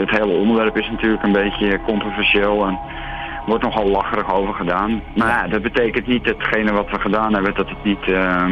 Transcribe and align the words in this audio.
Het 0.00 0.10
hele 0.10 0.32
onderwerp 0.32 0.76
is 0.76 0.90
natuurlijk 0.90 1.22
een 1.22 1.32
beetje 1.32 1.80
controversieel 1.80 2.66
en 2.66 2.78
wordt 3.46 3.64
nogal 3.64 3.86
lacherig 3.86 4.32
over 4.32 4.54
gedaan. 4.54 5.02
Maar 5.14 5.28
ja, 5.28 5.48
dat 5.48 5.62
betekent 5.62 6.06
niet 6.06 6.24
datgene 6.24 6.72
wat 6.72 6.90
we 6.90 7.00
gedaan 7.00 7.34
hebben, 7.34 7.54
dat 7.54 7.68
het 7.68 7.84
niet 7.84 8.06
uh, 8.06 8.44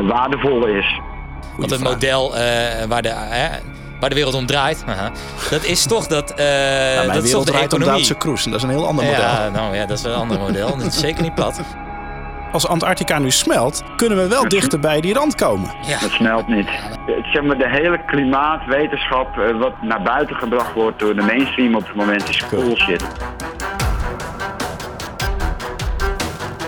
waardevol 0.00 0.66
is. 0.66 1.00
Want 1.56 1.70
het 1.70 1.82
model 1.82 2.34
uh, 2.34 2.38
waar, 2.88 3.02
de, 3.02 3.14
waar 4.00 4.08
de 4.08 4.14
wereld 4.14 4.34
om 4.34 4.46
draait, 4.46 4.84
dat 5.50 5.64
is 5.64 5.86
toch 5.86 6.06
dat. 6.06 6.30
Uh, 6.30 6.46
nou, 6.96 7.12
dat 7.12 7.24
is 7.24 7.30
toch 7.30 7.44
de 7.44 7.52
economie. 7.52 7.86
Duitse 7.86 8.16
cruise, 8.16 8.50
dat 8.50 8.58
is 8.58 8.62
een 8.62 8.70
heel 8.70 8.86
ander 8.86 9.04
model. 9.04 9.20
Ja, 9.20 9.48
nou 9.48 9.74
ja, 9.74 9.86
dat 9.86 9.98
is 9.98 10.04
wel 10.04 10.12
een 10.12 10.20
ander 10.20 10.38
model. 10.38 10.76
Dat 10.76 10.86
is 10.86 10.98
zeker 10.98 11.22
niet 11.22 11.34
plat. 11.34 11.60
Als 12.52 12.66
Antarctica 12.66 13.18
nu 13.18 13.30
smelt, 13.30 13.82
kunnen 13.96 14.18
we 14.18 14.28
wel 14.28 14.48
dichter 14.48 14.80
bij 14.80 15.00
die 15.00 15.14
rand 15.14 15.34
komen. 15.34 15.70
Ja. 15.86 15.98
Het 15.98 16.10
smelt 16.10 16.48
niet. 16.48 16.68
Zeg 17.32 17.42
maar, 17.42 17.58
de 17.58 17.68
hele 17.68 18.04
klimaatwetenschap, 18.04 19.36
wat 19.58 19.82
naar 19.82 20.02
buiten 20.02 20.36
gebracht 20.36 20.72
wordt 20.74 20.98
door 20.98 21.14
de 21.14 21.22
mainstream 21.22 21.74
op 21.74 21.86
het 21.86 21.94
moment, 21.94 22.28
is 22.28 22.44
bullshit. 22.50 23.04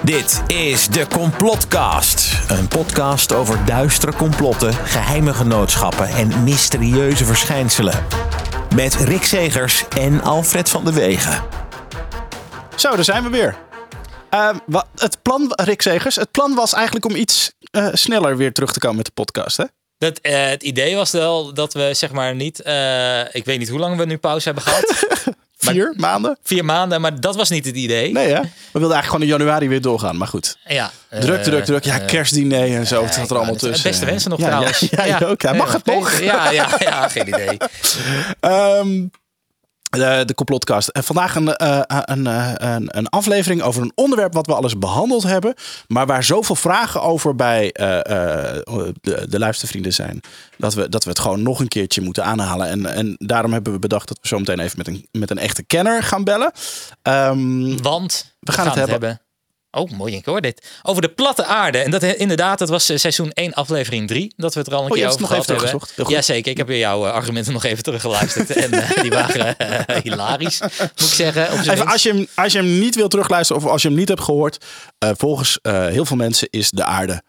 Dit 0.03 0.43
is 0.47 0.89
de 0.89 1.07
Complotcast. 1.07 2.43
Een 2.49 2.69
podcast 2.69 3.35
over 3.35 3.59
duistere 3.65 4.15
complotten, 4.15 4.75
geheime 4.75 5.35
genootschappen 5.35 6.09
en 6.09 6.45
mysterieuze 6.45 7.25
verschijnselen. 7.25 7.95
Met 8.75 8.95
Rick 8.95 9.25
Zegers 9.25 9.89
en 9.89 10.23
Alfred 10.23 10.71
van 10.71 10.85
de 10.85 10.93
Wegen. 10.93 11.43
Zo, 12.75 12.95
daar 12.95 13.05
zijn 13.05 13.23
we 13.23 13.29
weer. 13.29 13.64
Uh, 14.35 14.51
wat, 14.67 14.87
het 14.97 15.23
plan, 15.23 15.53
Rick 15.63 15.83
Zegers, 15.83 16.17
het 16.17 16.31
plan 16.31 16.55
was 16.55 16.73
eigenlijk 16.73 17.05
om 17.05 17.15
iets 17.15 17.53
uh, 17.71 17.89
sneller 17.93 18.37
weer 18.37 18.53
terug 18.53 18.73
te 18.73 18.79
komen 18.79 18.97
met 18.97 19.07
de 19.07 19.13
podcast, 19.13 19.57
hè? 19.57 19.65
Dat, 19.99 20.19
uh, 20.23 20.47
het 20.47 20.63
idee 20.63 20.97
was 20.97 21.11
wel 21.11 21.55
dat 21.55 21.73
we 21.73 21.91
zeg 21.95 22.13
maar 22.13 22.35
niet, 22.35 22.59
ik 23.33 23.45
weet 23.45 23.59
niet 23.59 23.69
hoe 23.69 23.79
lang 23.79 23.97
we 23.97 24.05
nu 24.05 24.19
pauze 24.19 24.45
hebben 24.45 24.63
gehad. 24.63 25.05
Vier 25.57 25.85
maar, 25.97 26.11
maanden? 26.11 26.39
Vier 26.43 26.65
maanden, 26.65 27.01
maar 27.01 27.21
dat 27.21 27.37
was 27.37 27.51
niet 27.51 27.65
het 27.65 27.77
idee. 27.77 28.13
Nee, 28.13 28.27
hè? 28.27 28.41
We 28.41 28.49
wilden 28.73 28.93
eigenlijk 28.93 29.05
gewoon 29.05 29.23
in 29.23 29.29
januari 29.29 29.69
weer 29.69 29.81
doorgaan, 29.81 30.17
maar 30.17 30.29
goed. 30.29 30.57
Ja. 30.65 30.91
Druk, 31.11 31.43
druk, 31.43 31.65
druk. 31.65 31.85
Ja, 31.85 31.99
kerstdiner 31.99 32.75
en 32.75 32.87
zo. 32.87 33.05
het 33.05 33.15
zat 33.15 33.31
er 33.31 33.37
allemaal 33.37 33.55
tussen. 33.55 33.91
Beste 33.91 34.05
wensen 34.05 34.31
nog 34.31 34.39
ja, 34.39 34.47
trouwens. 34.47 34.79
Ja, 34.91 35.05
ja. 35.05 35.35
Ja, 35.39 35.53
mag 35.53 35.73
het 35.73 35.85
nog? 35.85 36.21
Ja, 36.21 36.51
ja, 36.51 36.69
ja, 36.79 37.09
geen 37.09 37.29
idee. 37.29 37.57
um, 38.41 39.11
de, 39.95 40.23
de 40.25 40.35
complotcast. 40.35 40.89
En 40.89 41.05
vandaag 41.05 41.35
een, 41.35 41.55
uh, 41.63 41.81
een, 41.87 42.27
uh, 42.27 42.53
een, 42.55 42.99
een, 42.99 43.09
aflevering 43.09 43.63
over 43.63 43.83
een 43.83 43.93
onderwerp 43.95 44.35
wat 44.35 44.47
we 44.47 44.55
alles 44.55 44.79
behandeld 44.79 45.23
hebben. 45.23 45.55
Maar 45.87 46.07
waar 46.07 46.25
zoveel 46.25 46.57
vragen 46.57 47.03
over 47.03 47.35
bij 47.35 47.65
uh, 47.65 47.99
de, 49.01 49.27
de 49.29 49.39
luistervrienden 49.39 49.93
zijn. 49.93 50.21
Dat 50.57 50.75
we, 50.75 50.89
dat 50.89 51.05
we 51.05 51.11
het 51.11 51.19
gewoon 51.19 51.43
nog 51.43 51.61
een 51.61 51.69
keertje 51.69 52.01
moeten 52.01 52.25
aanhalen. 52.25 52.69
En, 52.69 52.87
en 52.87 53.15
daarom 53.19 53.53
hebben 53.53 53.73
we 53.73 53.79
bedacht 53.79 54.09
dat 54.09 54.19
we 54.23 54.29
zo 54.29 54.39
meteen 54.39 54.61
even 54.61 54.79
met 54.79 54.87
een, 54.87 55.09
met 55.13 55.31
een 55.31 55.39
echte 55.39 55.63
kenner 55.63 56.03
gaan 56.03 56.25
bellen. 56.25 56.53
Um, 57.03 57.83
Want 57.83 58.35
we 58.41 58.53
gaan, 58.53 58.65
we 58.65 58.71
gaan 58.71 58.81
het, 58.81 58.91
hebben. 58.91 59.09
hebben. 59.09 59.24
Oh, 59.75 59.91
mooi, 59.91 60.15
ik 60.15 60.25
hoor 60.25 60.41
dit. 60.41 60.67
Over 60.83 61.03
de 61.03 61.09
platte 61.09 61.45
aarde. 61.45 61.79
En 61.79 61.91
dat 61.91 62.03
inderdaad, 62.03 62.59
dat 62.59 62.69
was 62.69 62.85
seizoen 62.85 63.31
1, 63.33 63.53
aflevering 63.53 64.09
3. 64.09 64.33
Dat 64.37 64.55
we 64.55 64.61
het 64.61 64.69
er 64.69 64.75
al 64.75 64.85
een 64.85 64.91
oh, 64.91 64.97
keer 64.97 65.07
over 65.07 65.21
nog 65.21 65.29
gehad 65.29 65.51
even 65.51 65.69
hebben. 65.69 66.09
Jazeker, 66.09 66.51
ik 66.51 66.57
heb 66.57 66.67
weer 66.67 66.79
jouw 66.79 67.07
argumenten 67.07 67.53
nog 67.53 67.65
even 67.65 67.83
teruggeluisterd. 67.83 68.51
en 68.65 68.75
uh, 68.75 68.91
die 69.01 69.11
waren 69.11 69.57
uh, 69.61 69.97
hilarisch, 70.03 70.61
moet 70.61 70.91
ik 70.95 71.15
zeggen. 71.15 71.53
Even, 71.53 71.87
als, 71.87 72.03
je 72.03 72.13
hem, 72.13 72.27
als 72.35 72.53
je 72.53 72.59
hem 72.59 72.79
niet 72.79 72.95
wilt 72.95 73.11
terugluisteren 73.11 73.63
of 73.63 73.69
als 73.69 73.83
je 73.83 73.89
hem 73.89 73.97
niet 73.97 74.09
hebt 74.09 74.21
gehoord. 74.21 74.65
Uh, 75.05 75.11
volgens 75.17 75.59
heel 75.63 76.05
veel 76.05 76.17
mensen 76.17 76.49
is 76.51 76.71
de 76.71 76.85
aarde 76.85 77.23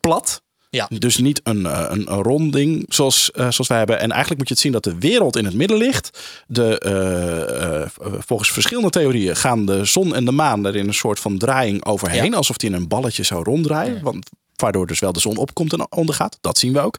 plat. 0.00 0.42
Ja. 0.70 0.88
Dus 0.98 1.16
niet 1.16 1.40
een, 1.42 1.64
een, 1.64 2.12
een 2.12 2.22
ronding 2.22 2.84
zoals, 2.88 3.30
uh, 3.34 3.50
zoals 3.50 3.68
wij 3.68 3.78
hebben. 3.78 4.00
En 4.00 4.10
eigenlijk 4.10 4.38
moet 4.38 4.48
je 4.48 4.54
het 4.54 4.62
zien 4.62 4.72
dat 4.72 4.84
de 4.84 4.98
wereld 4.98 5.36
in 5.36 5.44
het 5.44 5.54
midden 5.54 5.76
ligt. 5.76 6.18
De, 6.46 6.82
uh, 6.86 8.06
uh, 8.06 8.18
volgens 8.18 8.52
verschillende 8.52 8.90
theorieën 8.90 9.36
gaan 9.36 9.66
de 9.66 9.84
zon 9.84 10.14
en 10.14 10.24
de 10.24 10.32
maan 10.32 10.66
er 10.66 10.76
in 10.76 10.88
een 10.88 10.94
soort 10.94 11.20
van 11.20 11.38
draaiing 11.38 11.84
overheen. 11.84 12.30
Ja. 12.30 12.36
Alsof 12.36 12.56
die 12.56 12.68
in 12.68 12.74
een 12.74 12.88
balletje 12.88 13.22
zou 13.22 13.44
ronddraaien. 13.44 13.94
Ja. 13.94 14.00
Want 14.02 14.28
waardoor 14.56 14.86
dus 14.86 14.98
wel 14.98 15.12
de 15.12 15.20
zon 15.20 15.36
opkomt 15.36 15.72
en 15.72 15.92
ondergaat. 15.92 16.38
Dat 16.40 16.58
zien 16.58 16.72
we 16.72 16.80
ook. 16.80 16.96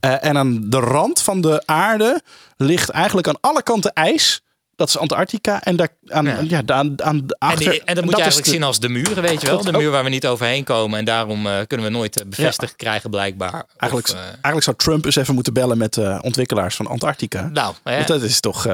en 0.00 0.36
aan 0.36 0.70
de 0.70 0.80
rand 0.80 1.20
van 1.20 1.40
de 1.40 1.62
aarde 1.64 2.22
ligt 2.56 2.88
eigenlijk 2.88 3.28
aan 3.28 3.40
alle 3.40 3.62
kanten 3.62 3.92
ijs. 3.92 4.42
Dat 4.80 4.88
is 4.88 4.98
Antarctica. 4.98 5.62
En 5.62 5.76
daar 5.76 5.88
aan, 6.06 6.24
ja. 6.24 6.38
ja 6.48 6.62
aan, 6.66 7.02
aan 7.02 7.24
achter. 7.38 7.66
En, 7.66 7.70
die, 7.70 7.82
en 7.84 7.94
dat 7.94 8.04
moet 8.04 8.16
je 8.16 8.20
eigenlijk 8.20 8.50
de, 8.50 8.54
zien 8.54 8.62
als 8.62 8.80
de 8.80 8.88
muren, 8.88 9.22
weet 9.22 9.40
je 9.40 9.46
wel. 9.46 9.64
De 9.64 9.72
muur 9.72 9.90
waar 9.90 10.04
we 10.04 10.10
niet 10.10 10.26
overheen 10.26 10.64
komen. 10.64 10.98
En 10.98 11.04
daarom 11.04 11.46
uh, 11.46 11.52
kunnen 11.66 11.86
we 11.86 11.92
nooit 11.92 12.24
bevestigd 12.26 12.70
ja. 12.70 12.76
krijgen, 12.76 13.10
blijkbaar. 13.10 13.64
Eigenlijk, 13.76 14.08
of, 14.08 14.14
uh, 14.14 14.20
eigenlijk 14.20 14.62
zou 14.62 14.76
Trump 14.76 15.04
eens 15.04 15.16
even 15.16 15.34
moeten 15.34 15.52
bellen 15.52 15.78
met 15.78 15.96
uh, 15.96 16.18
ontwikkelaars 16.22 16.76
van 16.76 16.86
Antarctica. 16.86 17.50
Nou, 17.52 17.74
want 17.82 18.06
dat 18.06 18.22
is 18.22 18.40
toch 18.40 18.66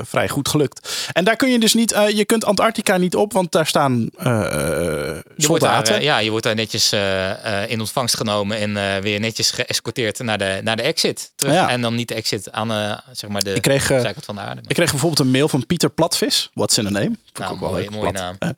vrij 0.00 0.28
goed 0.28 0.48
gelukt. 0.48 1.08
En 1.12 1.24
daar 1.24 1.36
kun 1.36 1.50
je 1.50 1.58
dus 1.58 1.74
niet. 1.74 1.90
je 2.14 2.24
kunt 2.24 2.44
Antarctica 2.44 2.96
niet 2.96 3.14
op, 3.14 3.32
want 3.32 3.52
daar 3.52 3.66
staan 3.66 4.10
je 4.18 5.22
soldaten. 5.36 5.92
Daar, 5.92 6.02
ja, 6.02 6.18
je 6.18 6.30
wordt 6.30 6.44
daar 6.44 6.54
netjes 6.54 6.92
in 7.66 7.80
ontvangst 7.80 8.16
genomen 8.16 8.58
en 8.58 9.02
weer 9.02 9.20
netjes 9.20 9.50
geëscorteerd 9.50 10.18
naar 10.18 10.38
de, 10.38 10.60
naar 10.62 10.76
de 10.76 10.82
exit. 10.82 11.32
Terug. 11.36 11.54
Ja. 11.54 11.68
En 11.68 11.80
dan 11.80 11.94
niet 11.94 12.08
de 12.08 12.14
exit 12.14 12.52
aan 12.52 13.00
zeg 13.12 13.30
maar 13.30 13.42
de 13.42 13.54
ik 13.54 13.62
kreeg, 13.62 13.86
zijkant 13.86 14.24
van 14.24 14.34
de 14.34 14.40
aarde. 14.40 14.62
Ik 14.66 14.74
kreeg 14.74 14.90
bijvoorbeeld 14.90 15.20
een 15.20 15.30
mail 15.30 15.45
van 15.48 15.66
Pieter 15.66 15.90
Platvis. 15.90 16.50
What's 16.54 16.78
in 16.78 16.86
a 16.86 16.90
name? 16.90 17.16
Nou, 17.34 17.52
ook 17.52 17.60
mooie, 17.60 17.90
mooie 17.90 18.12
naam. 18.12 18.36
Eh, 18.38 18.48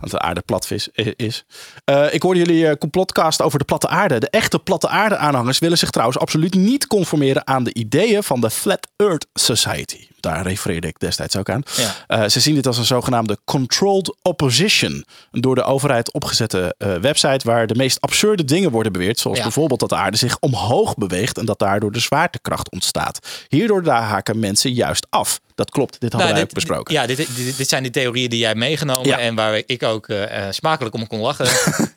want 0.00 0.10
de 0.10 0.18
aarde 0.18 0.40
platvis 0.40 0.88
is. 1.16 1.44
Uh, 1.90 2.14
ik 2.14 2.22
hoorde 2.22 2.38
jullie 2.38 2.64
uh, 2.64 2.72
complotcast 2.72 3.42
over 3.42 3.58
de 3.58 3.64
platte 3.64 3.88
aarde. 3.88 4.20
De 4.20 4.30
echte 4.30 4.58
platte 4.58 4.88
aarde 4.88 5.16
aanhangers 5.16 5.58
willen 5.58 5.78
zich 5.78 5.90
trouwens 5.90 6.18
absoluut 6.18 6.54
niet 6.54 6.86
conformeren 6.86 7.46
aan 7.46 7.64
de 7.64 7.74
ideeën 7.74 8.22
van 8.22 8.40
de 8.40 8.50
Flat 8.50 8.88
Earth 8.96 9.26
Society. 9.34 10.06
Daar 10.24 10.42
refereerde 10.46 10.86
ik 10.86 10.98
destijds 10.98 11.36
ook 11.36 11.48
aan. 11.48 11.62
Ja. 11.76 12.22
Uh, 12.22 12.28
ze 12.28 12.40
zien 12.40 12.54
dit 12.54 12.66
als 12.66 12.78
een 12.78 12.84
zogenaamde 12.84 13.38
controlled 13.44 14.14
opposition. 14.22 15.04
Een 15.32 15.40
door 15.40 15.54
de 15.54 15.62
overheid 15.62 16.12
opgezette 16.12 16.74
website 17.00 17.46
waar 17.46 17.66
de 17.66 17.74
meest 17.74 18.00
absurde 18.00 18.44
dingen 18.44 18.70
worden 18.70 18.92
beweerd. 18.92 19.18
Zoals 19.18 19.36
Ja. 19.36 19.42
bijvoorbeeld 19.42 19.80
dat 19.80 19.88
de 19.88 19.96
aarde 19.96 20.16
zich 20.16 20.36
omhoog 20.40 20.94
beweegt 20.94 21.38
en 21.38 21.44
dat 21.44 21.58
daardoor 21.58 21.92
de 21.92 21.98
zwaartekracht 22.00 22.70
ontstaat. 22.70 23.18
Hierdoor 23.48 23.82
daar 23.82 24.02
haken 24.02 24.38
mensen 24.38 24.72
juist 24.72 25.06
af. 25.10 25.40
Dat 25.54 25.70
klopt, 25.70 25.92
dit 26.00 26.12
hadden 26.12 26.20
Nou, 26.20 26.32
wij 26.32 26.40
dit- 26.40 26.48
ook 26.48 26.54
besproken. 26.64 26.94
Ja, 26.94 27.06
dit, 27.06 27.16
dit, 27.16 27.56
dit 27.56 27.68
zijn 27.68 27.82
de 27.82 27.90
theorieën 27.90 28.30
die 28.30 28.38
jij 28.38 28.54
meegenomen 28.54 29.06
Ja. 29.06 29.18
en 29.18 29.34
waar 29.34 29.62
ik 29.66 29.82
ook 29.82 30.08
eh, 30.08 30.46
eh, 30.46 30.52
smakelijk 30.52 30.94
om 30.94 31.06
kon 31.06 31.18
lachen. 31.20 31.46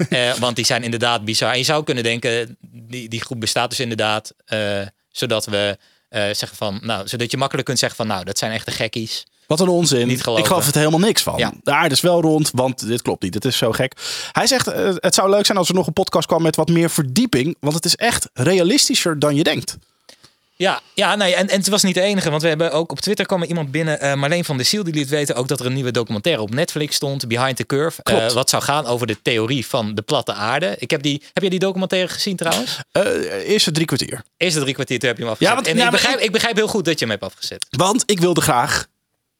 Eh, 0.09 0.33
want 0.33 0.55
die 0.55 0.65
zijn 0.65 0.83
inderdaad 0.83 1.25
bizar. 1.25 1.51
En 1.51 1.57
je 1.57 1.63
zou 1.63 1.83
kunnen 1.83 2.03
denken, 2.03 2.57
die, 2.61 3.09
die 3.09 3.21
groep 3.21 3.39
bestaat 3.39 3.69
dus 3.69 3.79
inderdaad, 3.79 4.33
eh, 4.45 4.59
zodat 5.11 5.45
we 5.45 5.77
eh, 6.09 6.21
zeggen 6.21 6.55
van, 6.55 6.79
nou, 6.81 7.07
zodat 7.07 7.31
je 7.31 7.37
makkelijk 7.37 7.67
kunt 7.67 7.79
zeggen 7.79 7.97
van, 7.97 8.07
nou, 8.07 8.23
dat 8.23 8.37
zijn 8.37 8.51
echte 8.51 8.71
gekkies. 8.71 9.25
Wat 9.47 9.59
een 9.59 9.67
onzin. 9.67 10.07
Niet. 10.07 10.17
Ik 10.17 10.45
geloof 10.45 10.67
er 10.67 10.77
helemaal 10.77 10.99
niks 10.99 11.23
van. 11.23 11.37
Ja. 11.37 11.53
De 11.63 11.71
aarde 11.71 11.95
is 11.95 12.01
wel 12.01 12.21
rond, 12.21 12.51
want 12.53 12.87
dit 12.87 13.01
klopt 13.01 13.23
niet. 13.23 13.33
Het 13.33 13.45
is 13.45 13.57
zo 13.57 13.71
gek. 13.71 13.93
Hij 14.31 14.47
zegt, 14.47 14.67
eh, 14.67 14.93
het 14.95 15.15
zou 15.15 15.29
leuk 15.29 15.45
zijn 15.45 15.57
als 15.57 15.69
er 15.69 15.75
nog 15.75 15.87
een 15.87 15.93
podcast 15.93 16.27
kwam 16.27 16.41
met 16.41 16.55
wat 16.55 16.67
meer 16.69 16.89
verdieping. 16.89 17.55
Want 17.59 17.75
het 17.75 17.85
is 17.85 17.95
echt 17.95 18.29
realistischer 18.33 19.19
dan 19.19 19.35
je 19.35 19.43
denkt. 19.43 19.77
Ja, 20.57 20.81
ja 20.93 21.15
nee, 21.15 21.35
en, 21.35 21.47
en 21.49 21.57
het 21.57 21.67
was 21.67 21.83
niet 21.83 21.93
de 21.93 22.01
enige, 22.01 22.29
want 22.29 22.41
we 22.41 22.47
hebben 22.47 22.71
ook 22.71 22.91
op 22.91 22.99
Twitter 22.99 23.25
kwam 23.25 23.41
er 23.41 23.47
iemand 23.47 23.71
binnen, 23.71 23.99
eh, 23.99 24.13
Marleen 24.13 24.45
van 24.45 24.57
der 24.57 24.65
Ziel, 24.65 24.83
die 24.83 24.93
liet 24.93 25.09
weten 25.09 25.35
ook 25.35 25.47
dat 25.47 25.59
er 25.59 25.65
een 25.65 25.73
nieuwe 25.73 25.91
documentaire 25.91 26.41
op 26.41 26.53
Netflix 26.53 26.95
stond, 26.95 27.27
Behind 27.27 27.55
the 27.57 27.65
Curve, 27.65 28.03
eh, 28.03 28.31
wat 28.31 28.49
zou 28.49 28.63
gaan 28.63 28.85
over 28.85 29.07
de 29.07 29.21
theorie 29.21 29.65
van 29.67 29.95
de 29.95 30.01
platte 30.01 30.33
aarde. 30.33 30.75
Ik 30.79 30.91
heb 30.91 31.01
die, 31.01 31.21
heb 31.33 31.41
jij 31.41 31.49
die 31.49 31.59
documentaire 31.59 32.07
gezien 32.07 32.35
trouwens? 32.35 32.79
Eh 32.91 33.03
eerste 33.49 33.71
drie 33.71 33.85
kwartier. 33.85 34.23
Eerste 34.37 34.59
drie 34.59 34.73
kwartier 34.73 34.99
toen 34.99 35.07
heb 35.07 35.17
je 35.17 35.23
hem 35.23 35.31
afgezet. 35.31 35.55
Ja, 35.55 35.61
want- 35.61 35.73
en 35.73 35.77
ja, 35.81 35.85
ik, 35.85 35.91
begrijp, 35.91 36.17
ik- 36.17 36.23
ik 36.25 36.31
begrijp 36.31 36.55
heel 36.55 36.67
goed 36.67 36.85
dat 36.85 36.93
je 36.99 37.05
hem 37.05 37.09
hebt 37.09 37.23
afgezet. 37.23 37.65
Want 37.69 38.03
ik 38.05 38.19
wilde 38.19 38.41
graag 38.41 38.85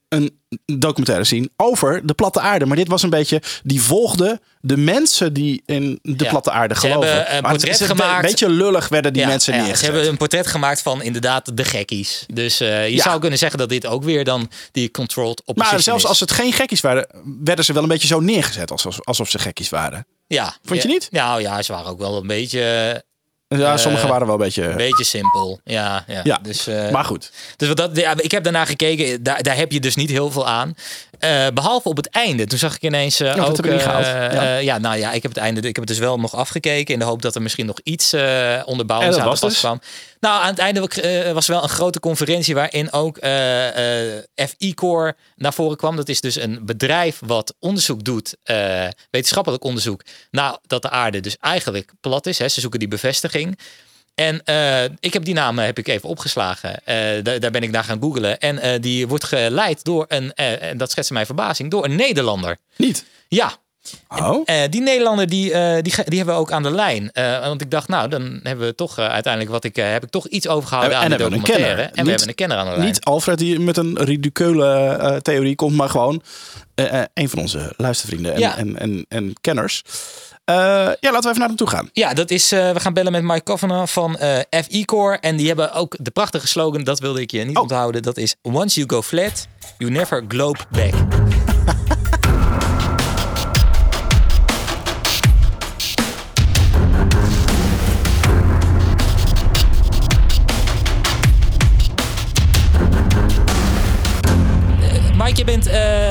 een 0.10 0.40
documentaire 0.66 1.24
zien 1.26 1.50
over 1.56 2.06
de 2.06 2.14
platte 2.14 2.40
aarde. 2.40 2.66
Maar 2.66 2.78
dit 2.78 2.88
was 2.88 3.04
een 3.04 3.10
beetje, 3.10 3.42
die 3.64 3.82
volgde 3.82 4.40
de 4.62 4.78
mensen 4.78 5.34
die 5.34 5.64
in 5.66 6.00
de 6.02 6.24
Ja. 6.24 6.30
platte 6.30 6.52
aarde 6.52 6.74
Ze 6.74 6.80
geloven. 6.80 7.08
hebben 7.16 7.36
een 7.36 7.42
maar 7.42 7.52
het 7.52 7.60
portret 7.62 7.82
is 7.82 7.90
een 7.90 7.96
gemaakt. 7.98 8.22
beetje 8.28 8.50
lullig 8.50 8.88
werden 8.90 9.14
die 9.14 9.22
Ja, 9.22 9.28
mensen 9.28 9.54
ja, 9.54 9.60
neergezet. 9.60 9.86
Ze 9.86 9.92
hebben 9.92 10.10
een 10.12 10.18
portret 10.18 10.48
gemaakt 10.48 10.82
van 10.82 11.02
inderdaad 11.02 11.58
de 11.58 11.64
gekkies. 11.66 12.24
Dus 12.34 12.60
eh, 12.60 12.90
je 12.90 13.02
zou 13.02 13.20
kunnen 13.20 13.40
zeggen 13.40 13.60
dat 13.60 13.70
dit 13.70 13.86
ook 13.86 14.04
weer 14.04 14.24
dan 14.24 14.50
die 14.72 14.92
controlled 14.92 15.40
opposition 15.46 15.74
maar 15.74 15.84
zelfs 15.84 16.04
is. 16.04 16.10
als 16.10 16.20
het 16.20 16.32
geen 16.32 16.54
gekkies 16.54 16.82
waren, 16.82 17.08
werden 17.44 17.66
ze 17.66 17.74
wel 17.74 17.84
een 17.84 17.90
beetje 17.90 18.08
zo 18.08 18.20
neergezet 18.20 18.72
alsof, 18.72 19.00
alsof 19.04 19.30
ze 19.30 19.40
gekkies 19.40 19.70
waren. 19.70 20.06
Ja. 20.28 20.56
Vond 20.64 20.82
je 20.82 20.88
niet? 20.88 21.08
Nou 21.12 21.42
ja, 21.42 21.62
ze 21.62 21.72
waren 21.72 21.92
ook 21.92 22.00
wel 22.00 22.18
een 22.18 22.28
beetje, 22.28 23.04
Ja, 23.48 23.72
Eh, 23.72 23.78
sommigen 23.78 24.10
waren 24.10 24.26
wel 24.26 24.36
een 24.36 24.42
beetje. 24.42 24.64
een 24.64 24.78
beetje 24.78 25.04
simpel. 25.04 25.60
Ja, 25.64 26.04
ja. 26.08 26.22
Ja, 26.24 26.40
Dus, 26.42 26.68
eh, 26.68 26.90
maar 26.90 27.06
goed. 27.06 27.32
Dus 27.56 27.68
wat 27.68 27.78
dat, 27.78 27.98
ja, 27.98 28.14
ik 28.18 28.32
heb 28.32 28.44
daarna 28.44 28.66
gekeken, 28.66 29.24
daar, 29.24 29.44
daar 29.44 29.56
heb 29.56 29.72
je 29.72 29.80
dus 29.80 29.96
niet 29.96 30.10
heel 30.10 30.32
veel 30.32 30.48
aan. 30.48 30.76
Eh, 31.20 31.48
behalve 31.54 31.90
op 31.90 31.98
het 31.98 32.10
einde. 32.10 32.46
Toen 32.46 32.58
zag 32.58 32.76
ik 32.76 32.82
ineens 32.82 33.22
uh, 33.22 33.36
Ja, 33.36 33.44
ook... 33.44 33.66
gehaald. 33.66 34.06
Ja. 34.06 34.58
ja, 34.58 34.78
nou 34.78 34.98
ja, 34.98 35.12
ik 35.12 35.22
heb 35.22 35.32
het 35.32 35.42
einde. 35.44 35.60
Ik 35.60 35.66
heb 35.66 35.76
het 35.76 35.88
dus 35.88 35.98
wel 35.98 36.20
nog 36.20 36.36
afgekeken 36.36 36.94
in 36.94 37.00
de 37.00 37.06
hoop 37.06 37.22
dat 37.22 37.36
er 37.36 37.42
misschien 37.42 37.66
nog 37.66 37.80
iets 37.84 38.14
uh, 38.14 38.62
onderbouwends 38.66 39.16
dat 39.18 39.26
aan 39.26 39.32
pas 39.32 39.40
dus? 39.40 39.60
kwam. 39.60 39.82
Nou, 40.20 40.42
aan 40.42 40.50
het 40.50 40.60
einde 40.60 41.34
was 41.34 41.48
wel 41.48 41.64
een 41.64 41.70
grote 41.70 42.00
conferentie 42.00 42.56
waarin 42.56 42.92
ook 42.92 43.18
eh, 43.18 44.16
eh, 44.18 44.24
FI 44.36 44.74
Core 44.74 45.16
naar 45.36 45.54
voren 45.54 45.78
kwam. 45.78 45.96
Dat 45.96 46.10
is 46.10 46.22
dus 46.22 46.36
een 46.36 46.60
bedrijf 46.66 47.20
wat 47.26 47.56
onderzoek 47.60 48.04
doet, 48.04 48.36
wetenschappelijk 49.10 49.64
onderzoek, 49.64 50.02
nou 50.32 50.58
dat 50.68 50.82
de 50.82 50.90
aarde 50.90 51.20
dus 51.20 51.38
eigenlijk 51.40 51.92
plat 52.02 52.26
is. 52.26 52.40
Hè. 52.40 52.48
Ze 52.48 52.60
zoeken 52.60 52.80
die 52.80 52.88
bevestiging. 52.88 53.37
En 54.16 54.44
eh, 54.44 54.84
ik 55.00 55.14
heb 55.14 55.24
die 55.26 55.34
naam 55.34 55.60
eh, 55.60 55.66
heb 55.66 55.78
ik 55.78 55.88
even 55.88 56.10
opgeslagen. 56.10 56.86
Eh, 56.86 57.24
daar, 57.40 57.52
ben 57.52 57.64
ik 57.64 57.72
naar 57.72 57.84
gaan 57.84 58.02
googlen. 58.02 58.40
En 58.40 58.82
die 58.82 59.08
wordt 59.08 59.24
geleid 59.24 59.84
door 59.84 60.06
een, 60.08 60.34
en 60.34 60.78
dat 60.78 60.92
schetste 60.92 61.14
mijn 61.14 61.26
verbazing, 61.26 61.72
door 61.72 61.86
een 61.86 61.96
Nederlander. 61.96 62.58
Niet? 62.76 63.06
Ja, 63.28 63.52
Oh. 64.08 64.46
die 64.70 64.82
Nederlander 64.82 65.28
die, 65.30 65.44
die, 65.82 65.94
die 66.06 66.18
hebben 66.18 66.36
we 66.36 66.42
ook 66.42 66.52
aan 66.52 66.64
de 66.64 66.72
lijn. 66.72 67.10
Want 67.42 67.62
ik 67.62 67.72
dacht, 67.72 67.88
nou, 67.88 68.10
dan 68.10 68.40
hebben 68.44 68.66
we 68.68 68.76
toch 68.76 68.98
uiteindelijk 69.00 69.54
wat 69.54 69.64
ik, 69.64 69.76
heb 69.76 70.04
ik 70.04 70.10
toch 70.10 70.28
iets 70.28 70.48
overgehouden 70.48 70.98
En- 70.98 71.04
aan 71.04 71.06
en 71.06 71.12
een 71.12 71.18
documentaire. 71.18 71.66
kenner. 71.66 71.92
En 71.94 72.04
we 72.04 72.10
hebben 72.10 72.28
een 72.28 72.36
kenner 72.36 72.58
aan 72.58 72.66
de 72.66 72.72
lijn. 72.72 72.86
Niet 72.86 73.04
Alfred 73.04 73.38
die 73.38 73.60
met 73.60 73.78
een 73.78 73.98
ridicule 74.04 75.20
theorie 75.22 75.56
komt, 75.56 75.76
maar 75.76 75.90
gewoon 75.90 76.22
een 77.14 77.30
van 77.30 77.40
onze 77.40 77.74
luistervrienden 77.78 78.34
en, 78.34 78.40
Ja. 78.40 78.58
en, 78.58 78.80
en, 78.80 79.06
en 79.10 79.34
kenners. 79.42 79.82
Eh, 80.48 80.56
ja, 81.00 81.12
laten 81.12 81.22
we 81.22 81.28
even 81.28 81.38
naar 81.40 81.48
hem 81.48 81.56
toe 81.58 81.70
gaan. 81.70 81.90
Ja, 81.94 82.14
dat 82.14 82.32
is, 82.32 82.52
eh, 82.52 82.72
we 82.72 82.80
gaan 82.80 82.94
bellen 82.94 83.12
met 83.12 83.24
Mike 83.24 83.42
Kavanagh 83.44 83.92
van 83.92 84.18
eh 84.18 84.40
FE 84.64 84.86
Core. 84.86 85.18
En 85.18 85.36
die 85.36 85.48
hebben 85.48 85.74
ook 85.74 85.96
de 86.00 86.12
prachtige 86.12 86.48
slogan, 86.48 86.84
dat 86.84 87.00
wilde 87.00 87.22
ik 87.22 87.32
je 87.32 87.44
niet 87.44 87.56
Oh. 87.56 87.62
onthouden. 87.62 88.02
Dat 88.04 88.18
is, 88.18 88.36
once 88.42 88.76
you 88.80 88.90
go 88.90 89.02
flat, 89.02 89.48
you 89.78 89.92
never 89.92 90.24
globe 90.28 90.60
back. 90.72 90.94
Mike, 105.18 105.38
je 105.38 105.44
bent, 105.44 105.68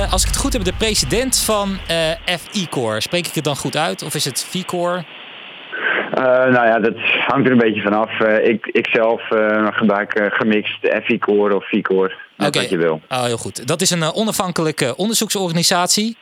eh, 0.06 0.12
als 0.12 0.23
ik 0.23 0.29
het 0.29 0.37
goed 0.37 0.53
heb, 0.53 0.64
de 0.64 0.73
president 0.73 1.38
van 1.38 1.79
eh 1.87 2.38
FE 2.38 2.69
Core. 2.70 3.00
Spreek 3.00 3.26
ik 3.26 3.35
het 3.35 3.44
dan 3.44 3.56
goed 3.56 3.76
uit? 3.76 4.03
Of 4.03 4.14
is 4.14 4.25
het 4.25 4.47
V-Core? 4.50 5.05
Eh, 6.14 6.23
nou 6.25 6.67
ja, 6.67 6.79
dat 6.79 6.94
hangt 7.26 7.47
er 7.47 7.53
een 7.53 7.58
beetje 7.58 7.82
vanaf. 7.82 8.20
Eh 8.20 8.49
ik, 8.49 8.67
ik 8.67 8.87
zelf 8.93 9.31
eh, 9.31 9.67
gebruik 9.70 10.14
eh, 10.14 10.26
gemixt 10.31 10.79
FI-core 11.05 11.56
of 11.56 11.69
V-core. 11.69 12.12
Wat 12.37 12.69
je 12.70 12.76
wil. 12.76 13.00
Oh, 13.08 13.23
heel 13.25 13.37
goed. 13.37 13.67
Dat 13.67 13.81
is 13.81 13.91
een 13.91 14.03
eh, 14.03 14.17
onafhankelijke 14.17 14.97
onderzoeksorganisatie. 14.97 16.17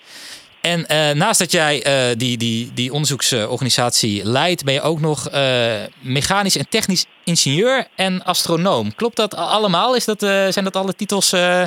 En 0.60 0.86
eh, 0.86 1.10
naast 1.10 1.38
dat 1.38 1.52
jij 1.52 1.82
eh, 1.82 2.16
die, 2.16 2.36
die, 2.36 2.70
die 2.75 2.92
onderzoeksorganisatie 2.92 4.25
leidt, 4.25 4.64
ben 4.64 4.75
je 4.75 4.81
ook 4.82 5.00
nog 5.00 5.28
eh, 5.28 5.72
mechanisch 6.00 6.56
en 6.56 6.69
technisch 6.69 7.06
ingenieur 7.25 7.86
en 7.96 8.25
astronoom. 8.25 8.94
Klopt 8.94 9.16
dat 9.16 9.34
allemaal? 9.34 9.96
Is 9.96 10.04
dat, 10.04 10.22
eh, 10.22 10.46
zijn 10.48 10.64
dat 10.64 10.76
alle 10.76 10.94
titels? 10.94 11.32
eh, 11.32 11.58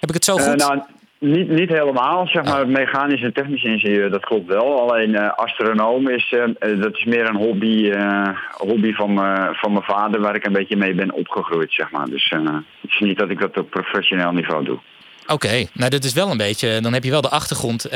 heb 0.00 0.08
ik 0.08 0.14
het 0.14 0.24
zo 0.24 0.36
Eh, 0.36 0.44
goed? 0.44 0.56
nou, 0.56 0.82
niet, 1.24 1.48
niet 1.48 1.68
helemaal. 1.68 2.26
Zeg 2.26 2.44
maar, 2.44 2.62
Oh. 2.62 2.68
mechanisch 2.68 3.22
en 3.22 3.32
technisch 3.32 3.62
ingenieur, 3.64 4.10
dat 4.10 4.24
klopt 4.24 4.46
wel. 4.46 4.80
Alleen 4.80 5.14
eh, 5.14 5.32
astronoom 5.36 6.08
is, 6.08 6.32
eh, 6.32 6.42
eh, 6.42 6.80
dat 6.80 6.96
is 6.96 7.04
meer 7.04 7.28
een 7.28 7.36
hobby, 7.36 7.92
hobby 8.50 8.92
van, 8.92 9.16
van 9.52 9.72
mijn 9.72 9.84
vader, 9.84 10.20
waar 10.20 10.34
ik 10.34 10.46
een 10.46 10.52
beetje 10.52 10.76
mee 10.76 10.94
ben 10.94 11.12
opgegroeid. 11.12 11.72
Zeg 11.72 11.90
maar. 11.90 12.06
Dus 12.06 12.30
het 12.30 12.90
is 12.90 12.98
niet 12.98 13.18
dat 13.18 13.30
ik 13.30 13.40
dat 13.40 13.58
op 13.58 13.70
professioneel 13.70 14.32
niveau 14.32 14.64
doe. 14.64 14.78
Oké, 15.26 15.66
nou 15.72 15.90
dat 15.90 16.04
is 16.04 16.12
wel 16.12 16.30
een 16.30 16.36
beetje. 16.36 16.80
Dan 16.80 16.92
heb 16.92 17.04
je 17.04 17.10
wel 17.10 17.20
de 17.20 17.28
achtergrond, 17.28 17.88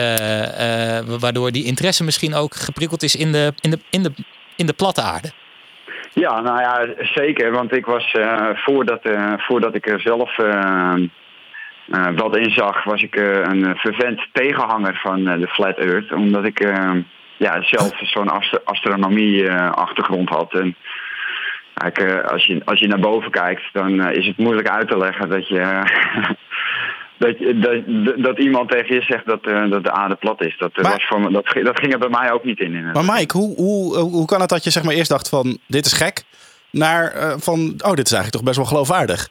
waardoor 1.21 1.51
die 1.51 1.65
interesse 1.65 2.05
misschien 2.05 2.35
ook 2.35 2.55
geprikkeld 2.55 3.03
is 3.03 3.17
in 3.17 3.33
de, 3.33 3.53
in 3.61 3.71
de, 3.71 3.79
in 3.91 4.03
de, 4.03 4.11
in 4.57 4.67
de 4.67 4.73
platte 4.73 5.03
aarde. 5.03 5.31
Ja, 6.13 6.41
nou 6.41 6.61
ja, 6.61 6.87
zeker. 7.15 7.53
Want 7.53 7.73
ik 7.73 7.87
was 7.87 8.15
voordat, 8.55 9.01
voordat 9.37 9.75
ik 9.75 9.87
er 9.87 10.01
zelf 10.01 10.37
eh, 11.93 12.07
eh, 12.07 12.17
wat 12.17 12.37
in 12.37 12.51
zag, 12.51 12.85
was 12.85 13.03
ik 13.03 13.17
eh, 13.17 13.25
een 13.41 13.77
vervent 13.77 14.21
tegenhanger 14.33 15.01
van 15.03 15.29
eh, 15.29 15.41
de 15.41 15.49
Flat 15.49 15.77
Earth. 15.79 16.13
Omdat 16.13 16.45
ik 16.45 16.61
eh, 16.61 16.91
ja, 17.37 17.63
zelf 17.63 17.91
zo'n 18.03 18.29
ast- 18.29 18.65
astronomie-achtergrond 18.65 20.29
had. 20.29 20.53
En 20.53 20.77
kijk, 21.75 21.99
eh, 21.99 22.31
als, 22.31 22.47
je, 22.47 22.63
als 22.65 22.81
je 22.81 22.87
naar 22.89 23.01
boven 23.01 23.31
kijkt, 23.31 23.63
dan 23.73 24.01
eh, 24.01 24.17
is 24.17 24.27
het 24.27 24.37
moeilijk 24.39 24.69
uit 24.69 24.89
te 24.89 24.99
leggen 24.99 25.29
dat 25.29 25.49
je. 25.49 25.67
Dat, 27.19 27.37
dat, 27.39 27.83
dat 28.17 28.39
iemand 28.39 28.71
tegen 28.71 28.95
je 28.95 29.03
zegt 29.03 29.27
dat, 29.27 29.47
eh, 29.47 29.71
dat 29.71 29.85
de 29.85 29.91
aarde 29.93 30.15
plat 30.15 30.45
is. 30.45 30.57
Dat, 30.59 30.71
eh, 30.75 30.83
Maar- 30.83 30.93
was 30.93 31.07
voor 31.07 31.21
me, 31.21 31.31
dat, 31.31 31.65
dat 31.65 31.79
ging 31.81 31.93
er 31.93 31.99
bij 31.99 32.09
mij 32.09 32.33
ook 32.33 32.45
niet 32.45 32.61
in. 32.61 32.75
inderdaad. 32.75 33.05
Maar 33.05 33.15
Mike, 33.17 33.37
hoe, 33.37 33.55
hoe, 33.57 33.97
hoe 33.99 34.27
kan 34.27 34.41
het 34.41 34.49
dat 34.49 34.65
je 34.65 34.71
zeg 34.71 34.83
maar 34.83 34.95
eerst 34.95 35.09
dacht 35.11 35.29
van 35.29 35.59
dit 35.67 35.87
is 35.87 35.93
gek, 35.93 36.23
naar 36.71 37.13
eh, 37.13 37.35
van 37.39 37.59
oh 37.61 37.93
dit 37.95 38.07
is 38.07 38.13
eigenlijk 38.13 38.31
toch 38.31 38.43
best 38.43 38.57
wel 38.57 38.65
geloofwaardig? 38.67 39.29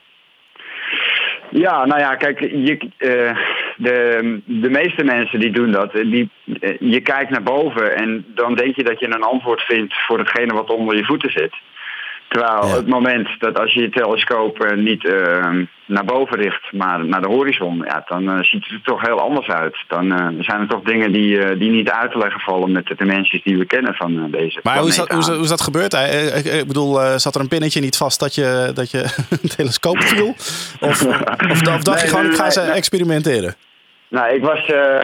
Ja, 1.49 1.85
nou 1.85 1.99
ja, 1.99 2.15
kijk, 2.15 2.39
je, 2.39 2.77
eh, 2.97 3.37
de, 3.77 4.39
de 4.45 4.69
meeste 4.69 5.03
mensen 5.03 5.39
die 5.39 5.51
doen 5.51 5.71
dat. 5.71 5.91
Die, 5.91 6.29
eh, 6.59 6.75
je 6.79 7.01
kijkt 7.01 7.29
naar 7.29 7.43
boven 7.43 7.95
en 7.95 8.25
dan 8.27 8.55
denk 8.55 8.75
je 8.75 8.83
dat 8.83 8.99
je 8.99 9.05
een 9.05 9.23
antwoord 9.23 9.61
vindt 9.61 9.93
voor 10.05 10.19
hetgene 10.19 10.53
wat 10.53 10.69
onder 10.69 10.95
je 10.95 11.05
voeten 11.05 11.31
zit. 11.31 11.53
Terwijl 12.27 12.67
Ja. 12.67 12.75
het 12.75 12.87
moment 12.87 13.29
dat 13.39 13.59
als 13.59 13.73
je 13.73 13.81
je 13.81 13.89
telescoop 13.89 14.73
niet 14.75 15.05
eh, 15.05 15.49
naar 15.87 16.05
boven 16.05 16.37
richt, 16.37 16.73
maar 16.73 17.05
naar 17.05 17.21
de 17.21 17.27
horizon, 17.27 17.83
ja, 17.85 18.03
dan 18.07 18.29
eh, 18.29 18.43
ziet 18.43 18.63
het 18.63 18.73
er 18.73 18.81
toch 18.83 19.01
heel 19.01 19.19
anders 19.19 19.47
uit. 19.47 19.77
Dan 19.87 20.11
eh, 20.11 20.27
zijn 20.39 20.61
er 20.61 20.67
toch 20.67 20.81
dingen 20.83 21.11
die, 21.11 21.39
eh, 21.39 21.59
die 21.59 21.71
niet 21.71 21.89
uit 21.89 22.11
te 22.11 22.17
leggen 22.17 22.39
vallen 22.39 22.71
met 22.71 22.85
de 22.85 22.95
dimensies 22.97 23.43
die 23.43 23.57
we 23.57 23.65
kennen 23.65 23.93
van 23.93 24.31
deze 24.31 24.59
Maar 24.63 24.77
hoe 24.77 24.87
is, 24.87 24.95
dat, 24.95 25.09
hoe, 25.09 25.19
is, 25.19 25.27
aan. 25.27 25.33
hoe 25.33 25.43
is 25.43 25.49
dat 25.49 25.61
gebeurd? 25.61 25.93
Ik, 25.93 26.45
ik 26.45 26.67
bedoel, 26.67 27.19
zat 27.19 27.35
er 27.35 27.41
een 27.41 27.47
pinnetje 27.47 27.79
niet 27.79 27.97
vast 27.97 28.19
dat 28.19 28.35
je, 28.35 28.71
dat 28.73 28.91
je 28.91 29.05
een 29.41 29.49
telescoop 29.55 30.01
viel? 30.01 30.27
Of, 30.79 31.05
of, 31.05 31.11
of 31.49 31.61
dacht 31.83 32.01
je 32.01 32.07
gewoon, 32.07 32.25
ik 32.25 32.35
ga 32.35 32.41
nee, 32.41 32.51
ze 32.51 32.59
nee. 32.59 32.69
experimenteren? 32.69 33.55
Nou, 34.09 34.33
ik 34.33 34.43
was 34.43 34.65
eh, 34.65 34.99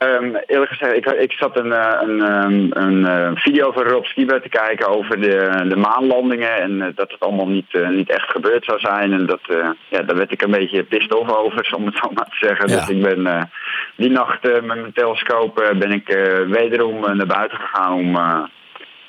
eerlijk 0.46 0.72
gezegd, 0.72 0.96
ik, 0.96 1.06
ik 1.06 1.32
zat 1.32 1.58
een, 1.58 1.72
eh, 1.72 2.02
een, 2.02 2.22
ehm, 2.22 2.68
een 2.70 3.06
eh, 3.06 3.32
video 3.36 3.72
van 3.72 3.84
Rob 3.84 4.06
Skieber 4.06 4.42
te 4.42 4.50
kijken 4.50 4.88
over 4.88 5.22
de, 5.22 5.66
de 5.68 5.76
maanlandingen 5.76 6.62
en 6.62 6.82
eh, 6.82 6.88
dat 6.96 7.12
het 7.12 7.20
allemaal 7.20 7.48
niet, 7.48 7.74
niet 7.90 8.10
echt 8.10 8.30
gebeurd 8.30 8.66
zou 8.66 8.80
zijn. 8.80 9.14
En 9.14 9.26
dat, 9.26 9.42
ja, 9.88 10.02
daar 10.02 10.16
werd 10.16 10.32
ik 10.32 10.42
een 10.42 10.52
beetje 10.52 10.84
pissed 10.84 11.16
off 11.16 11.32
over, 11.32 11.70
om 11.78 11.86
het 11.86 11.98
zo 11.98 12.10
maar 12.14 12.26
te 12.26 12.46
zeggen. 12.46 12.70
Ja. 12.70 12.76
Dus 12.76 12.90
ik 12.90 13.02
ben 13.02 13.50
die 13.96 14.10
nacht 14.10 14.44
met 14.44 14.66
mijn 14.66 14.94
telescoop 14.94 15.74
ben 15.80 15.92
ik 15.92 16.08
wederom 16.48 17.00
naar 17.00 17.26
buiten 17.26 17.60
gegaan 17.60 17.94
om 17.94 18.18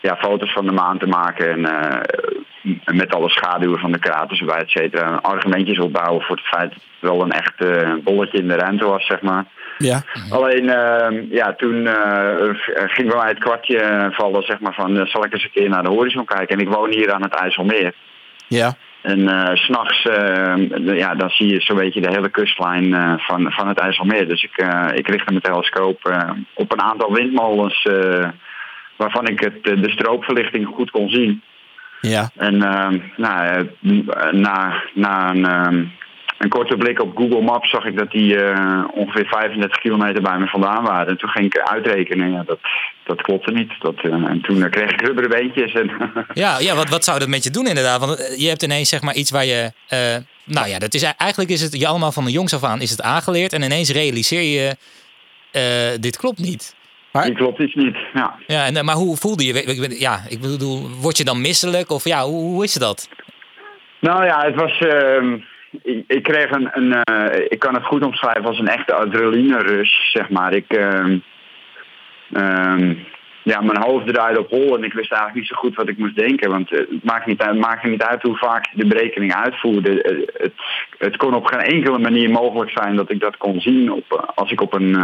ja, 0.00 0.16
foto's 0.16 0.52
van 0.52 0.66
de 0.66 0.72
maan 0.72 0.98
te 0.98 1.06
maken. 1.06 1.66
En 2.84 2.96
met 2.96 3.14
alle 3.14 3.30
schaduwen 3.30 3.78
van 3.78 3.92
de 3.92 3.98
kraters 3.98 4.40
erbij, 4.40 4.60
et 4.60 4.70
cetera. 4.70 5.18
Argumentjes 5.22 5.78
opbouwen 5.78 6.22
voor 6.22 6.36
het 6.36 6.46
feit 6.46 6.70
dat 6.70 6.80
het 7.00 7.10
wel 7.10 7.22
een 7.22 7.32
echt 7.32 7.54
bolletje 8.04 8.38
in 8.38 8.48
de 8.48 8.56
ruimte 8.56 8.84
was, 8.84 9.06
zeg 9.06 9.22
maar. 9.22 9.44
Ja. 9.78 10.02
Alleen, 10.30 10.68
ehm, 10.68 11.22
ja, 11.30 11.54
toen 11.54 11.86
eh, 11.86 12.54
ging 12.86 13.08
bij 13.08 13.16
mij 13.16 13.28
het 13.28 13.38
kwartje 13.38 14.08
vallen, 14.12 14.42
zeg 14.42 14.60
maar, 14.60 14.74
van 14.74 14.98
eh, 14.98 15.06
zal 15.06 15.24
ik 15.24 15.32
eens 15.32 15.44
een 15.44 15.50
keer 15.50 15.68
naar 15.68 15.82
de 15.82 15.88
horizon 15.88 16.24
kijken. 16.24 16.56
En 16.56 16.66
ik 16.66 16.74
woon 16.74 16.90
hier 16.90 17.12
aan 17.12 17.22
het 17.22 17.34
IJsselmeer. 17.34 17.94
Ja. 18.46 18.74
En 19.02 19.28
eh, 19.28 19.54
s 19.54 19.64
s'nachts, 19.64 20.02
ja, 20.84 21.14
dan 21.14 21.30
zie 21.30 21.52
je 21.52 21.60
zo'n 21.60 21.76
beetje 21.76 22.00
de 22.00 22.10
hele 22.10 22.28
kustlijn 22.28 23.20
van, 23.20 23.52
van 23.52 23.68
het 23.68 23.78
IJsselmeer. 23.78 24.28
Dus 24.28 24.42
ik, 24.42 24.56
ik 24.94 25.08
richtte 25.08 25.30
mijn 25.30 25.42
telescoop 25.42 26.12
op 26.54 26.72
een 26.72 26.82
aantal 26.82 27.12
windmolens, 27.12 27.88
waarvan 28.96 29.26
ik 29.26 29.40
het, 29.40 29.64
de 29.64 29.90
stroopverlichting 29.90 30.66
goed 30.66 30.90
kon 30.90 31.08
zien. 31.08 31.42
Ja. 32.00 32.30
En 32.36 32.62
ehm, 32.62 32.98
nou, 33.16 33.68
na, 34.32 34.82
na 34.94 35.30
een, 35.30 35.46
ehm, 35.46 35.84
een 36.38 36.48
korte 36.48 36.76
blik 36.76 37.00
op 37.02 37.16
Google 37.16 37.40
Maps 37.42 37.70
zag 37.70 37.84
ik 37.84 37.96
dat 37.98 38.10
die 38.10 38.36
eh, 38.44 38.84
ongeveer 38.94 39.26
35 39.26 39.78
kilometer 39.78 40.22
bij 40.22 40.38
me 40.38 40.46
vandaan 40.46 40.84
waren. 40.84 41.06
En 41.08 41.18
toen 41.18 41.28
ging 41.28 41.44
ik 41.46 41.58
uitrekenen, 41.58 42.32
ja, 42.32 42.42
dat, 42.46 42.58
dat 43.04 43.22
klopte 43.22 43.52
niet. 43.52 43.72
Dat, 43.78 43.94
eh, 44.02 44.12
en 44.12 44.40
toen 44.42 44.62
eh, 44.62 44.70
kreeg 44.70 44.90
ik 44.90 45.00
rubberen 45.00 45.30
beentjes. 45.30 45.72
En 45.72 45.90
Ja, 46.32 46.58
ja 46.58 46.74
wat, 46.74 46.88
wat 46.88 47.04
zou 47.04 47.18
dat 47.18 47.28
met 47.28 47.44
je 47.44 47.50
doen 47.50 47.66
inderdaad? 47.66 48.00
Want 48.00 48.34
je 48.38 48.48
hebt 48.48 48.62
ineens 48.62 48.88
zeg 48.88 49.02
maar 49.02 49.14
iets 49.14 49.30
waar 49.30 49.44
je... 49.44 49.72
eh, 49.88 50.16
nou 50.44 50.68
ja, 50.68 50.78
dat 50.78 50.94
is, 50.94 51.02
eigenlijk 51.02 51.50
is 51.50 51.60
het 51.60 51.78
je 51.80 51.86
allemaal 51.86 52.12
van 52.12 52.24
de 52.24 52.30
jongs 52.30 52.54
af 52.54 52.64
aan 52.64 52.80
is 52.80 52.90
het 52.90 53.02
aangeleerd. 53.02 53.52
En 53.52 53.62
ineens 53.62 53.92
realiseer 53.92 54.42
je, 54.42 54.76
eh, 55.52 56.00
dit 56.00 56.16
klopt 56.16 56.38
niet. 56.38 56.74
Maar- 57.12 57.24
die 57.24 57.34
klopt 57.34 57.58
iets 57.58 57.74
niet. 57.74 57.96
Ja. 58.14 58.34
Ja, 58.46 58.66
en, 58.66 58.84
maar 58.84 58.94
hoe 58.94 59.16
voelde 59.16 59.44
je? 59.44 59.96
Ja, 59.98 60.20
ik 60.28 60.40
bedoel, 60.40 60.88
word 61.00 61.16
je 61.16 61.24
dan 61.24 61.40
misselijk? 61.40 61.90
Of 61.90 62.04
ja, 62.04 62.24
hoe, 62.24 62.40
hoe 62.42 62.64
is 62.64 62.72
dat? 62.74 63.08
Nou 64.00 64.24
ja, 64.24 64.44
het 64.44 64.54
was. 64.54 64.78
Ik, 66.06 66.22
kreeg 66.22 66.50
een. 66.50 66.68
een 66.72 66.92
eh, 67.02 67.46
ik 67.48 67.58
kan 67.58 67.74
het 67.74 67.84
goed 67.84 68.04
omschrijven 68.04 68.44
als 68.44 68.58
een 68.58 68.68
echte 68.68 68.94
adrenaline 68.94 69.58
rush, 69.58 70.10
zeg 70.12 70.28
maar. 70.30 70.54
Ik. 70.54 70.72
ehm, 70.72 71.18
ehm, 72.32 72.94
ja, 73.42 73.60
mijn 73.60 73.82
hoofd 73.82 74.06
draaide 74.06 74.40
op 74.40 74.50
hol 74.50 74.76
en 74.76 74.84
ik 74.84 74.92
wist 74.92 75.12
eigenlijk 75.12 75.34
niet 75.40 75.46
zo 75.48 75.56
goed 75.56 75.74
wat 75.74 75.88
ik 75.88 75.98
moest 75.98 76.16
denken. 76.16 76.50
Want 76.50 76.72
eh, 76.72 76.78
het 76.78 77.04
maakt 77.04 77.26
niet, 77.26 77.42
uit- 77.42 77.58
maakte 77.58 77.88
niet 77.88 78.02
uit 78.02 78.22
hoe 78.22 78.36
vaak 78.36 78.68
de 78.72 78.86
berekening 78.86 79.34
uitvoerde. 79.34 80.02
Eh, 80.02 80.16
Het, 80.34 80.52
het 80.98 81.16
kon 81.16 81.34
op 81.34 81.46
geen 81.46 81.60
enkele 81.60 81.98
manier 81.98 82.30
mogelijk 82.30 82.70
zijn 82.70 82.96
dat 82.96 83.10
ik 83.10 83.20
dat 83.20 83.36
kon 83.36 83.60
zien 83.60 83.92
op, 83.92 84.32
als 84.34 84.50
ik 84.50 84.60
op 84.60 84.72
een, 84.74 84.96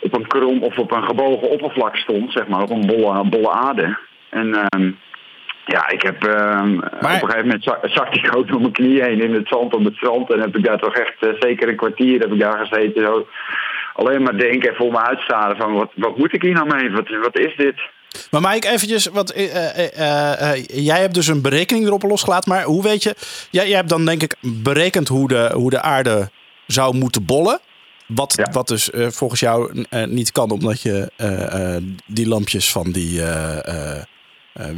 op 0.00 0.14
een 0.14 0.26
krom 0.26 0.62
of 0.62 0.78
op 0.78 0.90
een 0.92 1.04
gebogen 1.04 1.50
oppervlak 1.50 1.96
stond, 1.96 2.32
zeg 2.32 2.46
maar, 2.46 2.62
op 2.62 2.70
een 2.70 2.86
bolle, 2.86 3.24
bolle 3.28 3.50
aarde. 3.50 3.98
En 4.28 4.54
ehm, 4.54 4.90
ja, 5.66 5.88
ik 5.88 6.02
heb 6.02 6.24
ehm, 6.24 6.78
op 6.78 7.02
een 7.02 7.18
gegeven 7.18 7.42
moment 7.42 7.62
zak, 7.64 7.78
zakte 7.82 8.18
ik 8.18 8.36
ook 8.36 8.48
door 8.48 8.60
mijn 8.60 8.72
knieën 8.72 9.04
heen 9.04 9.20
in 9.22 9.34
het 9.34 9.48
zand 9.48 9.74
op 9.74 9.84
het 9.84 9.94
strand. 9.94 10.32
En 10.32 10.40
heb 10.40 10.56
ik 10.56 10.64
daar 10.64 10.78
toch 10.78 10.94
echt 10.94 11.14
eh, 11.20 11.28
zeker 11.38 11.68
een 11.68 11.76
kwartier 11.76 12.20
heb 12.20 12.32
ik 12.32 12.40
daar 12.40 12.66
gezeten. 12.66 13.02
Zo, 13.04 13.26
alleen 13.94 14.22
maar 14.22 14.38
denken 14.38 14.70
en 14.70 14.76
voor 14.76 14.92
me 14.92 14.98
uitstaren 14.98 15.56
van 15.56 15.72
wat, 15.72 15.90
wat 15.94 16.18
moet 16.18 16.32
ik 16.34 16.42
hier 16.42 16.52
nou 16.52 16.74
mee? 16.74 16.90
Wat, 16.90 17.08
wat 17.22 17.38
is 17.38 17.56
dit? 17.56 17.74
Maar 18.30 18.40
Mike, 18.40 18.68
eventjes, 18.68 19.06
wat, 19.06 19.30
eh, 19.30 20.52
eh, 20.52 20.64
jij 20.66 21.00
hebt 21.00 21.14
dus 21.14 21.26
een 21.26 21.42
berekening 21.42 21.86
erop 21.86 22.02
losgelaten. 22.02 22.50
Maar 22.52 22.62
hoe 22.62 22.82
weet 22.82 23.02
je, 23.02 23.14
jij, 23.50 23.68
jij 23.68 23.76
hebt 23.76 23.88
dan 23.88 24.04
denk 24.04 24.22
ik 24.22 24.34
berekend 24.40 25.08
hoe 25.08 25.28
de, 25.28 25.50
hoe 25.54 25.70
de 25.70 25.80
aarde 25.80 26.30
zou 26.66 26.96
moeten 26.96 27.24
bollen. 27.24 27.58
Wat, 28.06 28.34
Ja. 28.36 28.52
wat 28.52 28.68
dus 28.68 28.90
volgens 28.92 29.40
jou 29.40 29.84
niet 30.06 30.32
kan, 30.32 30.50
omdat 30.50 30.82
je 30.82 31.10
die 32.06 32.28
lampjes 32.28 32.72
van 32.72 32.90
die 32.92 33.22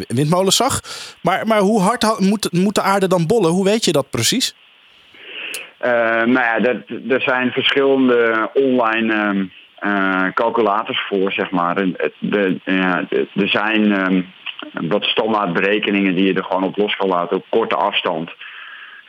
windmolens 0.09 0.57
zag. 0.57 0.81
Maar, 1.23 1.47
maar 1.47 1.61
hoe 1.61 1.81
hard 1.81 2.03
ha- 2.03 2.17
moet, 2.19 2.53
moet 2.53 2.75
de 2.75 2.83
aarde 2.83 3.09
dan 3.09 3.27
bollen? 3.27 3.51
Hoe 3.51 3.65
weet 3.65 3.85
je 3.85 3.93
dat 3.93 4.11
precies? 4.11 4.55
Eh, 5.79 5.91
nou 6.23 6.33
ja, 6.33 6.59
dat, 6.61 6.77
er 7.09 7.23
zijn 7.23 7.51
verschillende 7.51 8.51
online 8.55 9.49
eh, 9.79 10.27
calculators 10.35 11.01
voor, 11.09 11.33
zeg 11.33 11.51
maar. 11.51 11.75
De, 12.19 12.61
ja, 12.65 13.07
er 13.35 13.49
zijn 13.49 13.93
ehm, 13.93 14.23
wat 14.73 15.05
standaard 15.05 15.53
berekeningen 15.53 16.15
die 16.15 16.27
je 16.27 16.35
er 16.35 16.45
gewoon 16.45 16.65
op 16.65 16.77
los 16.77 16.97
kan 16.97 17.09
laten 17.09 17.37
op 17.37 17.45
korte 17.49 17.75
afstand. 17.75 18.31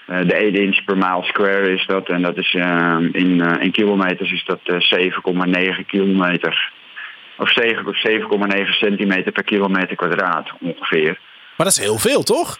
Eh, 0.10 0.20
de 0.28 0.36
1 0.36 0.54
inch 0.54 0.84
per 0.84 0.98
mile 0.98 1.24
square 1.24 1.74
is 1.74 1.86
dat. 1.86 2.10
En 2.10 2.22
dat 2.22 2.38
is 2.38 2.54
ehm, 2.54 3.10
in, 3.12 3.42
eh, 3.42 3.64
in 3.64 3.72
kilometers 3.72 4.32
is 4.32 4.46
dat 4.46 4.60
eh, 4.64 4.80
7,9 4.80 5.86
kilometer. 5.86 6.72
Of 7.39 7.50
7 7.51 7.88
of 7.88 7.96
7,9 7.96 8.69
centimeter 8.69 9.31
per 9.31 9.43
kilometer 9.43 9.96
kwadraat 9.96 10.50
ongeveer. 10.62 11.19
Maar 11.58 11.67
dat 11.67 11.77
is 11.77 11.79
heel 11.79 11.98
veel, 11.98 12.24
toch? 12.24 12.58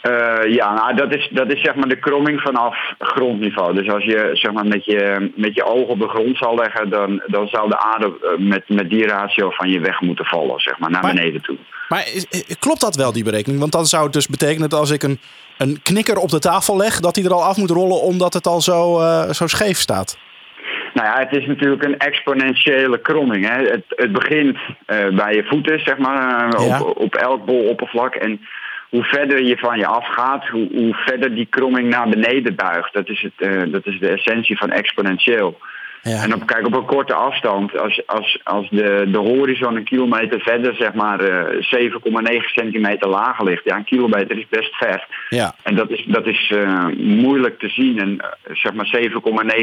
Eh, 0.00 0.54
ja, 0.54 0.72
nou, 0.74 0.94
dat 0.96 1.14
is, 1.14 1.28
dat 1.32 1.52
is 1.52 1.60
zeg 1.62 1.74
maar 1.74 1.88
de 1.88 1.98
kromming 1.98 2.40
vanaf 2.40 2.76
grondniveau. 2.98 3.74
Dus 3.74 3.88
als 3.88 4.04
je 4.04 4.30
zeg 4.32 4.52
maar 4.52 4.66
met 4.66 4.84
je, 4.84 5.32
met 5.36 5.54
je 5.54 5.64
ogen 5.64 5.88
op 5.88 5.98
de 5.98 6.08
grond 6.08 6.36
zou 6.36 6.54
leggen, 6.56 6.90
dan, 6.90 7.22
dan 7.26 7.48
zou 7.48 7.68
de 7.68 7.78
aarde 7.78 8.06
eh, 8.22 8.38
met, 8.38 8.68
met 8.68 8.90
die 8.90 9.06
ratio 9.06 9.50
van 9.50 9.70
je 9.70 9.80
weg 9.80 10.00
moeten 10.00 10.24
vallen, 10.24 10.60
zeg 10.60 10.78
maar, 10.78 10.90
naar 10.90 11.02
Maar- 11.02 11.14
beneden 11.14 11.42
toe. 11.42 11.56
Maar 11.88 12.00
is- 12.14 12.26
is- 12.30 12.58
klopt 12.58 12.80
dat 12.80 12.94
wel, 12.96 13.12
die 13.12 13.24
berekening? 13.24 13.60
Want 13.60 13.72
dan 13.72 13.86
zou 13.86 14.04
het 14.04 14.12
dus 14.12 14.26
betekenen 14.28 14.68
dat 14.68 14.80
als 14.80 14.90
ik 14.90 15.02
een, 15.02 15.18
een 15.58 15.82
knikker 15.82 16.16
op 16.16 16.28
de 16.28 16.38
tafel 16.38 16.76
leg, 16.76 17.00
dat 17.00 17.14
die 17.14 17.24
er 17.24 17.32
al 17.34 17.44
af 17.44 17.56
moet 17.56 17.70
rollen 17.70 18.00
omdat 18.00 18.34
het 18.34 18.46
al 18.46 18.60
zo, 18.60 19.00
eh, 19.00 19.30
zo 19.30 19.46
scheef 19.46 19.78
staat. 19.78 20.18
Nou 20.94 21.06
ja, 21.06 21.18
het 21.18 21.40
is 21.40 21.46
natuurlijk 21.46 21.82
een 21.82 21.98
exponentiële 21.98 22.98
kromming. 22.98 23.48
Hè. 23.48 23.62
Het, 23.62 23.84
het 23.88 24.12
begint 24.12 24.58
eh, 24.86 25.08
bij 25.08 25.34
je 25.34 25.44
voeten, 25.44 25.80
zeg 25.80 25.98
maar, 25.98 26.48
eh, 26.54 26.66
Ja. 26.66 26.80
op, 26.82 26.98
op 26.98 27.14
elk 27.14 27.44
boloppervlak. 27.44 28.14
En 28.14 28.40
hoe 28.88 29.04
verder 29.04 29.42
je 29.42 29.56
van 29.58 29.78
je 29.78 29.86
afgaat, 29.86 30.48
hoe, 30.48 30.68
hoe 30.72 30.94
verder 30.94 31.34
die 31.34 31.46
kromming 31.50 31.88
naar 31.88 32.08
beneden 32.08 32.54
buigt. 32.54 32.92
Dat 32.92 33.08
is, 33.08 33.22
het, 33.22 33.48
eh, 33.48 33.62
dat 33.72 33.86
is 33.86 33.98
de 33.98 34.08
essentie 34.08 34.58
van 34.58 34.70
exponentieel. 34.70 35.58
Ja. 36.04 36.22
En 36.22 36.34
op, 36.34 36.46
kijk, 36.46 36.66
op 36.66 36.74
een 36.74 36.84
korte 36.84 37.14
afstand, 37.14 37.78
als, 37.78 38.06
als, 38.06 38.40
als 38.42 38.68
de, 38.70 39.04
de 39.08 39.18
horizon 39.18 39.76
een 39.76 39.84
kilometer 39.84 40.40
verder, 40.40 40.74
zeg 40.74 40.92
maar 40.94 41.20
eh 41.20 41.90
7,9 42.32 42.44
centimeter 42.44 43.08
lager 43.08 43.44
ligt. 43.44 43.64
Ja, 43.64 43.76
een 43.76 43.84
kilometer 43.84 44.38
is 44.38 44.46
best 44.48 44.74
ver. 44.74 45.06
ja. 45.28 45.54
En 45.62 45.74
dat 45.74 45.90
is, 45.90 46.04
dat 46.06 46.26
is 46.26 46.50
eh, 46.54 46.86
moeilijk 46.96 47.58
te 47.58 47.68
zien. 47.68 47.98
En 47.98 48.20
eh, 48.20 48.54
zeg 48.56 48.72
maar 48.72 48.98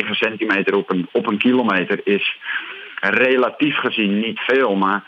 7,9 0.03 0.09
centimeter 0.09 0.75
op 0.75 0.89
een, 0.91 1.07
op 1.11 1.27
een 1.27 1.37
kilometer 1.37 1.99
is 2.03 2.37
relatief 3.01 3.75
gezien 3.77 4.19
niet 4.19 4.39
veel. 4.39 4.75
Maar 4.75 5.03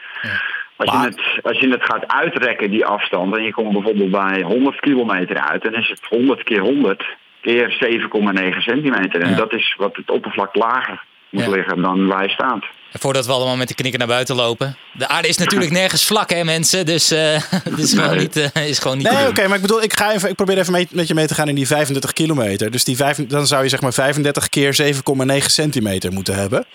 als, 0.76 0.92
Maar- 0.92 1.02
je 1.02 1.08
het, 1.08 1.44
als 1.44 1.60
je 1.60 1.70
het 1.70 1.84
gaat 1.84 2.08
uitrekken, 2.08 2.72
die 2.72 2.86
afstand, 2.86 3.36
en 3.38 3.44
je 3.44 3.54
komt 3.54 3.72
bijvoorbeeld 3.74 4.12
bij 4.12 4.42
100 4.42 4.80
kilometer 4.80 5.38
uit, 5.38 5.64
dan 5.64 5.74
is 5.76 5.90
het 5.90 6.06
100 6.10 6.44
keer 6.44 6.60
100 6.60 7.06
keer 7.42 7.70
7,9 7.72 8.58
centimeter. 8.62 9.22
En 9.22 9.30
Ja. 9.30 9.36
dat 9.36 9.54
is 9.54 9.76
wat 9.78 9.96
het 9.96 10.12
oppervlak 10.12 10.56
lager 10.56 11.04
moet 11.34 11.44
Ja. 11.44 11.50
liggen 11.50 11.82
dan 11.82 12.08
waar 12.08 12.20
hij 12.20 12.30
staat. 12.30 12.64
En 12.92 13.00
voordat 13.00 13.26
we 13.26 13.32
allemaal 13.32 13.56
met 13.56 13.68
de 13.68 13.74
knikker 13.74 14.00
naar 14.00 14.08
buiten 14.08 14.36
lopen. 14.36 14.78
De 14.94 15.08
aarde 15.08 15.28
is 15.28 15.38
natuurlijk 15.38 15.72
nergens 15.82 16.06
vlak, 16.06 16.30
hè, 16.30 16.44
mensen. 16.44 16.86
Dus 16.86 17.12
eh 17.12 17.34
het 17.70 17.78
is 17.80 17.94
gewoon 17.94 18.10
Nee. 18.10 18.20
niet, 18.20 18.36
eh, 18.54 18.68
is 18.68 18.80
gewoon 18.80 18.98
niet 18.98 19.12
Nee, 19.12 19.28
oké, 19.28 19.48
maar 19.48 19.56
ik 19.56 19.62
bedoel, 19.62 19.84
ik, 19.84 19.94
ga 19.98 20.14
even, 20.14 20.30
ik 20.30 20.36
probeer 20.36 20.58
even 20.58 20.72
mee, 20.72 20.88
met 20.92 21.08
je 21.08 21.14
mee 21.14 21.28
te 21.28 21.34
gaan 21.34 21.48
in 21.50 21.56
die 21.56 21.68
35 21.68 22.14
kilometer. 22.14 22.72
Dus 22.72 22.84
die 22.84 22.96
vijf, 22.96 23.18
dan 23.28 23.48
zou 23.48 23.64
je 23.64 23.70
zeg 23.70 23.82
maar 23.82 23.94
35 23.94 24.50
keer 24.50 24.76
7,9 25.36 25.46
centimeter 25.46 26.12
moeten 26.12 26.36
hebben. 26.36 26.66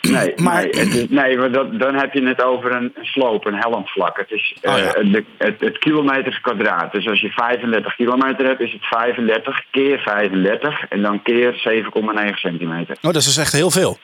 Nee, 0.00 0.32
Maar- 0.44 0.54
nee, 0.62 0.70
het 0.84 0.94
is- 0.94 1.08
nee 1.08 1.36
maar 1.38 1.52
dat, 1.52 1.78
dan 1.78 1.94
heb 1.94 2.12
je 2.12 2.26
het 2.26 2.42
over 2.42 2.72
een 2.72 2.92
sloop, 3.00 3.46
een 3.46 3.54
helmvlak. 3.58 4.16
Het 4.18 4.30
is 4.30 4.56
eh, 4.60 4.72
Oh 4.72 4.78
ja. 4.78 4.92
de, 4.92 5.24
het, 5.38 5.60
het 5.60 5.78
kilometers 5.78 6.40
kwadraat. 6.40 6.92
Dus 6.92 7.08
als 7.08 7.20
je 7.20 7.30
35 7.30 7.94
kilometer 7.96 8.46
hebt, 8.46 8.60
is 8.60 8.72
het 8.72 8.84
35 8.86 9.62
keer 9.70 9.98
35 9.98 10.84
en 10.88 11.02
dan 11.02 11.22
keer 11.22 11.52
7,9 11.54 12.34
centimeter. 12.34 12.96
Oh, 12.96 13.02
dat 13.12 13.16
is 13.16 13.24
dus 13.24 13.36
echt 13.36 13.52
heel 13.52 13.70
veel. 13.70 13.98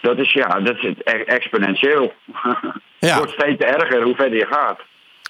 Dat 0.00 0.18
is 0.18 0.32
ja, 0.32 0.60
dat 0.60 0.76
is 0.76 0.94
exponentieel. 1.24 2.12
Ja. 2.32 2.54
Het 3.08 3.14
wordt 3.16 3.32
steeds 3.32 3.62
erger 3.62 4.02
hoe 4.02 4.14
verder 4.14 4.38
je 4.38 4.46
gaat. 4.50 4.80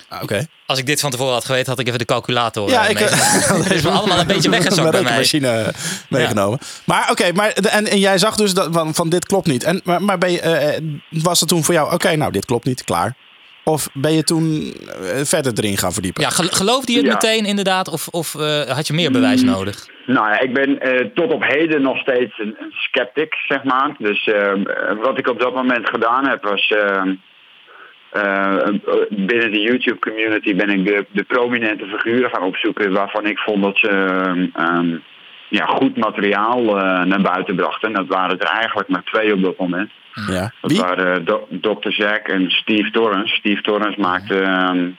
Ah, 0.09 0.23
Oké. 0.23 0.47
Als 0.67 0.79
ik 0.79 0.87
dit 0.87 1.01
van 1.01 1.11
tevoren 1.11 1.33
had 1.33 1.45
geweten, 1.45 1.71
had 1.71 1.79
ik 1.79 1.87
even 1.87 1.99
de 1.99 2.05
calculator 2.05 2.71
Ja, 2.71 2.85
eh, 2.85 2.91
ik. 2.91 2.99
Dat 3.49 3.71
is 3.71 3.83
me 3.83 3.91
allemaal 3.91 4.19
een 4.19 4.27
beetje 4.35 4.51
weggezakt 4.51 4.91
bij 4.91 5.03
Mijn 5.03 5.05
mij. 5.05 5.23
rekenmachine 5.23 5.73
meegenomen. 6.09 6.59
Maar 6.85 7.09
oké, 7.11 7.33
maar 7.33 7.51
en, 7.51 7.87
en 7.87 7.99
jij 7.99 8.19
zag 8.19 8.37
dus 8.37 8.55
dat, 8.55 8.69
van, 8.73 8.95
van 8.95 9.09
dit 9.09 9.27
klopt 9.27 9.47
niet. 9.47 9.65
En, 9.65 9.81
maar 9.85 10.03
maar 10.03 10.19
ben 10.19 10.33
je, 10.33 10.41
eh, 10.41 10.83
was 11.11 11.41
het 11.41 11.49
toen 11.49 11.65
voor 11.65 11.75
jou, 11.75 11.93
oké, 11.93 12.17
nou 12.17 12.33
dit 12.33 12.45
klopt 12.45 12.65
niet, 12.65 12.85
klaar. 12.85 13.15
Of 13.65 13.89
ben 13.93 14.13
je 14.13 14.23
toen 14.23 14.75
eh, 15.03 15.21
verder 15.25 15.53
erin 15.57 15.77
gaan 15.79 15.93
verdiepen? 15.93 16.23
Ja, 16.23 16.31
gel- 16.31 16.49
geloofde 16.51 16.93
je 16.93 16.99
het 16.99 17.07
Ja. 17.07 17.13
meteen 17.13 17.45
inderdaad? 17.45 17.89
Of, 17.89 18.09
of 18.09 18.35
eh, 18.35 18.61
had 18.61 18.87
je 18.87 18.93
meer 18.93 19.11
bewijs 19.11 19.43
nodig? 19.43 19.87
Nou 20.07 20.29
ja, 20.29 20.41
ik 20.41 20.55
ben 20.55 20.81
eh, 20.81 21.07
tot 21.15 21.33
op 21.33 21.43
heden 21.43 21.83
nog 21.83 21.99
steeds 21.99 22.39
een, 22.39 22.57
een 22.59 22.73
sceptic, 22.73 23.35
zeg 23.49 23.65
maar. 23.65 23.95
Dus 23.99 24.27
eh, 24.27 24.53
wat 25.03 25.19
ik 25.19 25.29
op 25.29 25.41
dat 25.41 25.55
moment 25.55 25.89
gedaan 25.89 26.29
heb 26.29 26.43
was... 26.43 26.73
eh, 28.17 28.69
eh, 28.69 28.75
binnen 29.11 29.53
de 29.53 29.61
YouTube-community 29.61 30.55
ben 30.55 30.71
ik 30.71 30.87
de, 30.87 31.07
de 31.11 31.25
prominente 31.25 31.87
figuren 31.87 32.31
gaan 32.31 32.43
opzoeken... 32.43 32.93
waarvan 32.93 33.27
ik 33.27 33.39
vond 33.39 33.63
dat 33.63 33.79
ze 33.79 33.89
eh, 33.89 34.65
ehm, 34.65 34.97
ja, 35.49 35.67
goed 35.67 35.97
materiaal 35.97 36.79
eh, 36.79 37.05
naar 37.05 37.21
buiten 37.21 37.57
brachten. 37.57 37.89
En 37.89 37.95
dat 37.95 38.07
waren 38.07 38.39
er 38.39 38.47
eigenlijk 38.47 38.89
maar 38.89 39.03
twee 39.05 39.33
op 39.33 39.43
dat 39.43 39.59
moment. 39.59 39.91
Ja. 40.29 40.53
Dat 40.61 40.71
Wie? 40.71 40.81
waren 40.81 41.25
Do- 41.25 41.49
Dr. 41.51 41.91
Zack 41.91 42.29
en 42.29 42.51
Steve 42.51 42.91
Torrens. 42.91 43.31
Steve 43.31 43.63
Torrens 43.63 43.97
maakte 43.97 44.41
ehm, 44.41 44.91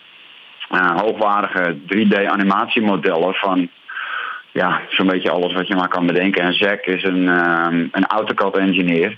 eh, 0.69 1.01
hoogwaardige 1.01 1.75
3D-animatiemodellen 1.87 3.33
van 3.33 3.69
ja, 4.51 4.81
zo'n 4.89 5.07
beetje 5.07 5.31
alles 5.31 5.53
wat 5.53 5.67
je 5.67 5.75
maar 5.75 5.87
kan 5.87 6.05
bedenken. 6.05 6.43
En 6.43 6.53
Zack 6.53 6.85
is 6.85 7.03
een, 7.03 7.27
ehm, 7.27 7.87
een 7.91 8.05
AutoCAD-engineer. 8.05 9.17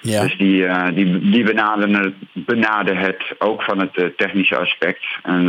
Ja. 0.00 0.22
Dus 0.22 0.36
die, 0.36 0.66
eh, 0.66 0.94
die, 0.94 1.30
die 1.30 1.44
benaderde, 1.44 2.12
benaderde 2.32 2.94
het 2.94 3.34
ook 3.38 3.62
van 3.62 3.78
het 3.78 3.96
eh, 3.96 4.06
technische 4.16 4.56
aspect. 4.56 5.04
En 5.22 5.48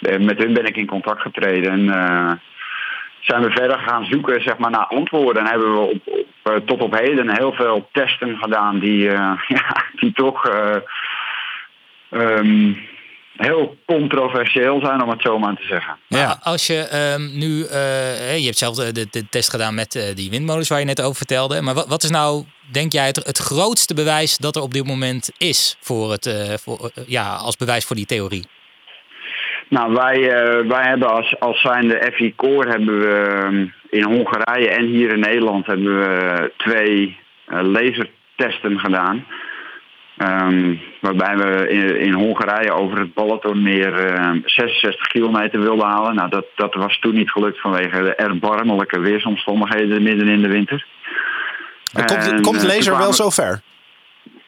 eh, 0.00 0.18
met 0.18 0.38
hun 0.38 0.52
ben 0.52 0.66
ik 0.66 0.76
in 0.76 0.86
contact 0.86 1.20
getreden. 1.20 1.70
En 1.70 2.40
zijn 3.20 3.42
we 3.42 3.50
verder 3.50 3.78
gaan 3.78 4.04
zoeken 4.04 4.42
zeg 4.42 4.58
maar, 4.58 4.70
naar 4.70 4.86
antwoorden. 4.86 5.42
En 5.42 5.50
hebben 5.50 5.72
we 5.72 5.78
op, 5.78 6.66
tot 6.66 6.80
op 6.80 6.98
heden 6.98 7.36
heel 7.36 7.52
veel 7.52 7.88
testen 7.92 8.36
gedaan 8.36 8.78
die, 8.78 9.02
ja, 9.56 9.84
die 9.96 10.12
toch 10.12 10.48
ehm, 12.10 12.72
heel 13.36 13.76
controversieel 13.86 14.80
zijn, 14.84 15.02
om 15.02 15.08
het 15.08 15.22
zo 15.22 15.38
maar 15.38 15.56
te 15.56 15.66
zeggen. 15.66 15.96
Ja. 16.06 16.38
Als 16.42 16.66
je 16.66 16.78
ehm, 16.78 17.38
nu, 17.38 17.62
eh, 17.62 17.70
hè, 18.28 18.32
je 18.32 18.44
hebt 18.44 18.58
zelf 18.58 18.74
de, 18.74 18.92
de, 18.92 19.06
de 19.10 19.28
test 19.28 19.50
gedaan 19.50 19.74
met 19.74 19.94
eh, 19.94 20.14
die 20.14 20.30
windmolens 20.30 20.68
waar 20.68 20.78
je 20.78 20.84
net 20.84 21.02
over 21.02 21.16
vertelde. 21.16 21.60
Maar 21.60 21.74
wat, 21.74 21.88
wat 21.88 22.02
is 22.02 22.10
nou, 22.10 22.44
denk 22.72 22.92
jij, 22.92 23.06
het, 23.06 23.16
het 23.16 23.38
grootste 23.38 23.94
bewijs 23.94 24.36
dat 24.38 24.56
er 24.56 24.62
op 24.62 24.74
dit 24.74 24.86
moment 24.86 25.30
is 25.38 25.76
voor 25.80 26.10
het, 26.10 26.26
eh, 26.26 26.54
voor, 26.56 26.90
ja, 27.06 27.34
als 27.34 27.56
bewijs 27.56 27.84
voor 27.84 27.96
die 27.96 28.06
theorie? 28.06 28.46
Nou, 29.68 29.92
wij, 29.92 30.30
eh, 30.30 30.68
wij 30.68 30.88
hebben 30.88 31.08
als, 31.10 31.40
als 31.40 31.60
zijnde 31.60 32.10
FI 32.14 32.34
Core 32.36 32.68
hebben 32.68 33.00
we 33.00 33.14
ehm, 33.14 33.66
in 33.90 34.02
Hongarije 34.02 34.68
en 34.68 34.86
hier 34.86 35.12
in 35.12 35.20
Nederland 35.20 35.66
hebben 35.66 35.98
we 35.98 36.52
twee 36.56 37.16
lasertesten 37.46 38.78
gedaan. 38.78 39.26
Ehm, 40.16 40.74
waarbij 41.00 41.36
we 41.36 41.68
in, 41.68 42.00
in 42.00 42.12
Hongarije 42.12 42.72
over 42.72 42.98
het 42.98 43.14
Balatonmeer 43.14 43.94
eh, 43.94 44.30
66 44.44 45.06
kilometer 45.06 45.60
wilden 45.60 45.86
halen. 45.86 46.14
Nou, 46.14 46.28
dat, 46.28 46.46
dat 46.54 46.74
was 46.74 46.98
toen 46.98 47.14
niet 47.14 47.30
gelukt 47.30 47.60
vanwege 47.60 48.02
de 48.02 48.14
erbarmelijke 48.14 49.00
weersomstandigheden 49.00 50.02
midden 50.02 50.28
in 50.28 50.42
de 50.42 50.48
winter. 50.48 50.86
Komt, 51.92 52.30
En, 52.30 52.42
komt 52.42 52.62
eh, 52.62 52.68
laser 52.68 52.98
wel 52.98 53.12
zo 53.12 53.30
ver? 53.30 53.60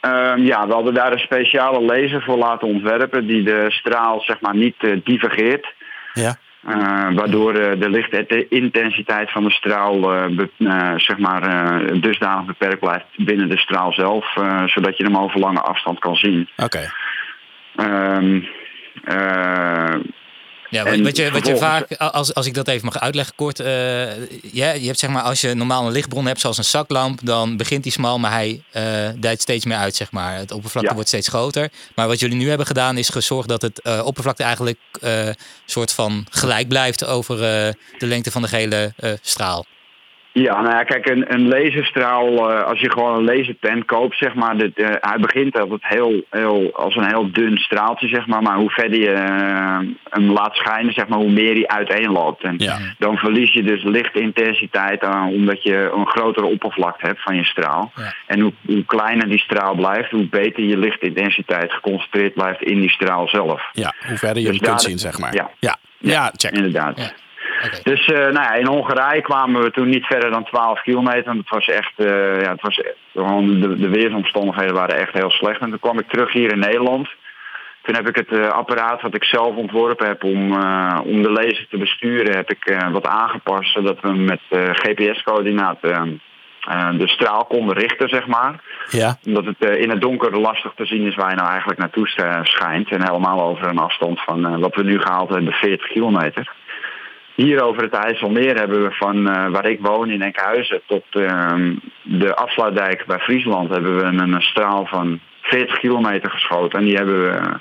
Ehm, 0.00 0.42
ja, 0.42 0.66
we 0.66 0.73
hadden 0.73 0.94
daar 0.94 1.12
een 1.12 1.18
speciale 1.18 1.80
laser 1.80 2.23
voor 2.23 2.37
laten 2.37 2.68
ontwerpen 2.68 3.26
die 3.26 3.42
de 3.42 3.66
straal 3.68 4.21
zeg 4.21 4.40
maar 4.40 4.56
niet 4.56 4.76
eh, 4.78 4.97
divergeert. 5.04 5.75
Ja. 6.12 6.37
Eh, 6.66 7.14
waardoor 7.14 7.54
eh, 7.54 7.80
de 7.80 7.88
lichtintensiteit 7.88 9.30
van 9.33 9.44
de 9.44 9.50
straal 9.50 10.12
eh, 10.14 10.26
be- 10.37 10.94
zeg 10.97 11.18
maar, 11.18 11.42
dusdanig 12.00 12.47
beperkt 12.47 12.80
blijft 12.80 13.06
binnen 13.16 13.49
de 13.49 13.59
straal 13.59 13.92
zelf, 13.92 14.33
zodat 14.66 14.97
je 14.97 15.04
hem 15.04 15.16
over 15.16 15.40
lange 15.40 15.61
afstand 15.61 15.99
kan 15.99 16.14
zien. 16.16 16.49
Oké. 16.56 16.90
Ehm, 17.76 18.40
eh, 19.04 19.94
Ja, 20.75 20.85
wat, 20.85 21.00
wat 21.00 21.16
je, 21.16 21.31
wat 21.31 21.47
je 21.47 21.57
vaak, 21.57 21.93
als, 21.97 22.35
als 22.35 22.47
ik 22.47 22.54
dat 22.54 22.69
even 22.69 22.85
mag 22.85 23.00
uitleggen 23.00 23.35
kort. 23.35 23.61
eh, 23.61 24.31
ja, 24.52 24.71
je 24.73 24.87
hebt 24.87 24.99
zeg 24.99 25.11
maar, 25.11 25.23
als 25.23 25.40
je 25.40 25.54
normaal 25.54 25.87
een 25.87 25.93
lichtbron 25.93 26.26
hebt 26.26 26.40
zoals 26.40 26.59
een 26.59 26.64
zaklamp, 26.64 27.21
dan 27.23 27.57
begint 27.57 27.83
die 27.83 27.93
smal, 27.93 28.19
maar 28.19 28.31
hij 28.33 28.62
dijt 29.21 29.40
steeds 29.40 29.64
meer 29.64 29.76
uit, 29.76 29.95
zeg 29.97 30.11
maar. 30.12 30.37
Het 30.37 30.50
oppervlakte 30.50 30.88
Ja. 30.88 30.95
wordt 30.95 31.09
steeds 31.09 31.28
groter. 31.28 31.71
Maar 31.95 32.07
wat 32.07 32.21
jullie 32.21 32.37
nu 32.37 32.49
hebben 32.49 32.66
gedaan 32.66 32.99
is 32.99 33.09
gezorgd 33.09 33.49
dat 33.49 33.62
het 33.62 33.81
eh, 33.81 34.00
oppervlakte 34.04 34.43
eigenlijk 34.43 34.78
eh 35.00 35.28
soort 35.66 35.93
van 35.93 36.26
gelijk 36.31 36.69
blijft 36.69 37.04
over 37.04 37.37
de 37.99 38.07
lengte 38.07 38.31
van 38.31 38.43
de 38.43 38.49
gele 38.49 38.93
straal. 39.23 39.66
Ja, 40.37 40.61
nou 40.62 40.75
ja, 40.75 40.83
kijk, 40.83 41.09
een, 41.09 41.33
een 41.35 41.49
laserstraal, 41.49 42.50
eh, 42.50 42.62
als 42.64 42.81
je 42.81 42.91
gewoon 42.91 43.17
een 43.17 43.25
laserpen 43.25 43.85
koopt, 43.85 44.17
zeg 44.19 44.35
maar, 44.35 44.57
dit, 44.57 44.79
eh, 44.79 44.88
hij 45.00 45.19
begint 45.21 45.59
altijd 45.59 45.81
heel, 45.85 46.25
heel, 46.31 46.71
als 46.75 46.97
een 46.97 47.07
heel 47.07 47.33
dun 47.33 47.57
straaltje, 47.59 48.09
zeg 48.09 48.26
maar, 48.26 48.43
maar 48.43 48.57
hoe 48.57 48.71
verder 48.71 49.00
je 49.00 49.11
eh, 49.11 49.79
hem 50.11 50.31
laat 50.33 50.55
schijnen, 50.55 50.93
zeg 50.93 51.09
maar, 51.09 51.19
hoe 51.19 51.31
meer 51.31 51.53
hij 51.55 51.67
uiteenloopt. 51.67 52.43
En 52.43 52.55
Ja. 52.59 52.79
dan 52.99 53.17
verlies 53.17 53.53
je 53.53 53.62
dus 53.62 53.83
lichtintensiteit 53.83 55.03
aan, 55.05 55.29
omdat 55.29 55.62
je 55.62 55.91
een 55.95 56.07
grotere 56.07 56.47
oppervlakte 56.47 57.07
hebt 57.07 57.23
van 57.23 57.37
je 57.37 57.45
straal. 57.45 57.93
Ja. 57.97 58.12
En 58.26 58.41
hoe, 58.41 58.53
hoe 58.67 58.85
kleiner 58.85 59.29
die 59.29 59.38
straal 59.41 59.75
blijft, 59.75 60.11
hoe 60.11 60.29
beter 60.29 60.62
je 60.64 60.79
lichtintensiteit 60.79 61.73
geconcentreerd 61.73 62.35
blijft 62.35 62.62
in 62.62 62.81
die 62.81 62.91
straal 62.91 63.29
zelf. 63.29 63.62
Ja, 63.73 63.93
hoe 64.09 64.19
verder 64.19 64.43
je 64.43 64.49
Dus 64.49 64.59
hem 64.61 64.69
kunt 64.69 64.83
zien, 64.83 64.99
zeg 64.99 65.19
maar. 65.19 65.35
ja. 65.35 65.50
ja. 65.59 65.76
Ja, 65.99 66.33
check. 66.37 66.53
Inderdaad. 66.53 67.14
Dus 67.83 68.06
eh, 68.06 68.18
nou 68.18 68.33
ja, 68.33 68.52
in 68.54 68.66
Hongarije 68.66 69.23
kwamen 69.23 69.62
we 69.62 69.71
toen 69.71 69.88
niet 69.88 70.06
verder 70.06 70.30
dan 70.30 70.44
12 70.44 70.83
kilometer. 70.83 71.26
En 71.26 71.37
het 71.38 71.50
was 71.50 71.66
echt, 71.66 71.92
eh, 71.97 72.42
ja, 72.42 72.50
het 72.50 72.62
was 72.62 72.80
gewoon 73.14 73.61
de, 73.61 73.76
de 73.76 73.88
weersomstandigheden 73.88 74.75
waren 74.75 74.97
echt 74.99 75.12
heel 75.12 75.30
slecht. 75.30 75.61
En 75.61 75.71
toen 75.71 75.78
kwam 75.78 75.99
ik 75.99 76.09
terug 76.09 76.33
hier 76.33 76.52
in 76.52 76.59
Nederland. 76.59 77.09
Toen 77.83 77.94
heb 77.94 78.09
ik 78.09 78.16
het 78.16 78.33
eh, 78.33 78.49
apparaat 78.49 79.02
wat 79.02 79.14
ik 79.14 79.25
zelf 79.25 79.56
ontworpen 79.56 80.06
heb 80.06 80.25
om, 80.25 80.52
eh, 80.52 81.00
om 81.04 81.23
de 81.23 81.30
laser 81.30 81.66
te 81.71 81.78
besturen, 81.78 82.37
heb 82.37 82.50
ik 82.50 82.64
eh, 82.66 82.90
wat 82.90 83.06
aangepast 83.06 83.73
zodat 83.73 84.00
we 84.00 84.12
met 84.12 84.40
eh, 84.49 84.61
GPS-coördinaten 84.73 86.21
eh, 86.68 86.99
de 86.99 87.09
straal 87.09 87.44
konden 87.44 87.76
richten, 87.76 88.09
zeg 88.09 88.26
maar. 88.26 88.61
Ja, 88.90 89.16
Omdat 89.26 89.44
het 89.44 89.59
eh, 89.59 89.80
in 89.80 89.90
het 89.90 90.00
donker 90.00 90.40
lastig 90.40 90.73
te 90.76 90.87
zien 90.87 91.06
is 91.06 91.14
waar 91.14 91.30
je 91.30 91.37
nou 91.37 91.49
eigenlijk 91.49 91.78
naartoe 91.78 92.09
schijnt. 92.42 92.90
En 92.90 93.04
helemaal 93.04 93.42
over 93.42 93.68
een 93.68 93.78
afstand 93.78 94.21
van 94.21 94.47
eh, 94.47 94.59
wat 94.59 94.75
we 94.75 94.83
nu 94.83 95.00
gehaald 95.00 95.28
hebben, 95.28 95.52
40 95.52 95.87
kilometer. 95.88 96.52
Hier 97.35 97.62
over 97.62 97.83
het 97.83 97.93
IJsselmeer 97.93 98.57
hebben 98.57 98.83
we 98.83 98.91
van 98.93 99.29
eh, 99.29 99.50
waar 99.50 99.67
ik 99.67 99.79
woon 99.81 100.11
in 100.11 100.23
Enkhuizen 100.23 100.81
tot 100.87 101.05
ehm, 101.11 101.75
de 102.03 102.35
afsluitdijk 102.35 103.07
bij 103.07 103.19
Friesland 103.19 103.71
hebben 103.71 103.97
we 103.97 104.03
een, 104.03 104.19
een 104.33 104.43
straal 104.43 104.87
van 104.87 105.21
40 105.43 105.79
kilometer 105.79 106.31
geschoten. 106.31 106.79
En 106.79 106.85
die 106.85 106.97
hebben 106.97 107.23
we 107.25 107.31
eh, 107.37 107.55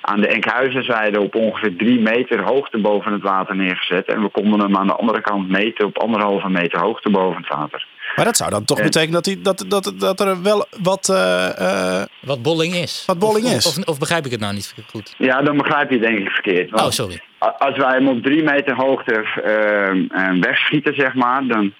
aan 0.00 0.20
de 0.20 0.26
Enkhuizenzijde 0.28 1.20
op 1.20 1.34
ongeveer 1.34 1.76
drie 1.76 2.00
meter 2.00 2.42
hoogte 2.42 2.78
boven 2.78 3.12
het 3.12 3.22
water 3.22 3.56
neergezet. 3.56 4.06
En 4.06 4.22
we 4.22 4.28
konden 4.28 4.60
hem 4.60 4.76
aan 4.76 4.86
de 4.86 4.94
andere 4.96 5.20
kant 5.20 5.48
meten 5.48 5.86
op 5.86 5.98
anderhalve 5.98 6.48
meter 6.48 6.80
hoogte 6.80 7.10
boven 7.10 7.36
het 7.42 7.48
water. 7.56 7.86
maar 8.16 8.24
dat 8.24 8.36
zou 8.36 8.50
dan 8.50 8.64
toch 8.64 8.82
betekenen 8.82 9.12
dat, 9.12 9.24
die, 9.24 9.40
dat, 9.40 9.64
dat, 9.68 9.92
dat 9.98 10.20
er 10.20 10.42
wel 10.42 10.66
wat... 10.82 11.08
eh, 11.08 12.00
eh, 12.00 12.06
Wat 12.20 12.42
bolling 12.42 12.74
is. 12.74 13.02
Wat 13.06 13.18
bolling 13.18 13.44
Of- 13.46 13.52
is. 13.54 13.66
Of, 13.66 13.86
of, 13.88 13.98
begrijp 13.98 14.24
ik 14.24 14.30
het 14.30 14.40
nou 14.40 14.54
niet 14.54 14.74
goed? 14.90 15.14
Ja, 15.18 15.42
dan 15.42 15.56
begrijp 15.56 15.90
je 15.90 15.96
het 15.98 16.06
denk 16.06 16.18
ik 16.18 16.30
verkeerd. 16.30 16.70
Want 16.70 16.82
Oh, 16.82 16.90
sorry. 16.90 17.20
Als 17.58 17.76
wij 17.76 17.92
hem 17.92 18.08
op 18.08 18.22
drie 18.22 18.42
meter 18.42 18.74
hoogte 18.76 19.12
eh, 19.14 20.30
wegschieten, 20.40 20.94
zeg 20.94 21.14
maar, 21.14 21.46
dan 21.46 21.72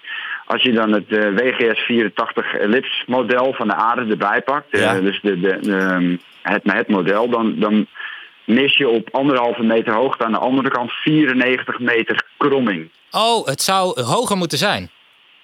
als 0.45 0.61
je 0.63 0.71
dan 0.71 0.91
het 0.91 1.05
WGS 1.09 1.79
84 1.79 2.53
Ellipse 2.53 3.03
model 3.07 3.53
van 3.53 3.67
de 3.67 3.73
aarde 3.75 4.11
erbij 4.11 4.41
pakt, 4.41 4.69
eh, 4.69 4.81
Ja. 4.81 4.99
dus 4.99 5.19
de, 5.21 5.39
de, 5.39 5.57
de- 5.61 6.17
het, 6.41 6.61
het 6.63 6.87
model, 6.87 7.29
dan, 7.29 7.55
dan 7.59 7.87
mis 8.43 8.77
je 8.77 8.89
op 8.89 9.09
anderhalve 9.11 9.63
meter 9.63 9.93
hoogte 9.93 10.25
aan 10.25 10.31
de 10.31 10.37
andere 10.37 10.69
kant 10.69 10.91
94 10.91 11.79
meter 11.79 12.21
kromming. 12.37 12.89
Oh, 13.11 13.45
het 13.47 13.61
zou 13.61 14.01
hoger 14.01 14.37
moeten 14.37 14.57
zijn. 14.57 14.89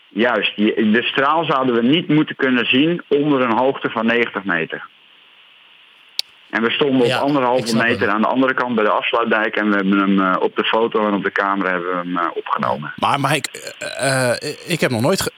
Juist, 0.07 0.55
de 0.57 0.99
straal 1.03 1.43
zouden 1.45 1.75
we 1.75 1.81
niet 1.81 2.07
moeten 2.07 2.35
kunnen 2.35 2.65
zien 2.65 3.01
onder 3.07 3.41
een 3.41 3.57
hoogte 3.57 3.89
van 3.89 4.05
90 4.05 4.43
meter. 4.43 4.87
En 6.51 6.63
we 6.63 6.71
stonden 6.71 7.07
Ja, 7.07 7.17
op 7.21 7.27
anderhalve 7.27 7.75
meter 7.77 8.09
aan 8.09 8.21
de 8.21 8.27
andere 8.27 8.53
kant 8.53 8.75
bij 8.75 8.83
de 8.83 8.89
afsluitdijk 8.89 9.55
en 9.55 9.69
we 9.69 9.75
hebben 9.75 9.97
hem 9.99 10.19
eh, 10.19 10.35
op 10.41 10.55
de 10.55 10.63
foto 10.63 11.07
en 11.07 11.13
op 11.13 11.23
de 11.23 11.31
camera 11.31 11.69
hebben 11.71 11.89
we 11.89 11.95
hem 11.97 12.17
eh, 12.17 12.27
opgenomen. 12.33 12.93
maar 12.95 13.19
Mike, 13.19 13.49
eh, 13.79 14.29
eh, 14.31 14.53
ik 14.67 14.79
heb 14.79 14.91
nog 14.91 15.01
nooit... 15.01 15.31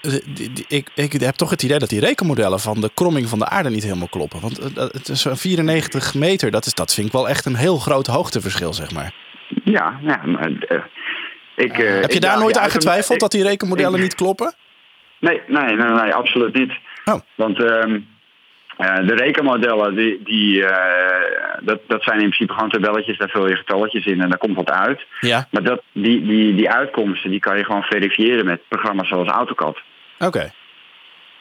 ik, 0.68 0.90
ik 0.96 1.12
heb 1.12 1.36
toch 1.36 1.50
het 1.50 1.64
idee 1.64 1.80
dat 1.80 1.90
die 1.90 2.00
rekenmodellen 2.00 2.60
van 2.60 2.82
de 2.82 2.90
kromming 2.94 3.28
van 3.30 3.40
de 3.40 3.46
aarde 3.50 3.70
niet 3.70 3.84
helemaal 3.84 4.08
kloppen. 4.08 4.40
Want 4.42 4.58
het 4.76 5.10
is 5.10 5.26
een 5.26 5.38
94 5.38 6.14
meter, 6.14 6.52
dat, 6.52 6.66
is, 6.66 6.74
dat 6.74 6.94
vind 6.94 7.08
ik 7.08 7.14
wel 7.14 7.30
echt 7.30 7.46
een 7.46 7.56
heel 7.56 7.78
groot 7.78 8.08
hoogteverschil, 8.08 8.74
zeg 8.74 8.92
maar. 8.94 9.14
Ja, 9.64 10.00
ja 10.02 10.22
maar, 10.26 10.50
ik, 11.56 11.78
eh, 11.80 12.02
heb 12.02 12.10
je 12.10 12.16
ik 12.16 12.22
daar 12.22 12.40
nooit 12.40 12.58
aan 12.58 12.70
getwijfeld 12.70 13.14
ik- 13.14 13.20
dat 13.20 13.32
die 13.32 13.44
rekenmodellen 13.44 13.96
ik- 13.96 14.02
niet 14.02 14.16
kloppen? 14.16 14.54
Nee, 15.20 15.42
nee, 15.48 15.76
nee, 15.76 15.90
nee, 15.90 16.14
absoluut 16.14 16.54
niet. 16.54 16.72
Oh. 17.06 17.20
Want 17.36 17.64
ehm, 17.64 17.94
eh, 17.94 18.02
de 19.06 19.16
rekenmodellen, 19.16 19.96
die, 19.96 20.20
die, 20.24 20.66
eh, 20.66 21.66
dat, 21.66 21.80
dat 21.88 22.04
zijn 22.04 22.18
in 22.20 22.24
principe 22.30 22.54
gewoon 22.54 22.70
tabelletjes, 22.70 23.18
daar 23.18 23.30
vul 23.30 23.48
je 23.48 23.56
getalletjes 23.56 24.06
in 24.06 24.22
en 24.22 24.30
daar 24.30 24.38
komt 24.38 24.56
wat 24.56 24.70
uit. 24.72 25.06
Ja, 25.20 25.48
Maar 25.52 25.64
dat, 25.64 25.82
die, 25.92 26.26
die, 26.26 26.56
die 26.56 26.70
uitkomsten 26.70 27.30
die 27.32 27.40
kan 27.40 27.58
je 27.58 27.64
gewoon 27.66 27.84
verifiëren 27.84 28.46
met 28.46 28.62
programma's 28.68 29.08
zoals 29.08 29.28
AutoCAD. 29.28 29.78
oké. 30.20 30.52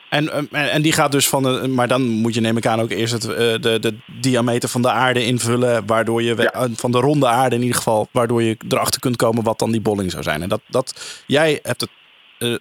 En, 0.09 0.28
eh, 0.33 0.37
en, 0.38 0.70
en 0.70 0.83
die 0.83 0.92
gaat 0.92 1.12
dus 1.12 1.28
van 1.28 1.42
de. 1.42 1.68
Maar 1.68 1.88
dan 1.88 2.02
moet 2.02 2.35
je, 2.35 2.40
neem 2.40 2.57
ik 2.57 2.66
aan, 2.66 2.81
ook 2.81 2.90
eerst 2.90 3.12
het, 3.12 3.28
eh, 3.28 3.37
de, 3.37 3.78
de 3.81 3.94
diameter 4.07 4.68
van 4.68 4.83
de 4.83 4.90
aarde 4.90 5.24
invullen. 5.24 5.87
Waardoor 5.87 6.22
je 6.22 6.35
Ja. 6.52 6.66
van 6.74 6.90
de 6.92 6.98
ronde 6.98 7.26
aarde 7.26 7.55
in 7.57 7.61
ieder 7.62 7.76
geval. 7.76 8.09
Waardoor 8.11 8.42
je 8.42 8.57
erachter 8.68 9.00
kunt 9.00 9.16
komen 9.16 9.44
wat 9.44 9.59
dan 9.59 9.70
die 9.70 9.81
bolling 9.81 10.11
zou 10.11 10.22
zijn. 10.22 10.42
En 10.42 10.48
dat, 10.48 10.61
dat 10.66 11.22
jij 11.26 11.59
hebt 11.62 11.81
het, 11.81 11.90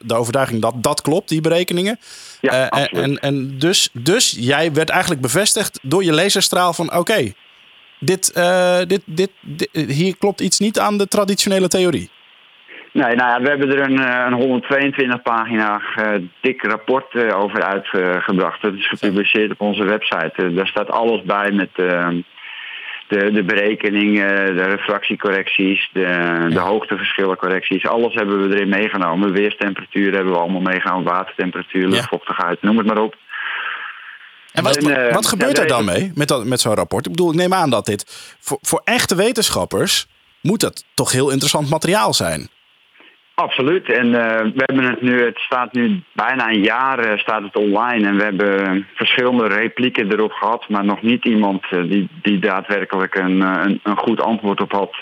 de 0.05 0.13
overtuiging 0.15 0.61
dat 0.61 0.73
dat 0.83 1.01
klopt, 1.01 1.29
die 1.29 1.41
berekeningen. 1.41 1.99
Ja, 2.41 2.51
Eh, 2.51 2.61
en, 2.61 2.69
absoluut. 2.69 3.03
en, 3.05 3.17
en 3.19 3.57
dus, 3.57 3.89
dus 3.93 4.35
jij 4.39 4.73
werd 4.73 4.89
eigenlijk 4.89 5.21
bevestigd 5.21 5.79
door 5.81 6.03
je 6.03 6.13
laserstraal 6.13 6.73
van 6.73 6.93
oké. 6.97 7.31
dit, 7.99 8.31
eh, 8.31 8.77
dit, 8.87 9.01
dit, 9.05 9.29
dit- 9.41 9.69
hier 9.87 10.17
klopt 10.17 10.41
iets 10.41 10.59
niet 10.59 10.79
aan 10.79 10.97
de 10.97 11.07
traditionele 11.07 11.67
theorie. 11.67 12.09
Nee, 12.93 13.15
nou 13.15 13.29
ja, 13.29 13.41
we 13.41 13.47
hebben 13.49 13.69
er 13.69 13.79
een, 13.89 13.99
eh, 13.99 14.25
een 14.27 14.33
122 14.33 15.21
pagina 15.21 15.81
eh, 15.95 16.21
dik 16.41 16.63
rapport 16.63 17.15
eh, 17.15 17.39
over 17.39 17.63
uitgebracht. 17.63 18.61
Dat 18.61 18.73
is 18.73 18.87
gepubliceerd 18.89 19.51
op 19.51 19.61
onze 19.61 19.83
website. 19.83 20.31
Eh, 20.35 20.55
daar 20.55 20.67
staat 20.67 20.89
alles 20.89 21.21
bij 21.23 21.51
met 21.51 21.69
eh, 21.75 22.07
de, 23.11 23.31
de 23.31 23.43
berekeningen, 23.43 24.55
de 24.55 24.63
refractiecorrecties, 24.63 25.89
de, 25.93 26.47
de 26.49 26.59
hoogteverschillencorrecties. 26.59 27.87
Alles 27.87 28.13
hebben 28.13 28.49
we 28.49 28.55
erin 28.55 28.69
meegenomen. 28.69 29.31
Weerstemperatuur 29.31 30.13
hebben 30.13 30.33
we 30.33 30.39
allemaal 30.39 30.61
meegenomen, 30.61 31.03
watertemperatuur, 31.03 31.87
luchtvochtigheid, 31.87 32.61
noem 32.61 32.77
het 32.77 32.87
maar 32.87 33.01
op. 33.01 33.15
En 34.51 34.63
wat, 34.63 34.77
En, 34.77 35.07
eh, 35.07 35.13
wat 35.13 35.27
gebeurt 35.27 35.57
ja, 35.57 35.63
er 35.63 35.69
dan 35.69 35.85
mee 35.85 36.11
met, 36.15 36.27
dat, 36.27 36.45
met 36.45 36.59
zo'n 36.59 36.75
rapport? 36.75 37.05
Ik 37.05 37.11
bedoel, 37.11 37.29
ik 37.29 37.35
neem 37.35 37.53
aan 37.53 37.69
dat 37.69 37.85
dit 37.85 38.35
voor, 38.39 38.57
voor 38.61 38.81
echte 38.83 39.15
wetenschappers 39.15 40.07
moet 40.41 40.59
dat 40.59 40.85
toch 40.93 41.11
heel 41.11 41.29
interessant 41.29 41.69
materiaal 41.69 42.13
zijn. 42.13 42.49
Absoluut. 43.41 43.89
En 43.89 44.05
eh, 44.05 44.51
we 44.53 44.63
hebben 44.65 44.85
het 44.85 45.01
nu, 45.01 45.25
het 45.25 45.37
staat 45.37 45.73
nu 45.73 46.03
bijna 46.13 46.49
een 46.49 46.63
jaar 46.63 46.99
eh, 46.99 47.17
staat 47.17 47.43
het 47.43 47.55
online. 47.55 48.07
En 48.07 48.17
we 48.17 48.23
hebben 48.23 48.87
verschillende 48.95 49.47
replieken 49.47 50.11
erop 50.11 50.31
gehad. 50.31 50.69
Maar 50.69 50.85
nog 50.85 51.01
niet 51.01 51.25
iemand 51.25 51.63
eh, 51.69 51.81
die, 51.81 52.09
die 52.21 52.39
daadwerkelijk 52.39 53.15
een, 53.15 53.41
een, 53.41 53.79
een 53.83 53.97
goed 53.97 54.21
antwoord 54.21 54.61
op 54.61 54.71
had. 54.71 54.95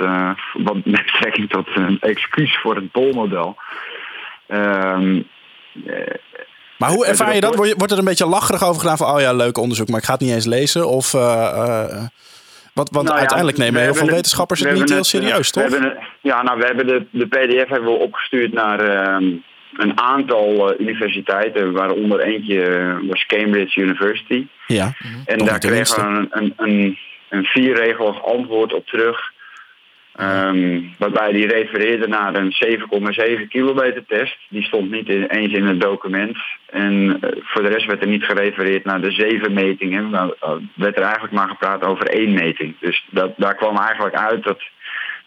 wat 0.54 0.76
met 0.86 1.06
betrekking 1.06 1.50
tot 1.50 1.68
een 1.76 1.98
excuus 2.00 2.58
voor 2.62 2.76
het 2.76 2.92
polmodel. 2.92 3.58
Ehm, 4.48 5.22
eh, 5.86 6.16
Maar 6.78 6.90
hoe 6.90 7.06
ervaar 7.06 7.36
je 7.36 7.42
dat? 7.42 7.56
Wordt 7.56 7.92
er 7.92 7.98
een 7.98 8.06
beetje 8.06 8.26
lacherig 8.26 8.64
over 8.64 8.82
gedaan 8.82 8.98
van, 8.98 9.14
oh 9.16 9.22
ja, 9.22 9.34
leuk 9.34 9.58
onderzoek, 9.58 9.88
maar 9.88 10.00
ik 10.00 10.06
ga 10.06 10.12
het 10.12 10.22
niet 10.22 10.34
eens 10.34 10.46
lezen? 10.46 10.88
Of, 10.88 11.12
wat, 12.74 12.90
want 12.90 13.06
Nou 13.06 13.18
uiteindelijk 13.18 13.58
nemen 13.58 13.82
heel 13.82 13.94
veel 13.94 14.08
wetenschappers 14.08 14.62
we 14.62 14.68
het 14.68 14.78
niet 14.78 14.90
heel 14.90 14.98
eh, 14.98 15.04
serieus, 15.04 15.52
we 15.52 15.62
toch? 15.62 15.72
hebben 15.72 15.98
ja, 16.22 16.42
nou, 16.42 16.60
we 16.60 16.66
hebben 16.66 16.88
de, 16.88 17.06
de 17.12 17.28
PDF 17.28 17.70
hebben 17.70 17.92
we 17.92 17.98
opgestuurd 17.98 18.54
naar 18.54 18.80
ehm, 18.80 19.26
een 19.74 20.00
aantal 20.00 20.72
eh, 20.72 20.80
universiteiten, 20.80 21.72
waaronder 21.72 22.20
eentje 22.20 22.62
eh, 22.62 23.10
was 23.10 23.26
Cambridge 23.26 23.82
University. 23.82 24.48
Ja, 24.68 24.94
En 25.26 25.38
daar 25.38 25.60
kregen 25.60 25.96
we 25.96 26.18
een, 26.18 26.28
een, 26.32 26.54
een, 26.58 26.98
een 27.30 27.44
vierregelig 27.44 28.26
antwoord 28.26 28.74
op 28.74 28.88
terug. 28.88 29.32
Ehm, 30.16 30.82
waarbij 30.98 31.32
die 31.32 31.48
refereerde 31.48 32.08
naar 32.08 32.36
een 32.36 32.52
7,7 32.52 33.48
kilometer 33.48 34.04
test. 34.08 34.36
Die 34.50 34.64
stond 34.64 34.92
niet 34.92 35.08
in- 35.10 35.26
eens 35.30 35.54
in 35.54 35.66
het 35.66 35.82
document. 35.82 36.38
En 36.70 37.18
eh, 37.22 37.30
voor 37.44 37.64
de 37.64 37.70
rest 37.70 37.86
werd 37.86 38.02
er 38.02 38.08
niet 38.08 38.24
gerefereerd 38.24 38.86
naar 38.86 39.02
de 39.02 39.12
zeven 39.12 39.54
metingen. 39.54 40.10
Maar 40.10 40.30
eh, 40.40 40.52
werd 40.76 40.96
er 40.98 41.04
eigenlijk 41.04 41.34
maar 41.34 41.48
gepraat 41.50 41.84
over 41.84 42.08
één 42.08 42.34
meting. 42.34 42.76
Dus 42.80 43.04
dat, 43.10 43.32
daar 43.38 43.56
kwam 43.56 43.78
eigenlijk 43.78 44.16
uit 44.16 44.44
dat 44.44 44.62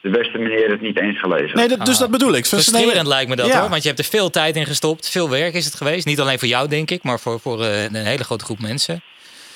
de 0.00 0.10
beste 0.10 0.38
meneer 0.38 0.70
het 0.70 0.80
niet 0.80 1.00
eens 1.00 1.18
gelezen 1.20 1.46
had. 1.48 1.56
nee, 1.56 1.68
dat, 1.68 1.86
dus 1.86 1.94
Ah. 1.94 2.00
dat 2.00 2.10
bedoel 2.10 2.34
ik. 2.34 2.46
Frustrerend 2.46 3.06
lijkt 3.06 3.28
me 3.30 3.36
dat 3.36 3.46
Ja. 3.46 3.60
hoor. 3.60 3.68
Want 3.70 3.82
je 3.82 3.88
hebt 3.88 4.00
er 4.00 4.06
veel 4.10 4.30
tijd 4.30 4.56
in 4.56 4.66
gestopt. 4.66 5.10
Veel 5.10 5.30
werk 5.30 5.54
is 5.54 5.64
het 5.64 5.74
geweest. 5.74 6.06
Niet 6.06 6.20
alleen 6.20 6.38
voor 6.38 6.48
jou, 6.48 6.68
denk 6.68 6.90
ik, 6.90 7.02
maar 7.02 7.20
voor, 7.20 7.40
voor 7.40 7.60
eh, 7.62 7.82
een 7.84 7.94
hele 7.94 8.24
grote 8.24 8.44
groep 8.44 8.60
mensen. 8.60 9.02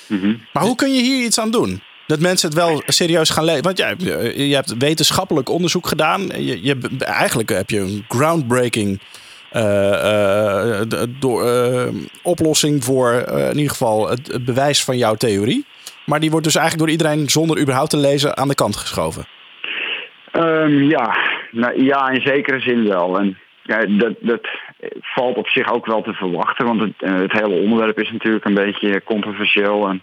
Mhm. 0.07 0.35
Maar 0.53 0.63
hoe 0.63 0.75
kun 0.75 0.93
je 0.93 1.01
hier 1.01 1.25
iets 1.25 1.39
aan 1.39 1.51
doen? 1.51 1.81
Dat 2.07 2.19
mensen 2.19 2.49
het 2.49 2.57
wel 2.57 2.81
serieus 2.85 3.29
gaan 3.29 3.43
lezen. 3.43 3.63
Want 3.63 3.77
ja, 3.77 3.93
je 4.35 4.55
hebt 4.55 4.77
wetenschappelijk 4.77 5.49
onderzoek 5.49 5.87
gedaan. 5.87 6.21
Je, 6.21 6.63
je, 6.63 6.77
eigenlijk 6.99 7.49
heb 7.49 7.69
je 7.69 7.79
een 7.79 8.05
groundbreaking 8.07 9.01
uh, 9.53 10.81
door, 11.19 11.45
uh, 11.45 11.87
oplossing 12.23 12.83
voor 12.83 13.11
in 13.37 13.55
ieder 13.55 13.71
geval 13.71 14.09
het, 14.09 14.45
bewijs 14.45 14.83
van 14.83 14.97
jouw 14.97 15.15
theorie. 15.15 15.65
Maar 16.05 16.19
die 16.19 16.31
wordt 16.31 16.45
dus 16.45 16.55
eigenlijk 16.55 16.85
door 16.87 16.97
iedereen 16.97 17.29
zonder 17.29 17.59
überhaupt 17.59 17.89
te 17.89 17.97
lezen 17.97 18.37
aan 18.37 18.47
de 18.47 18.55
kant 18.55 18.75
geschoven. 18.75 19.25
Um, 20.33 20.83
ja, 20.83 21.17
nou, 21.51 21.83
ja, 21.83 22.09
in 22.09 22.21
zekere 22.21 22.59
zin 22.59 22.87
wel. 22.87 23.19
En 23.19 23.37
ja, 23.63 23.85
dat, 23.85 24.13
dat 24.19 24.47
valt 25.01 25.37
op 25.37 25.47
zich 25.47 25.71
ook 25.71 25.85
wel 25.85 26.01
te 26.01 26.13
verwachten, 26.13 26.65
want 26.65 26.81
het, 26.81 26.93
het 26.97 27.31
hele 27.31 27.61
onderwerp 27.61 27.99
is 27.99 28.11
natuurlijk 28.11 28.45
een 28.45 28.53
beetje 28.53 29.03
controversieel 29.03 29.87
en 29.87 30.01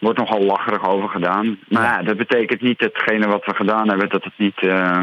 wordt 0.00 0.18
nogal 0.18 0.40
lacherig 0.40 0.88
over 0.88 1.08
gedaan. 1.08 1.58
Maar 1.68 1.82
ja, 1.82 2.02
dat 2.02 2.16
betekent 2.16 2.60
niet 2.60 2.78
datgene 2.78 3.26
wat 3.26 3.44
we 3.44 3.54
gedaan 3.54 3.88
hebben, 3.88 4.08
dat 4.08 4.24
het 4.24 4.32
niet 4.36 4.62
uh, 4.62 5.00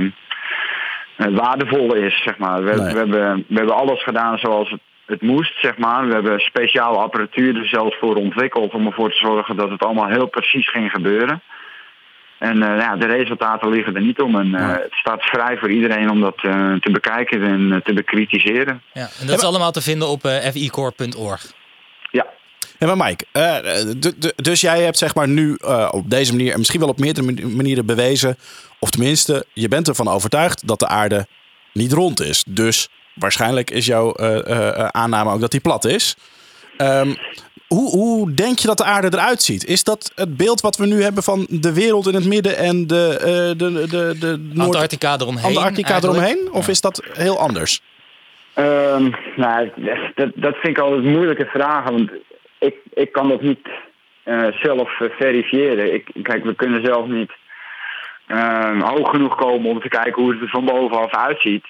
waardevol 1.16 1.96
is, 1.96 2.24
zeg 2.24 2.38
maar. 2.38 2.64
We, 2.64 2.72
we, 2.76 2.98
hebben, 2.98 3.46
we 3.48 3.56
hebben 3.56 3.76
alles 3.76 4.04
gedaan 4.04 4.38
zoals 4.38 4.70
het, 4.70 4.82
het 5.06 5.22
moest, 5.22 5.60
zeg 5.62 5.78
maar. 5.78 6.08
We 6.08 6.14
hebben 6.14 6.40
speciale 6.40 6.98
apparatuur 6.98 7.58
er 7.58 7.68
zelfs 7.68 7.98
voor 8.00 8.16
ontwikkeld 8.16 8.74
om 8.74 8.86
ervoor 8.86 9.12
te 9.12 9.18
zorgen 9.18 9.56
dat 9.56 9.70
het 9.70 9.84
allemaal 9.84 10.08
heel 10.08 10.28
precies 10.28 10.70
ging 10.70 10.92
gebeuren. 10.92 11.42
En 12.40 12.56
uh, 12.56 12.80
ja, 12.80 12.96
de 12.96 13.06
resultaten 13.06 13.70
liggen 13.70 13.96
er 13.96 14.02
niet 14.02 14.22
om. 14.22 14.40
En 14.40 14.48
uh, 14.48 14.70
het 14.70 14.94
staat 14.94 15.24
vrij 15.24 15.58
voor 15.58 15.72
iedereen 15.72 16.10
om 16.10 16.22
dat 16.22 16.44
uh, 16.44 16.74
te 16.74 16.92
bekijken 16.92 17.44
en 17.44 17.82
te 17.84 17.94
bekritiseren. 17.94 18.82
Ja, 18.94 19.08
en 19.20 19.28
dat 19.28 19.38
is 19.38 19.44
allemaal 19.44 19.72
te 19.72 19.82
vinden 19.82 20.08
op 20.08 20.22
ficore.org. 20.54 21.54
Ja. 22.80 22.96
Maar 22.96 23.08
Mike, 23.08 23.26
dus 24.36 24.62
jij 24.62 24.84
hebt 24.84 24.98
zeg 24.98 25.16
maar 25.16 25.28
nu 25.28 25.58
op 25.92 26.10
deze 26.10 26.32
manier 26.32 26.52
en 26.52 26.58
misschien 26.58 26.80
wel 26.80 26.90
op 26.90 27.00
meerdere 27.00 27.48
manieren 27.48 27.86
bewezen, 27.86 28.38
of 28.80 28.90
tenminste, 28.90 29.46
je 29.54 29.68
bent 29.68 29.88
ervan 29.88 30.08
overtuigd 30.08 30.68
dat 30.68 30.80
de 30.80 30.88
aarde 30.88 31.28
niet 31.74 31.92
rond 31.92 32.22
is. 32.22 32.44
Dus 32.48 32.90
waarschijnlijk 33.14 33.72
is 33.72 33.86
jouw 33.86 34.18
aanname 34.92 35.32
ook 35.32 35.42
dat 35.42 35.52
die 35.52 35.60
plat 35.60 35.86
is. 35.86 36.16
Um, 36.78 37.18
hoe, 37.68 37.90
hoe 37.90 38.34
denk 38.34 38.60
je 38.60 38.68
dat 38.68 38.78
de 38.78 38.84
aarde 38.84 39.08
eruit 39.12 39.42
ziet? 39.42 39.66
Is 39.66 39.84
dat 39.84 40.12
het 40.16 40.38
beeld 40.38 40.62
wat 40.62 40.78
we 40.78 40.86
nu 40.86 41.04
hebben 41.04 41.24
van 41.24 41.48
de 41.50 41.74
wereld 41.74 42.08
in 42.08 42.14
het 42.14 42.26
midden 42.26 42.58
en 42.58 42.88
de, 42.88 43.18
uh, 43.20 43.26
de, 43.58 43.88
de, 43.88 44.16
de 44.20 44.38
Noord 44.54 44.68
Antarctica 44.68 45.16
eromheen? 45.20 45.46
Antarctica 45.46 45.98
eromheen? 45.98 46.50
Of 46.52 46.66
ja. 46.66 46.72
is 46.72 46.82
dat 46.82 47.02
heel 47.14 47.40
anders? 47.40 47.82
Um, 48.56 49.16
nou, 49.36 49.72
dat, 50.16 50.32
dat 50.36 50.56
vind 50.56 50.78
ik 50.78 50.84
altijd 50.84 51.04
moeilijke 51.04 51.46
vragen. 51.46 51.94
Want 51.94 52.12
ik, 52.60 52.76
ik 52.94 53.12
kan 53.12 53.30
dat 53.30 53.42
niet 53.42 53.68
uh, 54.26 54.48
zelf 54.52 54.98
verifiëren. 54.98 55.94
Ik, 55.94 56.10
kijk, 56.22 56.44
we 56.44 56.56
kunnen 56.56 56.86
zelf 56.86 57.08
niet 57.08 57.32
uh, 58.28 58.82
hoog 58.82 59.10
genoeg 59.10 59.36
komen 59.36 59.70
om 59.70 59.82
te 59.82 59.90
kijken 59.90 60.22
hoe 60.22 60.32
het 60.32 60.42
er 60.42 60.50
van 60.50 60.66
bovenaf 60.66 61.16
uitziet. 61.16 61.66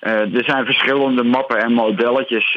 Er 0.00 0.44
zijn 0.44 0.64
verschillende 0.64 1.22
mappen 1.22 1.58
en 1.58 1.72
modelletjes 1.72 2.54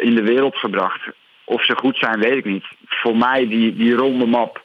in 0.00 0.14
de 0.14 0.22
wereld 0.22 0.56
gebracht. 0.56 1.00
Of 1.44 1.64
ze 1.64 1.76
goed 1.76 1.96
zijn, 1.96 2.20
weet 2.20 2.36
ik 2.36 2.44
niet. 2.44 2.64
Voor 2.86 3.16
mij, 3.16 3.48
die, 3.48 3.76
die 3.76 3.94
ronde 3.94 4.26
map, 4.26 4.62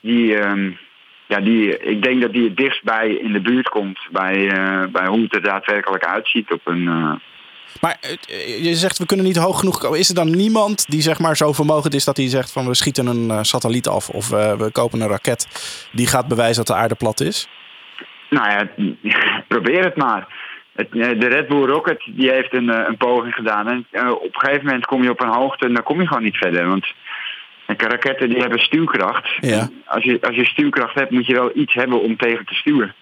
die, 0.00 0.44
um, 0.44 0.78
ja, 1.26 1.40
die, 1.40 1.78
ik 1.78 2.02
denk 2.02 2.22
dat 2.22 2.32
die 2.32 2.44
het 2.44 2.56
dichtst 2.56 2.82
bij 2.82 3.08
in 3.08 3.32
de 3.32 3.40
buurt 3.40 3.68
komt. 3.68 3.98
Bij, 4.10 4.46
bij 4.92 5.06
hoe 5.06 5.22
het 5.22 5.34
er 5.34 5.42
daadwerkelijk 5.42 6.04
uitziet 6.04 6.52
op 6.52 6.60
een... 6.64 7.20
Maar 7.80 7.98
je 8.60 8.74
zegt 8.74 8.98
we 8.98 9.06
kunnen 9.06 9.26
niet 9.26 9.36
hoog 9.36 9.58
genoeg 9.58 9.78
komen. 9.78 9.98
Is 9.98 10.08
er 10.08 10.14
dan 10.14 10.36
niemand 10.36 10.90
die 10.90 11.00
zeg 11.00 11.18
maar 11.18 11.36
zo 11.36 11.52
vermogend 11.52 11.94
is 11.94 12.04
dat 12.04 12.16
hij 12.16 12.28
zegt 12.28 12.52
van 12.52 12.66
we 12.66 12.74
schieten 12.74 13.06
een 13.06 13.28
uh, 13.28 13.38
satelliet 13.42 13.86
af 13.88 14.08
of 14.08 14.28
we 14.28 14.68
kopen 14.72 15.00
een 15.00 15.08
raket 15.08 15.46
die 15.92 16.06
gaat 16.06 16.28
bewijzen 16.28 16.64
dat 16.64 16.76
de 16.76 16.82
aarde 16.82 16.94
plat 16.94 17.20
is? 17.20 17.48
Nou 18.30 18.50
ja, 18.50 18.68
probeer 19.48 19.84
het 19.84 19.96
maar. 19.96 20.26
Het, 20.74 20.92
de 20.92 21.26
Red 21.28 21.48
Bull 21.48 21.66
Rocket 21.66 22.10
die 22.14 22.30
heeft 22.30 22.54
een, 22.54 22.68
een 22.68 22.96
poging 22.96 23.34
gedaan. 23.34 23.68
En 23.68 23.86
uh, 23.92 24.10
op 24.10 24.34
een 24.34 24.40
gegeven 24.40 24.64
moment 24.64 24.86
kom 24.86 25.02
je 25.02 25.10
op 25.10 25.20
een 25.20 25.34
hoogte 25.34 25.66
en 25.66 25.74
dan 25.74 25.82
kom 25.82 26.00
je 26.00 26.06
gewoon 26.06 26.22
niet 26.22 26.36
verder. 26.36 26.66
Want 26.66 26.86
raketten 27.66 28.28
die 28.28 28.40
hebben 28.40 28.58
stuwkracht. 28.58 29.36
Ja. 29.40 29.68
Als, 29.84 30.04
je, 30.04 30.18
als 30.20 30.36
je 30.36 30.44
stuwkracht 30.44 30.94
hebt, 30.94 31.10
moet 31.10 31.26
je 31.26 31.34
wel 31.34 31.50
iets 31.54 31.74
hebben 31.74 32.00
om 32.00 32.16
tegen 32.16 32.44
te 32.44 32.54
stuwen. 32.54 32.94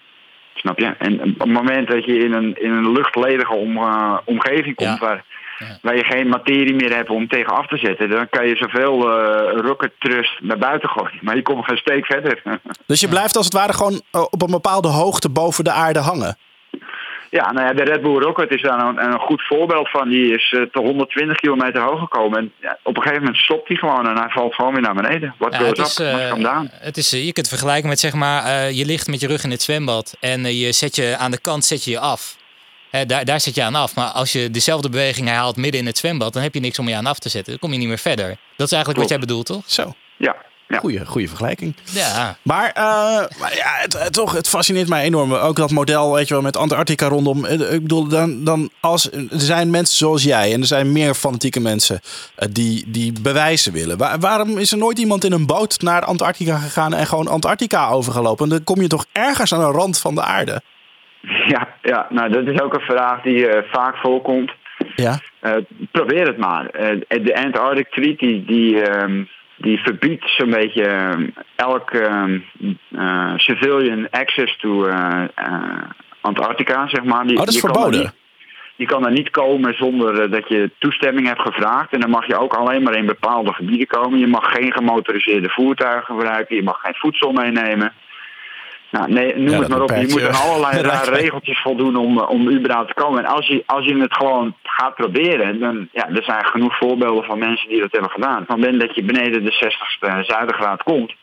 Snap 0.57 0.79
je? 0.79 0.95
En 0.97 1.21
op 1.21 1.39
het 1.39 1.51
moment 1.51 1.87
dat 1.87 2.05
je 2.05 2.17
in 2.17 2.33
een, 2.33 2.61
in 2.61 2.71
een 2.71 2.91
luchtledige 2.91 3.53
om, 3.53 3.77
uh, 3.77 4.17
omgeving 4.25 4.75
komt... 4.75 4.89
Ja. 4.89 4.97
Waar, 4.99 5.25
ja. 5.57 5.77
waar 5.81 5.95
je 5.95 6.03
geen 6.03 6.27
materie 6.27 6.75
meer 6.75 6.95
hebt 6.95 7.09
om 7.09 7.27
tegen 7.27 7.53
af 7.57 7.67
te 7.67 7.77
zetten... 7.77 8.09
dan 8.09 8.29
kan 8.29 8.47
je 8.47 8.55
zoveel 8.55 9.19
uh, 9.19 9.59
rocket 9.61 9.93
thrust 9.99 10.41
naar 10.41 10.57
buiten 10.57 10.89
gooien. 10.89 11.19
Maar 11.21 11.35
je 11.35 11.41
komt 11.41 11.65
geen 11.65 11.77
steek 11.77 12.05
verder. 12.05 12.41
Dus 12.85 12.99
je 12.99 13.07
blijft 13.07 13.35
als 13.35 13.45
het 13.45 13.53
ware 13.55 13.73
gewoon 13.73 14.01
op 14.11 14.41
een 14.41 14.51
bepaalde 14.51 14.87
hoogte 14.87 15.29
boven 15.29 15.63
de 15.63 15.71
aarde 15.71 15.99
hangen? 15.99 16.37
Ja, 17.29 17.51
nou 17.51 17.67
ja, 17.67 17.73
de 17.73 17.83
Red 17.83 18.01
Bull 18.01 18.19
Rocket 18.19 18.51
is 18.51 18.61
daar 18.61 18.79
een, 18.79 19.03
een 19.03 19.19
goed 19.19 19.41
voorbeeld 19.47 19.89
van. 19.89 20.09
Die 20.09 20.33
is 20.33 20.51
uh, 20.51 20.61
te 20.61 20.79
120 20.79 21.37
kilometer 21.37 21.81
hoog 21.81 21.99
gekomen. 21.99 22.39
En 22.39 22.51
ja, 22.61 22.77
op 22.83 22.95
een 22.95 23.01
gegeven 23.01 23.23
moment 23.23 23.41
stopt 23.41 23.67
hij 23.67 23.77
gewoon 23.77 24.07
en 24.07 24.17
hij 24.17 24.29
valt 24.29 24.55
gewoon 24.55 24.73
weer 24.73 24.81
naar 24.81 24.95
beneden. 24.95 25.35
Wat 25.37 25.53
ja, 25.53 25.63
het 25.63 25.77
is, 25.77 25.99
uh, 25.99 26.61
het 26.71 26.97
is, 26.97 27.09
Je 27.09 27.19
kunt 27.21 27.37
het 27.37 27.47
vergelijken 27.47 27.89
met 27.89 27.99
zeg 27.99 28.13
maar, 28.13 28.45
uh, 28.45 28.71
je 28.71 28.85
ligt 28.85 29.07
met 29.07 29.19
je 29.19 29.27
rug 29.27 29.43
in 29.43 29.51
het 29.51 29.61
zwembad 29.61 30.17
en 30.19 30.57
je 30.57 30.71
zet 30.71 30.95
je 30.95 31.15
aan 31.17 31.31
de 31.31 31.41
kant 31.41 31.65
zet 31.65 31.83
je, 31.83 31.91
je 31.91 31.99
af. 31.99 32.37
daar, 33.05 33.25
daar 33.25 33.39
zet 33.39 33.55
je 33.55 33.63
aan 33.63 33.75
af. 33.75 33.95
Maar 33.95 34.07
als 34.07 34.31
je 34.31 34.51
dezelfde 34.51 34.89
beweging 34.89 35.27
herhaalt 35.27 35.57
midden 35.57 35.79
in 35.79 35.85
het 35.85 35.97
zwembad, 35.97 36.33
dan 36.33 36.41
heb 36.43 36.53
je 36.53 36.59
niks 36.59 36.79
om 36.79 36.87
je 36.87 36.95
aan 36.95 37.05
af 37.05 37.19
te 37.19 37.29
zetten. 37.29 37.51
Dan 37.51 37.61
kom 37.61 37.71
je 37.71 37.77
niet 37.77 37.87
meer 37.87 37.97
verder. 37.97 38.27
Dat 38.55 38.67
is 38.67 38.73
eigenlijk 38.73 38.83
Klopt. 38.83 38.97
wat 38.97 39.09
jij 39.09 39.19
bedoelt, 39.19 39.45
toch? 39.45 39.63
Zo. 39.65 39.93
Ja, 40.17 40.35
ja. 40.67 40.77
Goeie, 40.77 41.05
goede 41.05 41.27
vergelijking. 41.27 41.75
Ja. 41.83 42.37
Maar, 42.41 42.67
uh, 42.77 43.39
maar 43.39 43.55
ja, 43.55 43.69
het, 43.81 44.03
het, 44.03 44.13
toch, 44.13 44.33
het 44.33 44.49
fascineert 44.49 44.89
mij 44.89 45.03
enorm. 45.03 45.33
Ook 45.33 45.55
dat 45.55 45.71
model, 45.71 46.13
weet 46.13 46.27
je 46.27 46.33
wel, 46.33 46.43
met 46.43 46.57
Antarctica 46.57 47.07
rondom. 47.07 47.45
Ik 47.45 47.81
bedoel, 47.81 48.07
dan, 48.07 48.43
dan 48.43 48.69
als, 48.79 49.11
er 49.11 49.27
zijn 49.29 49.69
mensen 49.69 49.97
zoals 49.97 50.23
jij 50.23 50.53
en 50.53 50.59
er 50.59 50.67
zijn 50.67 50.91
meer 50.91 51.13
fanatieke 51.13 51.59
mensen 51.59 51.99
uh, 52.39 52.47
die, 52.51 52.83
die 52.87 53.13
bewijzen 53.21 53.73
willen. 53.73 53.97
Waar, 53.97 54.19
waarom 54.19 54.57
is 54.57 54.71
er 54.71 54.77
nooit 54.77 54.99
iemand 54.99 55.23
in 55.23 55.31
een 55.31 55.45
boot 55.45 55.81
naar 55.81 56.05
Antarctica 56.05 56.57
gegaan 56.57 56.93
en 56.93 57.05
gewoon 57.05 57.27
Antarctica 57.27 57.89
overgelopen? 57.89 58.49
Dan 58.49 58.63
kom 58.63 58.81
je 58.81 58.87
toch 58.87 59.05
ergens 59.11 59.53
aan 59.53 59.71
de 59.71 59.77
rand 59.77 59.99
van 59.99 60.15
de 60.15 60.23
aarde? 60.23 60.61
Ja, 61.47 61.67
ja 61.81 62.07
nou 62.09 62.29
dat 62.29 62.47
is 62.47 62.61
ook 62.61 62.73
een 62.73 62.95
vraag 62.95 63.21
die 63.21 63.47
uh, 63.47 63.63
vaak 63.71 63.95
voorkomt. 63.95 64.51
Ja. 64.95 65.19
probeer 65.91 66.27
het 66.27 66.37
maar. 66.37 66.71
de 67.07 67.41
Antarctic 67.43 67.89
Treaty, 67.89 68.45
die 68.45 68.81
die 69.57 69.79
verbiedt 69.79 70.29
zo'n 70.29 70.49
beetje 70.49 70.83
uh, 70.83 71.27
elke 71.55 72.41
uh, 72.91 73.33
civilian 73.37 74.07
access 74.09 74.57
to 74.57 74.87
uh, 74.87 75.23
Antarctica, 76.21 76.87
zeg 76.87 77.03
maar. 77.03 77.27
Die, 77.27 77.37
oh, 77.37 77.45
dat 77.45 77.53
is 77.53 77.59
verboden? 77.59 78.11
Je 78.75 78.85
kan 78.85 79.05
er 79.05 79.11
niet 79.11 79.29
komen 79.29 79.73
zonder 79.73 80.29
dat 80.31 80.47
je 80.47 80.71
toestemming 80.77 81.27
hebt 81.27 81.41
gevraagd. 81.41 81.93
En 81.93 81.99
dan 81.99 82.09
mag 82.09 82.27
je 82.27 82.37
ook 82.37 82.53
alleen 82.53 82.83
maar 82.83 82.95
in 82.95 83.05
bepaalde 83.05 83.53
gebieden 83.53 83.87
komen. 83.87 84.19
Je 84.19 84.27
mag 84.27 84.51
geen 84.51 84.71
gemotoriseerde 84.71 85.49
voertuigen 85.49 86.05
gebruiken. 86.05 86.55
Je 86.55 86.63
mag 86.63 86.79
geen 86.81 86.95
voedsel 86.95 87.31
meenemen. 87.31 87.93
Nou, 88.91 89.11
nee, 89.11 89.35
noem 89.35 89.49
ja, 89.49 89.59
het 89.59 89.67
maar 89.67 89.81
op. 89.81 89.89
Je 89.89 90.07
moet 90.09 90.27
aan 90.27 90.49
allerlei 90.49 90.81
rare 90.91 91.11
regeltjes 91.11 91.61
voldoen 91.61 91.95
om, 91.95 92.19
om 92.19 92.49
überhaupt 92.49 92.87
te 92.87 93.01
komen. 93.01 93.19
En 93.19 93.25
als 93.25 93.47
je, 93.47 93.63
als 93.65 93.85
je 93.85 93.97
het 93.97 94.13
gewoon 94.13 94.55
gaat 94.63 94.95
proberen, 94.95 95.59
dan 95.59 95.89
ja, 95.91 96.09
er 96.09 96.23
zijn 96.23 96.45
genoeg 96.45 96.77
voorbeelden 96.77 97.23
van 97.23 97.39
mensen 97.39 97.69
die 97.69 97.79
dat 97.79 97.91
hebben 97.91 98.11
gedaan. 98.11 98.45
Van 98.47 98.61
ben 98.61 98.79
dat 98.79 98.95
je 98.95 99.03
beneden 99.03 99.43
de 99.43 99.53
60ste 99.53 100.25
zuidergraad 100.25 100.83
komt, 100.83 101.13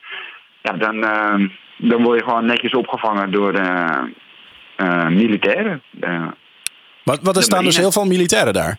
ja, 0.63 0.73
dan, 0.73 0.97
uh, 0.97 1.49
dan 1.77 2.03
word 2.03 2.19
je 2.19 2.25
gewoon 2.25 2.47
netjes 2.47 2.73
opgevangen 2.73 3.31
door 3.31 3.55
uh, 3.55 4.03
uh, 4.77 5.07
militairen. 5.07 5.83
wat, 7.03 7.21
wat 7.23 7.37
er 7.37 7.43
staan 7.43 7.65
dus 7.65 7.77
heel 7.77 7.93
veel 7.93 8.07
militairen 8.07 8.53
daar? 8.53 8.79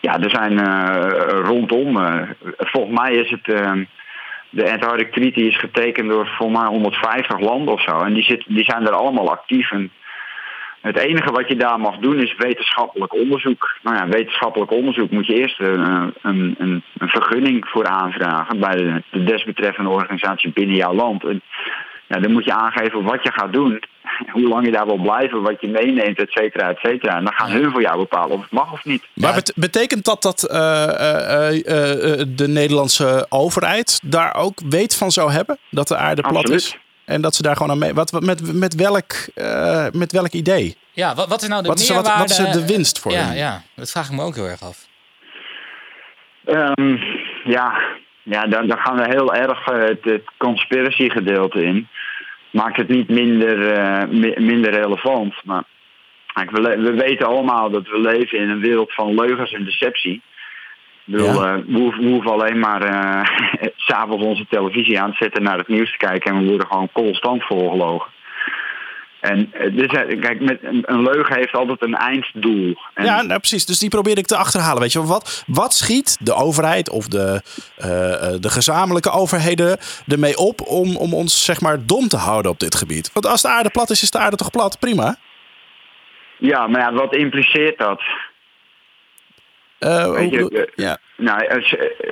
Ja, 0.00 0.20
er 0.20 0.30
zijn 0.30 0.64
rondom. 1.44 1.98
volgens 2.56 2.98
mij 2.98 3.12
is 3.12 3.30
het 3.30 3.46
de 4.52 4.72
Antarctic 4.72 5.12
Treaty 5.12 5.40
is 5.40 5.58
getekend 5.58 6.10
door 6.10 6.26
volgens 6.26 6.58
mij 6.58 6.68
150 6.68 7.40
landen 7.40 7.74
of 7.74 7.82
zo. 7.82 7.98
En 7.98 8.14
die, 8.14 8.22
zit, 8.22 8.44
die 8.46 8.64
zijn 8.64 8.86
er 8.86 8.92
allemaal 8.92 9.30
actief. 9.30 9.70
En 9.70 9.90
het 10.80 10.98
enige 10.98 11.32
wat 11.32 11.48
je 11.48 11.56
daar 11.56 11.80
mag 11.80 11.96
doen 11.96 12.18
is 12.18 12.34
wetenschappelijk 12.36 13.14
onderzoek. 13.14 13.76
Nou 13.82 13.96
ja, 13.96 14.08
wetenschappelijk 14.08 14.70
onderzoek 14.70 15.10
moet 15.10 15.26
je 15.26 15.34
eerst 15.34 15.60
een, 15.60 16.12
een, 16.22 16.54
een, 16.58 16.82
een 16.98 17.08
vergunning 17.08 17.68
voor 17.68 17.86
aanvragen 17.86 18.60
bij 18.60 18.76
de, 18.76 19.02
de, 19.10 19.24
desbetreffende 19.24 19.90
organisatie 19.90 20.52
binnen 20.52 20.76
jouw 20.76 20.94
land. 20.94 21.24
En 21.24 21.42
ja, 22.06 22.18
dan 22.18 22.32
moet 22.32 22.44
je 22.44 22.54
aangeven 22.54 23.02
wat 23.02 23.22
je 23.22 23.32
gaat 23.32 23.52
doen, 23.52 23.82
hoe 24.32 24.48
lang 24.48 24.64
je 24.64 24.72
daar 24.72 24.86
wil 24.86 24.96
blijven, 24.96 25.42
wat 25.42 25.60
je 25.60 25.68
meeneemt, 25.68 26.18
et 26.18 26.30
cetera, 26.30 26.68
et 26.68 26.78
cetera. 26.78 27.16
En 27.16 27.24
dan 27.24 27.32
gaan 27.32 27.50
hun 27.50 27.70
voor 27.70 27.80
jou 27.80 27.98
bepalen 27.98 28.30
of 28.30 28.42
het 28.42 28.50
mag 28.50 28.72
of 28.72 28.84
niet. 28.84 29.04
Maar 29.14 29.42
betekent 29.54 30.04
dat 30.04 30.22
dat 30.22 30.48
uh, 30.50 30.58
uh, 30.58 31.52
uh, 31.52 32.24
de 32.28 32.48
Nederlandse 32.48 33.26
overheid 33.28 34.00
daar 34.04 34.34
ook 34.34 34.60
weet 34.68 34.96
van 34.96 35.10
zou 35.10 35.32
hebben? 35.32 35.58
Dat 35.70 35.88
de 35.88 35.96
aarde 35.96 36.22
plat 36.22 36.36
Absoluut. 36.36 36.60
is? 36.60 36.76
En 37.04 37.20
dat 37.20 37.34
ze 37.34 37.42
daar 37.42 37.56
gewoon 37.56 37.72
aan 37.72 37.78
mee. 37.78 37.94
Wat, 37.94 38.20
met, 38.20 38.54
met, 38.54 38.74
welk, 38.74 39.14
met 39.92 40.12
welk 40.12 40.32
idee? 40.32 40.76
Ja, 40.92 41.14
wat, 41.14 41.28
wat 41.28 41.42
is 41.42 41.48
nou 41.48 41.62
de 41.62 41.68
wat 41.68 41.80
is, 41.80 41.88
meerwaarde? 41.88 42.18
Wat, 42.18 42.38
wat 42.38 42.46
is 42.46 42.52
de 42.52 42.66
winst 42.66 42.98
voor 42.98 43.12
ja, 43.12 43.18
hen? 43.18 43.36
Ja, 43.36 43.62
dat 43.74 43.90
vraag 43.90 44.08
ik 44.08 44.16
me 44.16 44.22
ook 44.22 44.34
heel 44.34 44.48
erg 44.48 44.62
af. 44.62 44.86
Um, 46.46 47.00
ja, 47.44 47.80
ja, 48.22 48.46
dan, 48.46 48.66
dan 48.66 48.78
gaan 48.78 48.96
we 48.96 49.04
heel 49.08 49.34
erg 49.34 49.66
eh, 49.66 49.78
het, 49.78 50.04
het 50.04 50.24
conspiracy 50.36 51.08
gedeelte 51.08 51.64
in. 51.64 51.88
Maakt 52.52 52.76
het 52.76 52.88
niet 52.88 53.08
minder, 53.08 53.72
eh, 53.72 54.08
mi- 54.08 54.34
minder 54.40 54.70
relevant. 54.70 55.34
Maar 55.44 55.64
we, 56.34 56.60
we 56.78 56.92
weten 56.94 57.26
allemaal 57.26 57.70
dat 57.70 57.88
we 57.88 58.00
leven 58.00 58.38
in 58.38 58.48
een 58.50 58.60
wereld 58.60 58.92
van 58.94 59.14
leugens 59.14 59.52
en 59.52 59.64
deceptie. 59.64 60.14
Ik 61.04 61.12
bedoel, 61.12 61.26
Ja. 61.44 61.54
eh, 61.54 61.62
we, 61.66 61.78
hoeven, 61.78 62.02
we 62.04 62.08
hoeven 62.10 62.30
alleen 62.32 62.58
maar 62.58 62.82
eh, 62.82 63.24
s 63.76 63.86
s'avonds 63.86 64.24
onze 64.24 64.46
televisie 64.48 65.00
aan 65.00 65.10
te 65.10 65.16
zetten 65.18 65.42
naar 65.42 65.58
het 65.58 65.68
nieuws 65.68 65.90
te 65.90 65.96
kijken 66.06 66.30
en 66.32 66.38
we 66.42 66.48
worden 66.48 66.66
gewoon 66.66 66.88
constant 66.92 67.42
volgelogen. 67.44 68.10
En 69.22 69.52
eh, 69.52 69.76
dus, 69.76 69.86
eh, 69.86 70.20
kijk, 70.20 70.40
met, 70.40 70.58
een, 70.62 71.02
leugen 71.02 71.36
heeft 71.36 71.52
altijd 71.52 71.82
een 71.82 71.94
einddoel. 71.94 72.76
En, 72.94 73.04
Ja, 73.04 73.22
nou, 73.22 73.38
precies. 73.38 73.66
Dus 73.66 73.78
die 73.78 73.88
probeer 73.88 74.18
ik 74.18 74.26
te 74.26 74.36
achterhalen. 74.36 74.82
Weet 74.82 74.92
je, 74.92 75.02
wat, 75.04 75.44
wat 75.46 75.74
schiet 75.74 76.16
de 76.20 76.34
overheid 76.34 76.90
of 76.90 77.06
de, 77.06 77.42
eh, 77.76 77.88
de 78.40 78.50
gezamenlijke 78.50 79.10
overheden 79.10 79.78
ermee 80.06 80.36
op 80.36 80.60
om, 80.60 80.96
om 80.96 81.14
ons 81.14 81.44
zeg 81.44 81.60
maar 81.60 81.86
dom 81.86 82.08
te 82.08 82.16
houden 82.16 82.50
op 82.50 82.60
dit 82.60 82.74
gebied? 82.74 83.10
Want 83.12 83.26
als 83.26 83.42
de 83.42 83.48
aarde 83.48 83.70
plat 83.70 83.90
is, 83.90 84.02
is 84.02 84.10
de 84.10 84.18
aarde 84.18 84.36
toch 84.36 84.50
plat? 84.50 84.78
Prima. 84.78 85.16
ja, 86.38 86.66
maar 86.66 86.80
ja, 86.80 86.92
wat 86.92 87.14
impliceert 87.14 87.78
dat? 87.78 88.02
Weet 89.78 90.30
je, 90.30 90.72
ja. 90.74 90.98
Nou, 91.16 91.62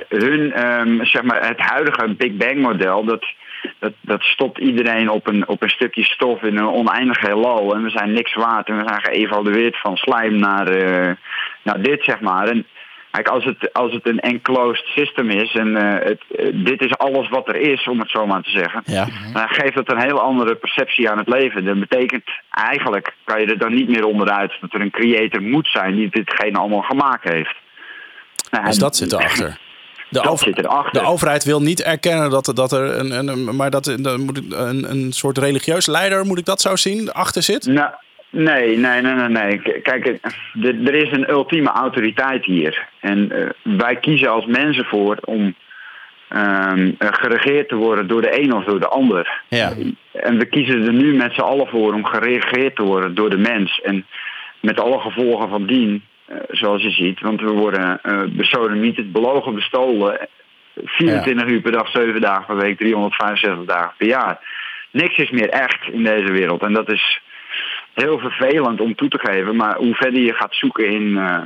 hun, 0.09 0.53
ehm, 0.53 1.03
zeg 1.03 1.21
maar, 1.23 1.47
het 1.47 1.59
huidige 1.59 2.15
Big 2.17 2.33
Bang 2.33 2.57
model, 2.57 3.03
dat, 3.03 3.25
dat, 3.79 3.93
dat 4.01 4.21
stopt 4.21 4.57
iedereen 4.57 5.09
op 5.09 5.27
een, 5.27 5.47
op 5.47 5.61
een 5.63 5.69
stukje 5.69 6.03
stof 6.03 6.41
in 6.41 6.57
een 6.57 6.67
oneindig 6.67 7.19
heelal. 7.19 7.75
En 7.75 7.83
we 7.83 7.89
zijn 7.89 8.13
niks 8.13 8.33
waard 8.33 8.67
en 8.67 8.77
we 8.77 8.83
zijn 8.87 9.01
geëvalueerd 9.01 9.79
van 9.79 9.95
slijm 9.97 10.39
naar, 10.39 10.67
eh, 10.67 11.11
naar 11.63 11.81
dit, 11.81 12.03
zeg 12.03 12.19
maar. 12.19 12.47
En 12.47 12.65
kijk, 13.11 13.27
als 13.27 13.45
het, 13.45 13.73
als 13.73 13.93
het 13.93 14.07
een 14.07 14.19
enclosed 14.19 14.85
system 14.85 15.29
is 15.29 15.53
en 15.53 15.75
eh, 15.75 16.07
het, 16.07 16.21
eh, 16.37 16.51
dit 16.53 16.81
is 16.81 16.97
alles 16.97 17.29
wat 17.29 17.47
er 17.47 17.55
is, 17.55 17.87
om 17.87 17.99
het 17.99 18.09
zo 18.09 18.25
maar 18.25 18.41
te 18.43 18.49
zeggen. 18.49 18.81
Ja. 18.85 19.07
Dan 19.33 19.47
geeft 19.49 19.75
dat 19.75 19.91
een 19.91 20.01
heel 20.01 20.21
andere 20.21 20.55
perceptie 20.55 21.09
aan 21.09 21.17
het 21.17 21.27
leven. 21.27 21.65
Dat 21.65 21.79
betekent 21.79 22.29
eigenlijk, 22.51 23.15
kan 23.23 23.39
je 23.41 23.45
er 23.45 23.57
dan 23.57 23.73
niet 23.73 23.89
meer 23.89 24.05
onderuit 24.05 24.57
dat 24.61 24.73
er 24.73 24.81
een 24.81 24.91
creator 24.91 25.41
moet 25.41 25.67
zijn 25.67 25.95
die 25.95 26.09
ditgene 26.09 26.57
allemaal 26.57 26.81
gemaakt 26.81 27.29
heeft. 27.29 27.55
Nou, 28.51 28.65
Dus 28.65 28.75
en- 28.75 28.81
dat 28.81 28.95
zit 28.95 29.11
erachter. 29.11 29.57
De, 30.11 30.19
Dat 30.21 30.27
over- 30.31 30.45
zit 30.47 30.57
erachter. 30.59 31.01
de 31.01 31.07
overheid 31.07 31.43
wil 31.43 31.61
niet 31.61 31.83
erkennen 31.83 32.29
dat, 32.29 32.47
er- 32.47 32.55
dat 32.55 32.71
er 32.71 32.97
een, 32.99 33.27
een, 33.27 33.55
maar 33.55 33.69
dat 33.69 33.97
moet 34.17 34.41
een, 34.53 34.91
een 34.91 35.11
soort 35.11 35.37
religieus 35.37 35.87
leider, 35.87 36.25
moet 36.25 36.37
ik 36.37 36.45
dat 36.45 36.61
zo 36.61 36.75
zien, 36.75 37.11
achter 37.11 37.41
zit? 37.43 37.65
Nou, 37.65 37.89
nee, 38.29 38.77
nee, 38.77 39.01
nee, 39.01 39.13
nee, 39.13 39.27
nee. 39.29 39.81
Kijk, 39.81 40.19
er 40.63 40.93
is 40.95 41.11
een 41.11 41.29
ultieme 41.29 41.69
autoriteit 41.69 42.45
hier. 42.45 42.87
En 42.99 43.31
eh, 43.31 43.49
wij 43.77 43.95
kiezen 43.95 44.29
als 44.31 44.45
mensen 44.45 44.85
voor 44.85 45.17
om 45.25 45.55
ehm, 46.29 46.91
eh, 46.97 47.07
geregeerd 47.11 47.69
te 47.69 47.75
worden 47.75 48.07
door 48.07 48.21
de 48.21 48.41
een 48.41 48.53
of 48.53 48.63
door 48.63 48.79
de 48.79 48.87
ander. 48.87 49.41
Ja. 49.47 49.73
En 50.11 50.37
we 50.37 50.45
kiezen 50.45 50.85
er 50.85 50.93
nu 50.93 51.13
met 51.15 51.33
z'n 51.33 51.41
allen 51.41 51.67
voor 51.67 51.93
om 51.93 52.05
geregeerd 52.05 52.75
te 52.75 52.83
worden 52.83 53.15
door 53.15 53.29
de 53.29 53.37
mens. 53.37 53.81
En 53.83 54.05
met 54.59 54.79
alle 54.79 54.99
gevolgen 54.99 55.49
van 55.49 55.65
dien, 55.65 56.03
zoals 56.49 56.81
je 56.83 56.89
ziet. 56.91 57.19
Want 57.21 57.41
we 57.41 57.51
worden 57.51 57.99
uh, 58.03 58.21
besodemieterd, 58.29 59.11
belogen, 59.11 59.55
bestolen. 59.55 60.27
24 60.85 61.47
uur 61.47 61.61
per 61.61 61.71
dag, 61.71 61.91
7 61.91 62.21
dagen 62.21 62.45
per 62.45 62.55
week, 62.55 62.77
365 62.77 63.65
dagen 63.65 63.93
per 63.97 64.07
jaar. 64.07 64.39
Niks 64.91 65.17
is 65.17 65.29
meer 65.29 65.49
echt 65.49 65.87
in 65.91 66.03
deze 66.03 66.31
wereld. 66.31 66.61
En 66.61 66.73
dat 66.73 66.91
is 66.91 67.21
heel 67.93 68.19
vervelend 68.19 68.81
om 68.81 68.95
toe 68.95 69.09
te 69.09 69.19
geven. 69.19 69.55
Maar 69.55 69.75
hoe 69.77 69.95
verder 69.95 70.21
je 70.21 70.33
gaat 70.33 70.55
zoeken 70.55 70.87
in, 70.89 71.17
eh, 71.17 71.37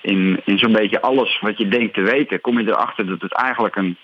in, 0.00 0.40
in 0.44 0.58
zo'n 0.58 0.72
beetje 0.72 1.00
alles 1.00 1.38
wat 1.40 1.58
je 1.58 1.68
denkt 1.68 1.94
te 1.94 2.00
weten, 2.02 2.40
kom 2.40 2.58
je 2.60 2.66
erachter 2.68 3.06
dat 3.06 3.20
het 3.20 3.32
eigenlijk 3.34 3.76
een, 3.76 3.96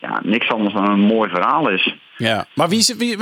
ja, 0.00 0.20
niks 0.22 0.48
anders 0.48 0.74
dan 0.74 0.90
een 0.90 1.00
mooi 1.00 1.30
verhaal 1.30 1.68
is. 1.70 1.94
Ja, 2.16 2.46
maar 2.54 2.68
wie, 2.68 2.78
is- 2.78 2.96
wie, 2.96 3.16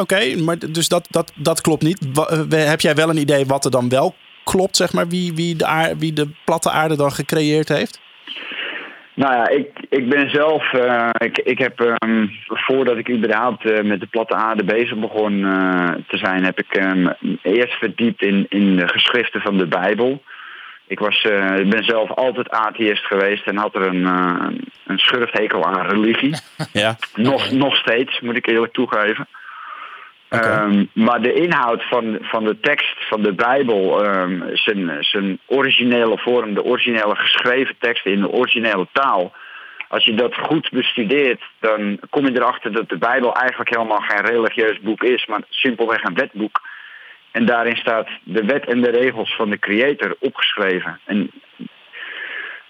oké, 0.00 0.36
maar 0.44 0.56
dus 0.58 0.88
dat, 0.88 1.06
dat, 1.10 1.32
dat 1.36 1.60
klopt 1.60 1.82
niet. 1.82 2.08
Eh, 2.50 2.68
heb 2.68 2.80
jij 2.80 2.94
wel 2.94 3.08
een 3.10 3.16
idee 3.18 3.46
wat 3.46 3.64
er 3.64 3.70
dan 3.70 3.88
wel 3.88 4.14
klopt, 4.44 4.76
zeg 4.76 4.92
maar, 4.92 5.08
wie, 5.08 5.32
wie, 5.34 5.56
de, 5.56 5.66
aar, 5.66 5.96
wie 5.96 6.12
de 6.12 6.28
platte 6.44 6.70
aarde 6.70 6.96
dan 6.96 7.12
gecreëerd 7.12 7.68
heeft? 7.68 8.00
Nou 9.14 9.34
ja, 9.34 9.48
ik, 9.48 9.68
ik 9.88 10.08
ben 10.08 10.30
zelf, 10.30 10.72
eh, 10.72 11.08
ik, 11.18 11.38
ik 11.38 11.58
heb 11.58 11.80
ehm, 11.80 12.26
voordat 12.46 12.96
ik 12.96 13.10
überhaupt 13.10 13.70
eh, 13.70 13.82
met 13.82 14.00
de 14.00 14.06
platte 14.06 14.34
aarde 14.34 14.64
bezig 14.64 14.98
begon 14.98 15.44
eh, 15.44 15.90
te 16.08 16.16
zijn, 16.16 16.44
heb 16.44 16.58
ik 16.58 16.74
ehm, 16.74 17.12
eerst 17.42 17.72
verdiept 17.72 18.22
in, 18.22 18.46
in 18.48 18.76
de 18.76 18.88
geschriften 18.88 19.40
van 19.40 19.58
de 19.58 19.66
Bijbel. 19.66 20.22
Ik, 20.86 20.98
was, 20.98 21.22
eh, 21.22 21.56
ik 21.56 21.70
ben 21.70 21.84
zelf 21.84 22.10
altijd 22.10 22.50
atheïst 22.50 23.06
geweest 23.06 23.46
en 23.46 23.56
had 23.56 23.74
er 23.74 23.86
een, 23.86 24.04
een 24.86 24.98
schurfthekel 24.98 25.64
aan 25.64 25.86
religie. 25.86 26.34
Ja, 26.72 26.96
Nog, 27.14 27.50
nog 27.50 27.76
steeds, 27.76 28.20
moet 28.20 28.36
ik 28.36 28.46
eerlijk 28.46 28.72
toegeven. 28.72 29.26
Ehm, 30.40 30.84
maar 30.92 31.22
de 31.22 31.32
inhoud 31.34 31.82
van, 31.88 32.18
van 32.20 32.44
de 32.44 32.60
tekst 32.60 33.08
van 33.08 33.22
de 33.22 33.32
Bijbel, 33.32 34.04
ehm, 34.04 34.40
zijn, 34.56 34.96
zijn 35.00 35.38
originele 35.46 36.18
vorm, 36.18 36.54
de 36.54 36.64
originele 36.64 37.16
geschreven 37.16 37.74
teksten 37.78 38.12
in 38.12 38.20
de 38.20 38.30
originele 38.30 38.86
taal. 38.92 39.32
Als 39.88 40.04
je 40.04 40.14
dat 40.14 40.34
goed 40.34 40.70
bestudeert, 40.70 41.42
dan 41.60 41.98
kom 42.10 42.26
je 42.26 42.32
erachter 42.36 42.72
dat 42.72 42.88
de 42.88 42.98
Bijbel 42.98 43.34
eigenlijk 43.34 43.70
helemaal 43.74 44.00
geen 44.00 44.24
religieus 44.26 44.80
boek 44.80 45.02
is, 45.02 45.26
maar 45.26 45.40
simpelweg 45.48 46.02
een 46.02 46.14
wetboek. 46.14 46.60
En 47.30 47.46
daarin 47.46 47.76
staat 47.76 48.08
de 48.22 48.44
wet 48.44 48.66
en 48.66 48.80
de 48.80 48.90
regels 48.90 49.36
van 49.36 49.50
de 49.50 49.58
Creator 49.58 50.16
opgeschreven. 50.18 51.00
En, 51.04 51.30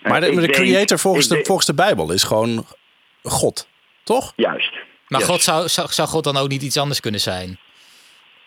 eh, 0.02 0.10
maar 0.10 0.20
de, 0.20 0.40
denk- 0.40 0.52
creator 0.52 0.98
volgens 0.98 1.28
de, 1.28 1.34
denk- 1.34 1.46
volgens 1.46 1.66
de 1.66 1.74
Bijbel 1.74 2.12
is 2.12 2.22
gewoon 2.22 2.64
God, 3.22 3.68
toch? 4.02 4.32
Juist. 4.36 4.72
Maar 5.12 5.20
Yes. 5.20 5.30
God 5.30 5.42
zou, 5.42 5.68
zou, 5.68 5.88
zou 5.90 6.08
God 6.08 6.24
dan 6.24 6.36
ook 6.36 6.48
niet 6.48 6.62
iets 6.62 6.78
anders 6.78 7.00
kunnen 7.00 7.20
zijn? 7.20 7.58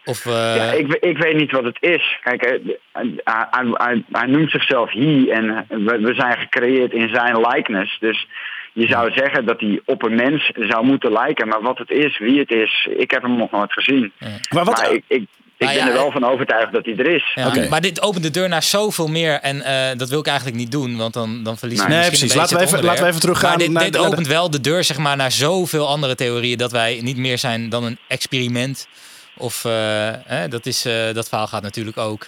Of, 0.05 0.25
eh, 0.25 0.55
Ja, 0.55 0.71
ik, 0.71 0.93
ik 0.93 1.17
weet 1.17 1.35
niet 1.35 1.51
wat 1.51 1.63
het 1.63 1.77
is. 1.79 2.19
Kijk, 2.23 2.41
eh, 2.41 2.75
hij, 2.91 3.11
hij, 3.23 3.67
hij, 3.73 4.03
hij 4.11 4.27
noemt 4.27 4.51
zichzelf 4.51 4.91
he 4.91 5.31
en 5.31 5.65
we, 5.69 5.99
we 5.99 6.13
zijn 6.13 6.37
gecreëerd 6.37 6.93
in 6.93 7.09
zijn 7.09 7.39
likeness. 7.39 7.97
Dus 7.99 8.27
je 8.73 8.87
zou 8.87 9.11
zeggen 9.11 9.45
dat 9.45 9.59
hij 9.59 9.81
op 9.85 10.03
een 10.03 10.15
mens 10.15 10.51
zou 10.53 10.85
moeten 10.85 11.11
lijken. 11.11 11.47
Maar 11.47 11.61
wat 11.61 11.77
het 11.77 11.89
is, 11.89 12.17
wie 12.17 12.39
het 12.39 12.51
is, 12.51 12.87
ik 12.97 13.11
heb 13.11 13.21
hem 13.21 13.37
nog 13.37 13.51
nooit 13.51 13.73
gezien. 13.73 14.11
Maar 14.53 14.63
wat, 14.63 14.81
maar 14.81 14.91
ik, 14.91 15.03
ik, 15.07 15.27
ik 15.57 15.67
ben 15.67 15.75
ja, 15.75 15.87
er 15.87 15.93
wel 15.93 16.11
van 16.11 16.23
overtuigd 16.25 16.73
dat 16.73 16.85
hij 16.85 16.95
er 16.97 17.15
is. 17.15 17.31
ja, 17.35 17.47
Oké. 17.47 17.67
Maar 17.69 17.81
dit 17.81 18.01
opent 18.01 18.23
de 18.23 18.31
deur 18.31 18.49
naar 18.49 18.63
zoveel 18.63 19.07
meer. 19.07 19.39
En 19.39 19.61
eh, 19.61 19.97
dat 19.97 20.09
wil 20.09 20.19
ik 20.19 20.27
eigenlijk 20.27 20.57
niet 20.57 20.71
doen, 20.71 20.97
want 20.97 21.13
dan, 21.13 21.43
dan 21.43 21.57
verliezen 21.57 21.87
we 21.87 21.93
Nee, 21.93 22.09
misschien 22.09 22.27
precies. 22.29 22.35
een 22.35 22.41
beetje 22.41 22.55
Laten 22.55 22.57
we 22.57 22.63
het 22.63 22.73
even- 22.73 22.85
laten 22.85 23.03
we 23.03 23.09
even 23.09 23.21
teruggaan 23.21 23.49
Maar 23.49 23.57
dit, 23.57 23.69
naar 23.71 23.83
dit 23.83 23.93
naar 23.93 24.05
opent 24.11 24.27
wel 24.27 24.49
de 24.49 24.61
deur 24.61 24.83
zeg 24.83 24.97
maar, 24.97 25.15
naar 25.15 25.31
zoveel 25.31 25.87
andere 25.87 26.15
theorieën... 26.15 26.57
dat 26.57 26.71
wij 26.71 26.99
niet 27.01 27.17
meer 27.17 27.37
zijn 27.37 27.69
dan 27.69 27.83
een 27.83 27.97
experiment. 28.07 28.87
Of 29.37 29.65
eh, 29.65 29.71
hè, 30.25 30.47
dat, 30.47 30.65
is, 30.65 30.85
eh, 30.85 31.13
dat 31.13 31.27
verhaal 31.29 31.47
gaat 31.47 31.61
natuurlijk 31.63 31.97
ook. 31.97 32.27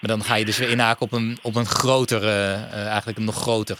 Maar 0.00 0.10
dan 0.10 0.24
ga 0.24 0.34
je 0.34 0.44
dus 0.44 0.58
weer 0.58 0.70
inhaken 0.70 1.02
op 1.02 1.12
een, 1.12 1.38
op 1.42 1.54
een 1.54 1.66
groter, 1.66 2.22
eh, 2.22 2.52
eh, 2.52 2.86
eigenlijk 2.86 3.18
een 3.18 3.24
nog 3.24 3.36
groter 3.40 3.76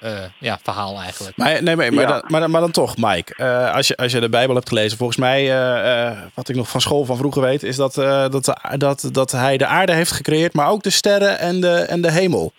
eh, 0.00 0.10
ja, 0.38 0.58
verhaal 0.62 1.00
eigenlijk. 1.00 1.36
Maar, 1.36 1.62
nee, 1.62 1.76
maar, 1.76 1.92
maar, 1.94 2.02
Ja. 2.04 2.08
dan, 2.10 2.24
maar, 2.28 2.40
dan- 2.40 2.50
maar 2.50 2.60
dan 2.60 2.70
toch, 2.70 2.96
Mike. 2.96 3.34
eh, 3.36 3.74
als, 3.74 3.88
je, 3.88 3.96
als 3.96 4.12
je 4.12 4.20
de 4.20 4.28
Bijbel 4.28 4.54
hebt 4.54 4.68
gelezen, 4.68 4.98
volgens 4.98 5.18
mij, 5.18 5.40
eh, 5.40 6.06
eh, 6.08 6.18
wat 6.34 6.48
ik 6.48 6.56
nog 6.56 6.68
van 6.68 6.80
school 6.80 7.04
van 7.04 7.16
vroeger 7.16 7.42
weet, 7.42 7.62
is 7.62 7.76
dat, 7.76 7.98
eh, 7.98 8.28
dat, 8.28 8.44
de- 8.44 8.76
dat, 8.78 9.08
dat 9.12 9.32
hij 9.32 9.56
de 9.56 9.66
aarde 9.66 9.92
heeft 9.92 10.12
gecreëerd, 10.12 10.52
maar 10.54 10.68
ook 10.68 10.82
de 10.82 10.90
sterren 10.90 11.38
en 11.38 11.60
de, 11.60 11.74
en 11.74 12.00
de 12.00 12.10
hemel. 12.10 12.52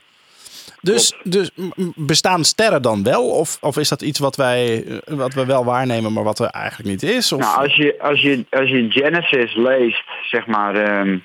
Dus, 0.82 1.14
dus 1.24 1.50
bestaan 1.96 2.44
sterren 2.44 2.82
dan 2.82 3.04
wel? 3.04 3.30
Of, 3.30 3.58
of 3.62 3.78
is 3.78 3.90
dat 3.90 4.02
iets 4.02 4.20
wat 4.20 4.36
wij, 4.36 4.86
wat 5.06 5.34
we 5.34 5.46
wel 5.46 5.66
waarnemen, 5.66 6.14
maar 6.14 6.24
wat 6.24 6.40
er 6.40 6.46
eigenlijk 6.50 6.90
niet 6.90 7.04
is? 7.04 7.32
Of, 7.32 7.40
Nou, 7.40 7.62
als 7.62 7.76
je, 7.76 7.96
als, 8.02 8.22
je, 8.22 8.46
als 8.50 8.70
je 8.70 8.86
Genesis 8.90 9.56
leest, 9.56 10.04
zeg 10.30 10.46
maar, 10.46 10.76
ehm, 10.76 11.10
eh, 11.10 11.20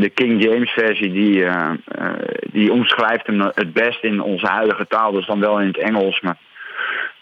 de 0.00 0.10
King 0.14 0.42
James 0.44 0.70
versie, 0.70 1.12
die, 1.12 1.44
eh, 1.44 1.70
eh, 1.84 2.12
die 2.52 2.72
omschrijft 2.72 3.26
hem 3.26 3.40
het 3.40 3.72
best 3.72 4.02
in 4.04 4.20
onze 4.22 4.46
huidige 4.46 4.86
taal, 4.86 5.12
dus 5.12 5.26
dan 5.26 5.40
wel 5.40 5.60
in 5.60 5.66
het 5.66 5.78
Engels. 5.78 6.20
Maar 6.20 6.36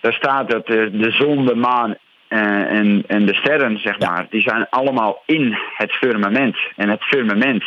daar 0.01 0.13
staat 0.13 0.51
dat 0.51 0.67
de, 0.67 0.91
de 0.93 1.11
zon, 1.11 1.47
de 1.47 1.55
maan 1.55 1.97
eh, 2.29 2.41
en, 2.79 3.05
en 3.07 3.27
de 3.27 3.35
sterren, 3.35 3.79
zeg 3.79 3.99
Ja. 3.99 4.11
maar, 4.11 4.27
die 4.31 4.43
zijn 4.43 4.67
allemaal 4.71 5.23
in 5.27 5.59
het 5.77 5.93
firmament. 5.93 6.57
En 6.77 6.89
het 6.89 7.03
firmament 7.03 7.65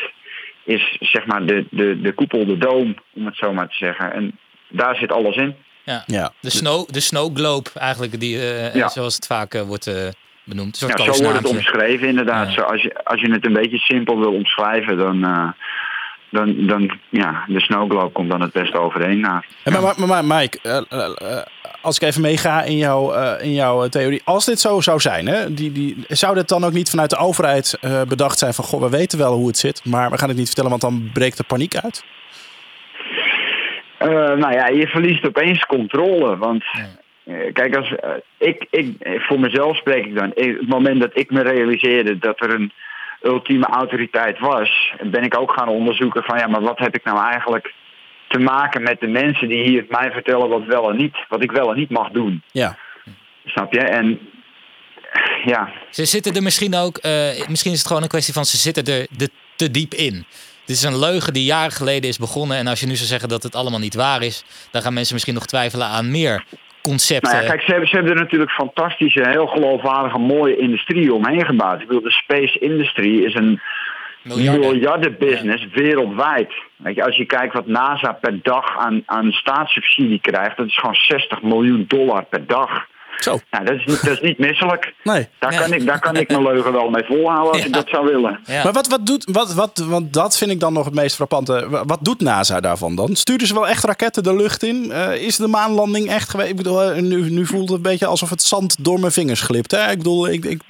is, 0.63 0.97
zeg 0.99 1.25
maar, 1.25 1.45
de, 1.45 1.65
de, 1.69 2.01
de 2.01 2.13
koepel, 2.13 2.45
de 2.45 2.57
doom, 2.57 2.95
om 3.13 3.25
het 3.25 3.35
zo 3.37 3.53
maar 3.53 3.67
te 3.67 3.75
zeggen. 3.75 4.13
En 4.13 4.37
daar 4.69 4.95
zit 4.95 5.11
alles 5.11 5.35
in. 5.35 5.55
Ja. 5.83 6.03
ja. 6.05 6.31
De, 6.39 6.49
snow, 6.49 6.89
de 6.89 6.99
snow 6.99 7.35
globe 7.35 7.69
eigenlijk, 7.75 8.19
die, 8.19 8.37
eh, 8.37 8.75
Ja. 8.75 8.87
zoals 8.89 9.15
het 9.15 9.25
vaak 9.25 9.53
eh, 9.53 9.61
wordt 9.61 9.87
eh, 9.87 10.07
benoemd. 10.43 10.79
Ja, 10.79 11.13
zo 11.13 11.23
wordt 11.23 11.37
het 11.37 11.47
omschreven 11.47 12.07
inderdaad. 12.07 12.47
Ja. 12.47 12.53
Zo, 12.53 12.61
als, 12.61 12.81
je, 12.81 13.03
als 13.03 13.21
je 13.21 13.31
het 13.31 13.45
een 13.45 13.53
beetje 13.53 13.77
simpel 13.77 14.19
wil 14.19 14.33
omschrijven, 14.33 14.97
dan, 14.97 15.23
eh, 15.23 15.49
dan, 16.29 16.67
dan 16.67 16.91
ja, 17.09 17.43
de 17.47 17.59
snow 17.59 17.91
globe 17.91 18.11
komt 18.11 18.31
dan 18.31 18.41
het 18.41 18.51
beste 18.51 18.79
overeen. 18.79 19.19
Nou, 19.19 19.41
En 19.63 19.71
maar, 19.71 19.93
maar, 19.97 20.07
maar 20.07 20.25
Mike, 20.25 20.59
eh, 20.61 20.81
eh, 20.87 21.41
als 21.81 21.95
ik 21.95 22.07
even 22.07 22.21
meega 22.21 22.63
in, 22.63 22.77
jouw 22.77 23.13
eh, 23.13 23.45
in 23.45 23.53
jouw 23.53 23.87
theorie. 23.87 24.21
Als 24.23 24.45
dit 24.45 24.59
zo 24.59 24.81
zou 24.81 24.99
zijn, 24.99 25.27
hè, 25.27 25.53
die, 25.53 25.71
die, 25.71 26.05
zou 26.07 26.35
dit 26.35 26.47
dan 26.47 26.63
ook 26.63 26.71
niet 26.71 26.89
vanuit 26.89 27.09
de 27.09 27.17
overheid 27.17 27.77
eh, 27.81 28.01
bedacht 28.01 28.39
zijn 28.39 28.53
van... 28.53 28.63
Goh, 28.63 28.81
we 28.81 28.89
weten 28.89 29.17
wel 29.17 29.33
hoe 29.33 29.47
het 29.47 29.57
zit, 29.57 29.85
maar 29.85 30.09
we 30.11 30.17
gaan 30.17 30.27
het 30.27 30.37
niet 30.37 30.45
vertellen, 30.45 30.69
want 30.69 30.81
dan 30.81 31.09
breekt 31.13 31.37
de 31.37 31.43
paniek 31.43 31.75
uit? 31.75 32.03
Eh, 33.97 34.07
nou 34.09 34.53
ja, 34.53 34.67
je 34.67 34.87
verliest 34.87 35.27
opeens 35.27 35.65
controle. 35.65 36.37
Want 36.37 36.63
kijk, 37.53 37.75
als, 37.75 37.95
eh, 37.95 38.09
ik, 38.37 38.65
ik, 38.69 38.95
voor 39.27 39.39
mezelf 39.39 39.77
spreek 39.77 40.05
ik 40.05 40.15
dan. 40.15 40.31
Ik- 40.33 40.57
het 40.59 40.67
moment 40.67 40.99
dat 41.01 41.11
ik 41.13 41.31
me 41.31 41.41
realiseerde 41.41 42.17
dat 42.17 42.41
er 42.41 42.53
een 42.53 42.71
ultieme 43.23 43.65
autoriteit 43.65 44.39
was, 44.39 44.93
ben 45.03 45.23
ik 45.23 45.37
ook 45.39 45.51
gaan 45.51 45.67
onderzoeken 45.67 46.23
van 46.23 46.37
ja, 46.37 46.47
maar 46.47 46.61
wat 46.61 46.79
heb 46.79 46.95
ik 46.95 47.03
nou 47.03 47.25
eigenlijk 47.31 47.73
te 48.27 48.39
maken 48.39 48.81
met 48.83 48.99
de 48.99 49.07
mensen 49.07 49.47
die 49.47 49.63
hier 49.63 49.85
mij 49.89 50.11
vertellen 50.11 50.49
wat 50.49 50.65
wel 50.65 50.89
en 50.89 50.97
niet, 50.97 51.15
wat 51.29 51.43
ik 51.43 51.51
wel 51.51 51.71
en 51.71 51.77
niet 51.77 51.89
mag 51.89 52.09
doen. 52.09 52.43
Ja. 52.51 52.77
Snap 53.45 53.73
je? 53.73 53.79
En 53.79 54.19
ja, 55.45 55.69
Ze 55.89 56.05
zitten 56.05 56.35
er 56.35 56.43
misschien 56.43 56.75
ook, 56.75 56.97
eh, 56.97 57.47
misschien 57.47 57.71
is 57.71 57.77
het 57.77 57.87
gewoon 57.87 58.01
een 58.01 58.07
kwestie 58.07 58.33
van 58.33 58.45
ze 58.45 58.57
zitten 58.57 58.85
er 58.85 59.07
de, 59.17 59.29
te 59.55 59.71
diep 59.71 59.93
in. 59.93 60.25
Dit 60.65 60.75
is 60.75 60.83
een 60.83 60.99
leugen 60.99 61.33
die 61.33 61.43
jaren 61.43 61.71
geleden 61.71 62.09
is 62.09 62.17
begonnen. 62.17 62.57
En 62.57 62.67
als 62.67 62.79
je 62.79 62.85
nu 62.87 62.95
zou 62.95 63.07
zeggen 63.07 63.29
dat 63.29 63.43
het 63.43 63.55
allemaal 63.55 63.79
niet 63.79 63.95
waar 63.95 64.21
is, 64.21 64.43
dan 64.71 64.81
gaan 64.81 64.93
mensen 64.93 65.13
misschien 65.13 65.35
nog 65.35 65.45
twijfelen 65.45 65.87
aan 65.87 66.11
meer 66.11 66.43
concepten. 66.81 67.31
Nou 67.31 67.43
ja, 67.43 67.49
kijk, 67.49 67.61
ze 67.61 67.71
hebben, 67.71 67.89
ze 67.89 67.95
hebben 67.95 68.13
er 68.13 68.21
natuurlijk 68.21 68.51
fantastische, 68.51 69.29
heel 69.29 69.47
geloofwaardige, 69.47 70.17
mooie 70.17 70.57
industrie 70.57 71.13
omheen 71.13 71.45
gebouwd. 71.45 71.81
Ik 71.81 71.87
bedoel, 71.87 72.03
de 72.03 72.11
space 72.11 72.59
industry 72.59 73.23
is 73.23 73.35
een 73.35 73.61
Miljarden. 74.23 74.59
miljardenbusiness 74.59 75.67
wereldwijd. 75.73 76.53
Weet 76.75 76.95
je, 76.95 77.03
als 77.03 77.17
je 77.17 77.25
kijkt 77.25 77.53
wat 77.53 77.67
NASA 77.67 78.11
per 78.11 78.39
dag 78.41 78.77
aan, 78.77 79.03
aan 79.05 79.31
staatssubsidie 79.31 80.21
krijgt, 80.21 80.57
dat 80.57 80.67
is 80.67 80.77
gewoon 80.77 80.95
60 80.95 81.41
miljoen 81.41 81.85
dollar 81.87 82.23
per 82.25 82.47
dag. 82.47 82.87
Zo. 83.19 83.39
Nou, 83.51 83.65
dat, 83.65 83.75
is 83.75 83.85
niet, 83.85 84.03
dat 84.05 84.13
is 84.13 84.19
niet 84.21 84.37
misselijk. 84.37 84.93
Nee. 85.03 85.27
Daar, 85.39 85.55
kan 85.59 85.73
ik, 85.73 85.85
daar 85.85 85.99
kan 85.99 86.15
ik 86.15 86.27
mijn 86.27 86.43
leugen 86.43 86.71
wel 86.71 86.89
mee 86.89 87.03
volhouden 87.03 87.51
als 87.51 87.59
Ja. 87.61 87.65
ik 87.65 87.73
dat 87.73 87.89
zou 87.89 88.05
willen. 88.05 88.39
Ja. 88.45 88.63
Maar 88.63 88.73
wat, 88.73 88.87
wat 88.87 89.05
doet, 89.05 89.25
wat, 89.31 89.53
wat, 89.53 89.85
want 89.87 90.13
dat 90.13 90.37
vind 90.37 90.51
ik 90.51 90.59
dan 90.59 90.73
nog 90.73 90.85
het 90.85 90.93
meest 90.93 91.15
frappante. 91.15 91.69
Wa- 91.69 91.85
Wat 91.85 91.99
doet 92.01 92.21
NASA 92.21 92.59
daarvan 92.59 92.95
dan? 92.95 93.15
Sturen 93.15 93.47
ze 93.47 93.53
wel 93.53 93.67
echt 93.67 93.83
raketten 93.83 94.23
de 94.23 94.35
lucht 94.35 94.63
in? 94.63 94.91
Eh, 94.91 95.15
is 95.23 95.35
de 95.35 95.47
maanlanding 95.47 96.09
echt 96.09 96.29
geweest? 96.29 96.49
Ik 96.49 96.55
bedoel, 96.55 96.81
eh, 96.83 97.01
nu, 97.01 97.29
nu 97.29 97.45
voelt 97.45 97.67
het 97.69 97.77
een 97.77 97.83
beetje 97.83 98.05
alsof 98.05 98.29
het 98.29 98.41
zand 98.41 98.83
door 98.83 98.99
mijn 98.99 99.11
vingers 99.11 99.41
glipt. 99.41 99.71
Hè? 99.71 99.91
Ik 99.91 99.97
bedoel, 99.97 100.27
ik, 100.29 100.45
ik, 100.45 100.61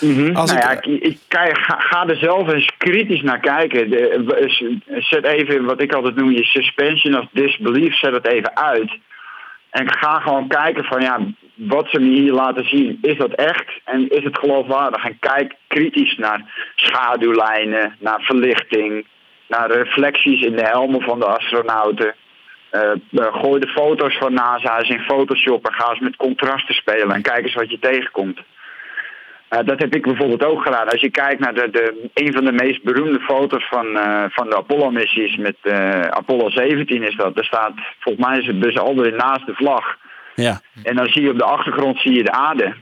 Mhm. 0.00 0.36
Als 0.36 0.52
nou 0.52 0.62
ik- 0.72 0.84
ja, 0.84 0.92
ik, 0.92 1.02
ik 1.02 1.18
kijk, 1.28 1.58
ga, 1.58 1.76
ga 1.78 2.06
er 2.06 2.16
zelf 2.16 2.48
eens 2.48 2.70
kritisch 2.78 3.22
naar 3.22 3.40
kijken. 3.40 3.90
De, 3.90 4.76
zet 4.98 5.24
even 5.24 5.64
wat 5.64 5.80
ik 5.80 5.92
altijd 5.92 6.16
noem 6.16 6.30
je 6.32 6.44
suspension 6.44 7.18
of 7.18 7.24
disbelief, 7.32 7.98
zet 7.98 8.12
het 8.12 8.26
even 8.26 8.56
uit. 8.56 8.98
En 9.70 9.92
ga 9.92 10.20
gewoon 10.20 10.48
kijken 10.48 10.84
van 10.84 11.00
ja, 11.00 11.18
wat 11.58 11.88
ze 11.90 12.00
me 12.00 12.08
hier 12.08 12.32
laten 12.32 12.68
zien, 12.68 12.98
is 13.02 13.16
dat 13.16 13.34
echt 13.34 13.80
en 13.84 14.08
is 14.08 14.24
het 14.24 14.38
geloofwaardig? 14.38 15.04
En 15.04 15.18
kijk 15.18 15.54
kritisch 15.66 16.16
naar 16.16 16.72
schaduwlijnen, 16.74 17.96
naar 17.98 18.20
verlichting, 18.20 19.06
naar 19.46 19.70
reflecties 19.70 20.42
in 20.42 20.56
de 20.56 20.62
helmen 20.62 21.00
van 21.00 21.18
de 21.18 21.26
astronauten. 21.26 22.14
Eh, 22.70 22.90
eh, 22.90 23.34
gooi 23.34 23.60
de 23.60 23.68
foto's 23.68 24.16
van 24.18 24.34
NASA 24.34 24.78
eens 24.78 24.88
in 24.88 25.00
Photoshop 25.00 25.66
en 25.66 25.74
ga 25.74 25.90
eens 25.90 26.00
met 26.00 26.16
contrasten 26.16 26.74
spelen 26.74 27.10
en 27.10 27.22
kijk 27.22 27.44
eens 27.44 27.54
wat 27.54 27.70
je 27.70 27.78
tegenkomt. 27.78 28.40
Uh, 29.50 29.58
dat 29.64 29.78
heb 29.78 29.94
ik 29.94 30.02
bijvoorbeeld 30.02 30.44
ook 30.44 30.62
gedaan. 30.62 30.88
Als 30.88 31.00
je 31.00 31.10
kijkt 31.10 31.40
naar 31.40 31.54
de, 31.54 31.70
de, 31.70 32.10
een 32.14 32.32
van 32.32 32.44
de 32.44 32.52
meest 32.52 32.82
beroemde 32.82 33.20
foto's 33.20 33.68
van, 33.68 33.86
van 34.30 34.50
de 34.50 34.56
Apollo-missies 34.56 35.36
met 35.36 35.56
Apollo 36.10 36.50
17 36.50 37.02
is 37.02 37.16
dat. 37.16 37.38
Er 37.38 37.44
staat, 37.44 37.72
volgens 37.98 38.26
mij 38.26 38.38
is 38.38 38.46
het 38.46 38.62
dus 38.62 38.78
Aldrin 38.78 39.16
naast 39.16 39.46
de 39.46 39.54
vlag. 39.54 39.96
Ja. 40.42 40.60
En 40.82 40.96
dan 40.96 41.06
zie 41.06 41.22
je 41.22 41.30
op 41.30 41.38
de 41.38 41.44
achtergrond 41.44 42.00
zie 42.00 42.12
je 42.12 42.22
de 42.24 42.32
aarde. 42.32 42.74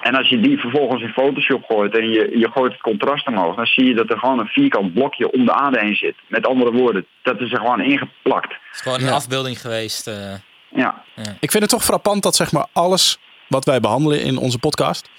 En 0.00 0.14
als 0.14 0.28
je 0.28 0.40
die 0.40 0.58
vervolgens 0.58 1.02
in 1.02 1.08
Photoshop 1.12 1.64
gooit 1.64 1.96
en 1.98 2.08
je, 2.10 2.38
je 2.38 2.50
gooit 2.50 2.72
het 2.72 2.80
contrast 2.80 3.26
omhoog, 3.26 3.56
dan 3.56 3.66
zie 3.66 3.84
je 3.84 3.94
dat 3.94 4.10
er 4.10 4.18
gewoon 4.18 4.38
een 4.38 4.46
vierkant 4.46 4.94
blokje 4.94 5.32
om 5.32 5.44
de 5.44 5.52
aarde 5.52 5.78
heen 5.80 5.94
zit. 5.94 6.14
Met 6.26 6.46
andere 6.46 6.72
woorden, 6.72 7.06
dat 7.22 7.40
is 7.40 7.52
er 7.52 7.58
gewoon 7.58 7.80
ingeplakt. 7.80 8.52
Het 8.52 8.74
is 8.74 8.80
gewoon 8.80 8.98
een 9.00 9.04
Ja. 9.04 9.12
afbeelding 9.12 9.60
geweest. 9.60 10.06
eh. 10.06 10.34
Ja. 10.74 11.04
Ik 11.40 11.50
vind 11.50 11.62
het 11.62 11.68
toch 11.72 11.84
frappant 11.84 12.22
dat 12.22 12.36
zeg 12.36 12.52
maar 12.52 12.66
alles 12.72 13.18
wat 13.48 13.64
wij 13.64 13.80
behandelen 13.80 14.22
in 14.22 14.36
onze 14.36 14.58
podcast 14.58 15.10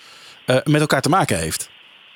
eh, 0.45 0.55
met 0.63 0.81
elkaar 0.81 1.01
te 1.01 1.09
maken 1.09 1.37
heeft. 1.37 1.69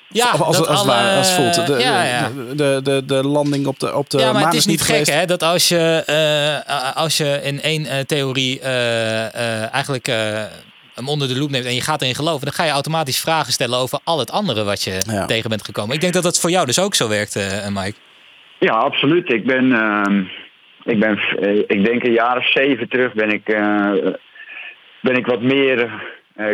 Ja, 0.08 0.30
Of 0.32 0.40
als, 0.40 0.56
dat 0.56 0.68
als, 0.68 0.80
het 0.80 0.88
alle- 0.90 1.02
ware, 1.02 1.16
als 1.16 1.32
voelt. 1.32 1.66
De, 1.66 1.72
ja, 1.78 2.04
ja. 2.04 2.28
De, 2.28 2.54
de, 2.54 2.80
de, 2.82 3.04
de 3.06 3.22
landing 3.24 3.66
op 3.66 3.78
de, 3.80 3.94
op 3.96 4.10
de 4.10 4.18
ja, 4.18 4.32
maar 4.32 4.44
het 4.44 4.54
is 4.54 4.66
niet 4.66 4.80
gek 4.82 4.90
geweest. 4.90 5.12
hè, 5.12 5.24
dat 5.26 5.42
als 5.42 5.68
je, 5.68 6.02
eh, 6.06 6.96
als 6.96 7.16
je 7.16 7.40
in 7.42 7.60
één 7.62 7.86
eh, 7.86 7.98
theorie 7.98 8.60
eh, 8.60 9.24
eh, 9.26 9.74
eigenlijk 9.74 10.08
eh, 10.08 10.44
hem 10.94 11.08
onder 11.08 11.28
de 11.28 11.38
loep 11.38 11.50
neemt 11.50 11.64
en 11.64 11.74
je 11.74 11.80
gaat 11.80 12.02
erin 12.02 12.14
geloven, 12.14 12.44
dan 12.44 12.54
ga 12.54 12.64
je 12.64 12.70
automatisch 12.70 13.20
vragen 13.20 13.52
stellen 13.52 13.78
over 13.78 13.98
al 14.04 14.18
het 14.18 14.30
andere 14.30 14.64
wat 14.64 14.82
je 14.82 14.98
Ja. 15.10 15.26
tegen 15.26 15.50
bent 15.50 15.64
gekomen. 15.64 15.94
Ik 15.94 16.00
denk 16.00 16.12
dat 16.12 16.22
dat 16.22 16.40
voor 16.40 16.50
jou 16.50 16.66
dus 16.66 16.78
ook 16.78 16.94
zo 16.94 17.08
werkt, 17.08 17.36
eh 17.36 17.68
Mike. 17.68 17.94
Ja, 18.58 18.72
absoluut. 18.72 19.32
Ik 19.32 19.46
ben, 19.46 19.72
ehm, 19.72 20.18
ik 20.84 21.00
ben, 21.00 21.18
ik 21.66 21.84
denk 21.84 22.04
een 22.04 22.12
jaar 22.12 22.36
of 22.38 22.50
zeven 22.52 22.88
terug 22.88 23.12
ben 23.12 23.30
ik, 23.30 23.48
eh, 23.48 23.90
ben 25.02 25.16
ik 25.16 25.26
wat 25.26 25.40
meer 25.42 25.90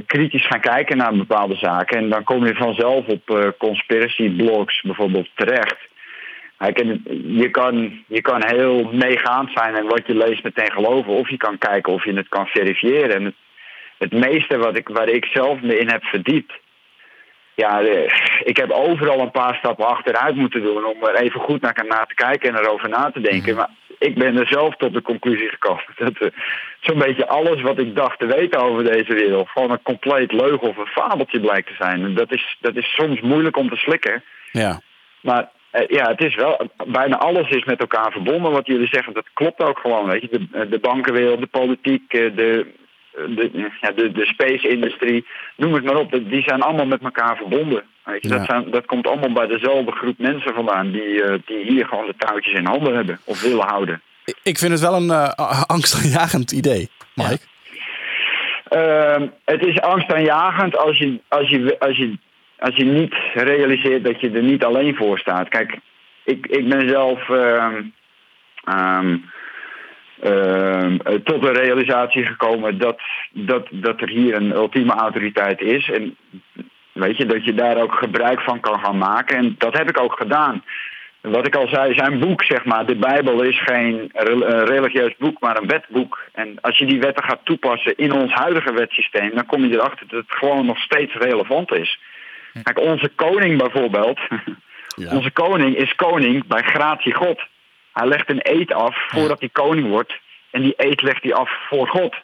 kritisch 0.06 0.46
gaan 0.46 0.60
kijken 0.60 0.96
naar 0.96 1.16
bepaalde 1.16 1.56
zaken. 1.56 1.98
En 1.98 2.08
dan 2.08 2.24
kom 2.24 2.46
je 2.46 2.54
vanzelf 2.54 3.06
op 3.06 3.30
eh, 3.30 3.48
conspiracy 3.58 4.36
blogs 4.36 4.80
bijvoorbeeld 4.80 5.28
terecht. 5.34 5.90
Je 7.26 7.48
kan, 7.50 8.04
je 8.06 8.20
kan 8.20 8.42
heel 8.46 8.90
meegaand 8.92 9.50
zijn 9.54 9.74
en 9.74 9.86
wat 9.86 10.06
je 10.06 10.14
leest 10.14 10.42
meteen 10.42 10.72
geloven. 10.72 11.12
Of 11.12 11.30
je 11.30 11.36
kan 11.36 11.58
kijken 11.58 11.92
of 11.92 12.04
je 12.04 12.12
het 12.12 12.28
kan 12.28 12.46
verifiëren. 12.46 13.14
En 13.14 13.24
het, 13.24 13.34
het 13.98 14.12
meeste 14.12 14.58
wat 14.58 14.76
ik, 14.76 14.88
waar 14.88 15.08
ik 15.08 15.24
zelf 15.24 15.60
me 15.60 15.78
in 15.78 15.90
heb 15.90 16.04
verdiept, 16.04 16.52
ja, 17.54 17.80
eh, 17.80 18.12
ik 18.44 18.56
heb 18.56 18.70
overal 18.70 19.20
een 19.20 19.30
paar 19.30 19.54
stappen 19.54 19.86
achteruit 19.86 20.36
moeten 20.36 20.62
doen 20.62 20.84
om 20.84 21.02
er 21.02 21.14
even 21.14 21.40
goed 21.40 21.60
naar, 21.60 21.84
naar 21.88 22.06
te 22.06 22.14
kijken 22.14 22.48
en 22.48 22.58
erover 22.58 22.88
na 22.88 23.10
te 23.10 23.20
denken. 23.20 23.56
Maar 23.56 23.70
ik 24.02 24.14
ben 24.14 24.36
er 24.36 24.46
zelf 24.46 24.76
tot 24.76 24.92
de 24.92 25.02
conclusie 25.02 25.48
gekomen 25.48 25.84
dat 25.96 26.16
eh, 26.18 26.28
zo'n 26.80 26.98
beetje 26.98 27.28
alles 27.28 27.62
wat 27.62 27.78
ik 27.78 27.96
dacht 27.96 28.18
te 28.18 28.26
weten 28.26 28.60
over 28.60 28.84
deze 28.84 29.14
wereld 29.14 29.48
gewoon 29.48 29.70
een 29.70 29.82
compleet 29.82 30.32
leugen 30.32 30.68
of 30.68 30.76
een 30.76 30.86
fabeltje 30.86 31.40
blijkt 31.40 31.66
te 31.66 31.74
zijn. 31.78 32.02
En 32.02 32.14
Dat 32.14 32.32
is, 32.32 32.56
dat 32.60 32.76
is 32.76 32.94
soms 32.94 33.20
moeilijk 33.20 33.56
om 33.56 33.68
te 33.68 33.76
slikken. 33.76 34.22
Ja. 34.52 34.80
Maar 35.20 35.50
eh, 35.70 35.88
ja, 35.88 36.08
het 36.08 36.20
is 36.20 36.34
wel, 36.34 36.70
bijna 36.86 37.18
alles 37.18 37.48
is 37.48 37.64
met 37.64 37.80
elkaar 37.80 38.12
verbonden. 38.12 38.52
Wat 38.52 38.66
jullie 38.66 38.88
zeggen, 38.90 39.12
dat 39.12 39.28
klopt 39.32 39.62
ook 39.62 39.78
gewoon. 39.78 40.06
Weet 40.06 40.22
je. 40.22 40.28
De, 40.28 40.68
de 40.68 40.78
bankenwereld, 40.78 41.40
de 41.40 41.46
politiek, 41.46 42.12
eh, 42.12 42.36
de, 42.36 42.66
de, 43.12 43.70
ja, 43.80 43.90
de, 43.90 44.12
de 44.12 44.26
space-industrie, 44.26 45.26
noem 45.56 45.74
het 45.74 45.84
maar 45.84 45.96
op. 45.96 46.10
Die 46.10 46.42
zijn 46.42 46.62
allemaal 46.62 46.86
met 46.86 47.02
elkaar 47.02 47.36
verbonden. 47.36 47.82
Weet 48.04 48.22
je. 48.22 48.28
Ja. 48.28 48.36
Dat, 48.36 48.46
zijn, 48.46 48.70
dat 48.70 48.86
komt 48.86 49.06
allemaal 49.06 49.32
bij 49.32 49.46
dezelfde 49.46 49.92
groep 49.92 50.18
mensen 50.18 50.54
vandaan 50.54 50.90
die, 50.90 51.22
eh, 51.22 51.38
die 51.44 51.64
hier 51.72 51.86
gewoon 51.86 52.06
de 52.06 52.14
touwtjes 52.18 52.54
in 52.54 52.66
handen 52.66 52.94
hebben 52.94 53.18
of 53.24 53.42
willen 53.42 53.66
houden. 53.66 54.02
Ik- 54.42 54.58
vind 54.58 54.72
het 54.72 54.80
wel 54.80 54.94
een 54.94 55.10
eh, 55.10 55.62
angstaanjagend 55.66 56.52
idee, 56.52 56.88
Mike. 57.14 57.38
Ehm, 58.68 59.26
het 59.44 59.66
is 59.66 59.80
angstaanjagend 59.80 60.76
als 60.76 60.98
je, 60.98 61.20
als, 61.28 61.48
je, 61.48 61.76
als, 61.78 61.96
je, 61.96 62.18
als 62.58 62.76
je 62.76 62.84
niet 62.84 63.14
realiseert 63.34 64.04
dat 64.04 64.20
je 64.20 64.30
er 64.30 64.42
niet 64.42 64.64
alleen 64.64 64.94
voor 64.96 65.18
staat. 65.18 65.48
Kijk, 65.48 65.78
ik, 66.24 66.46
ik 66.46 66.68
ben 66.68 66.88
zelf 66.88 67.28
ehm, 67.28 67.82
ehm, 68.64 69.18
eh, 70.22 71.14
tot 71.24 71.42
de 71.42 71.52
realisatie 71.52 72.26
gekomen 72.26 72.78
dat, 72.78 73.00
dat, 73.32 73.66
dat 73.70 74.00
er 74.00 74.08
hier 74.08 74.34
een 74.34 74.50
ultieme 74.52 74.92
autoriteit 74.92 75.60
is. 75.60 75.90
En 75.90 76.16
weet 76.92 77.16
je, 77.16 77.26
dat 77.26 77.44
je 77.44 77.54
daar 77.54 77.76
ook 77.76 77.94
gebruik 77.94 78.40
van 78.40 78.60
kan 78.60 78.78
gaan 78.84 78.98
maken. 78.98 79.36
En 79.36 79.54
dat 79.58 79.76
heb 79.78 79.88
ik 79.88 80.00
ook 80.00 80.12
gedaan. 80.16 80.64
Wat 81.20 81.46
ik 81.46 81.56
al 81.56 81.68
zei, 81.68 81.94
zijn 81.94 82.18
boek, 82.18 82.44
zeg 82.44 82.64
maar, 82.64 82.86
de 82.86 82.96
Bijbel 82.96 83.42
is 83.42 83.62
geen 83.62 84.10
re- 84.12 84.64
religieus 84.64 85.14
boek, 85.18 85.40
maar 85.40 85.56
een 85.56 85.66
wetboek. 85.68 86.20
En 86.32 86.58
als 86.60 86.78
je 86.78 86.86
die 86.86 87.00
wetten 87.00 87.24
gaat 87.24 87.40
toepassen 87.44 87.96
in 87.96 88.12
ons 88.12 88.32
huidige 88.32 88.72
wetsysteem, 88.72 89.30
dan 89.34 89.46
kom 89.46 89.64
je 89.64 89.74
erachter 89.74 90.06
dat 90.08 90.20
het 90.26 90.36
gewoon 90.38 90.66
nog 90.66 90.78
steeds 90.78 91.14
relevant 91.14 91.72
is. 91.72 91.98
Kijk, 92.62 92.80
onze 92.80 93.08
koning 93.08 93.58
bijvoorbeeld, 93.58 94.20
Ja. 94.96 95.10
onze 95.16 95.30
koning 95.30 95.76
is 95.76 95.94
koning 95.94 96.46
bij 96.46 96.62
gratie 96.62 97.14
God. 97.14 97.40
Hij 97.92 98.06
legt 98.06 98.30
een 98.30 98.40
eed 98.42 98.72
af 98.72 98.96
voordat 99.08 99.40
hij 99.40 99.48
koning 99.48 99.88
wordt 99.88 100.18
en 100.50 100.62
die 100.62 100.74
eed 100.76 101.02
legt 101.02 101.22
hij 101.22 101.34
af 101.34 101.50
voor 101.68 101.88
God. 101.88 102.14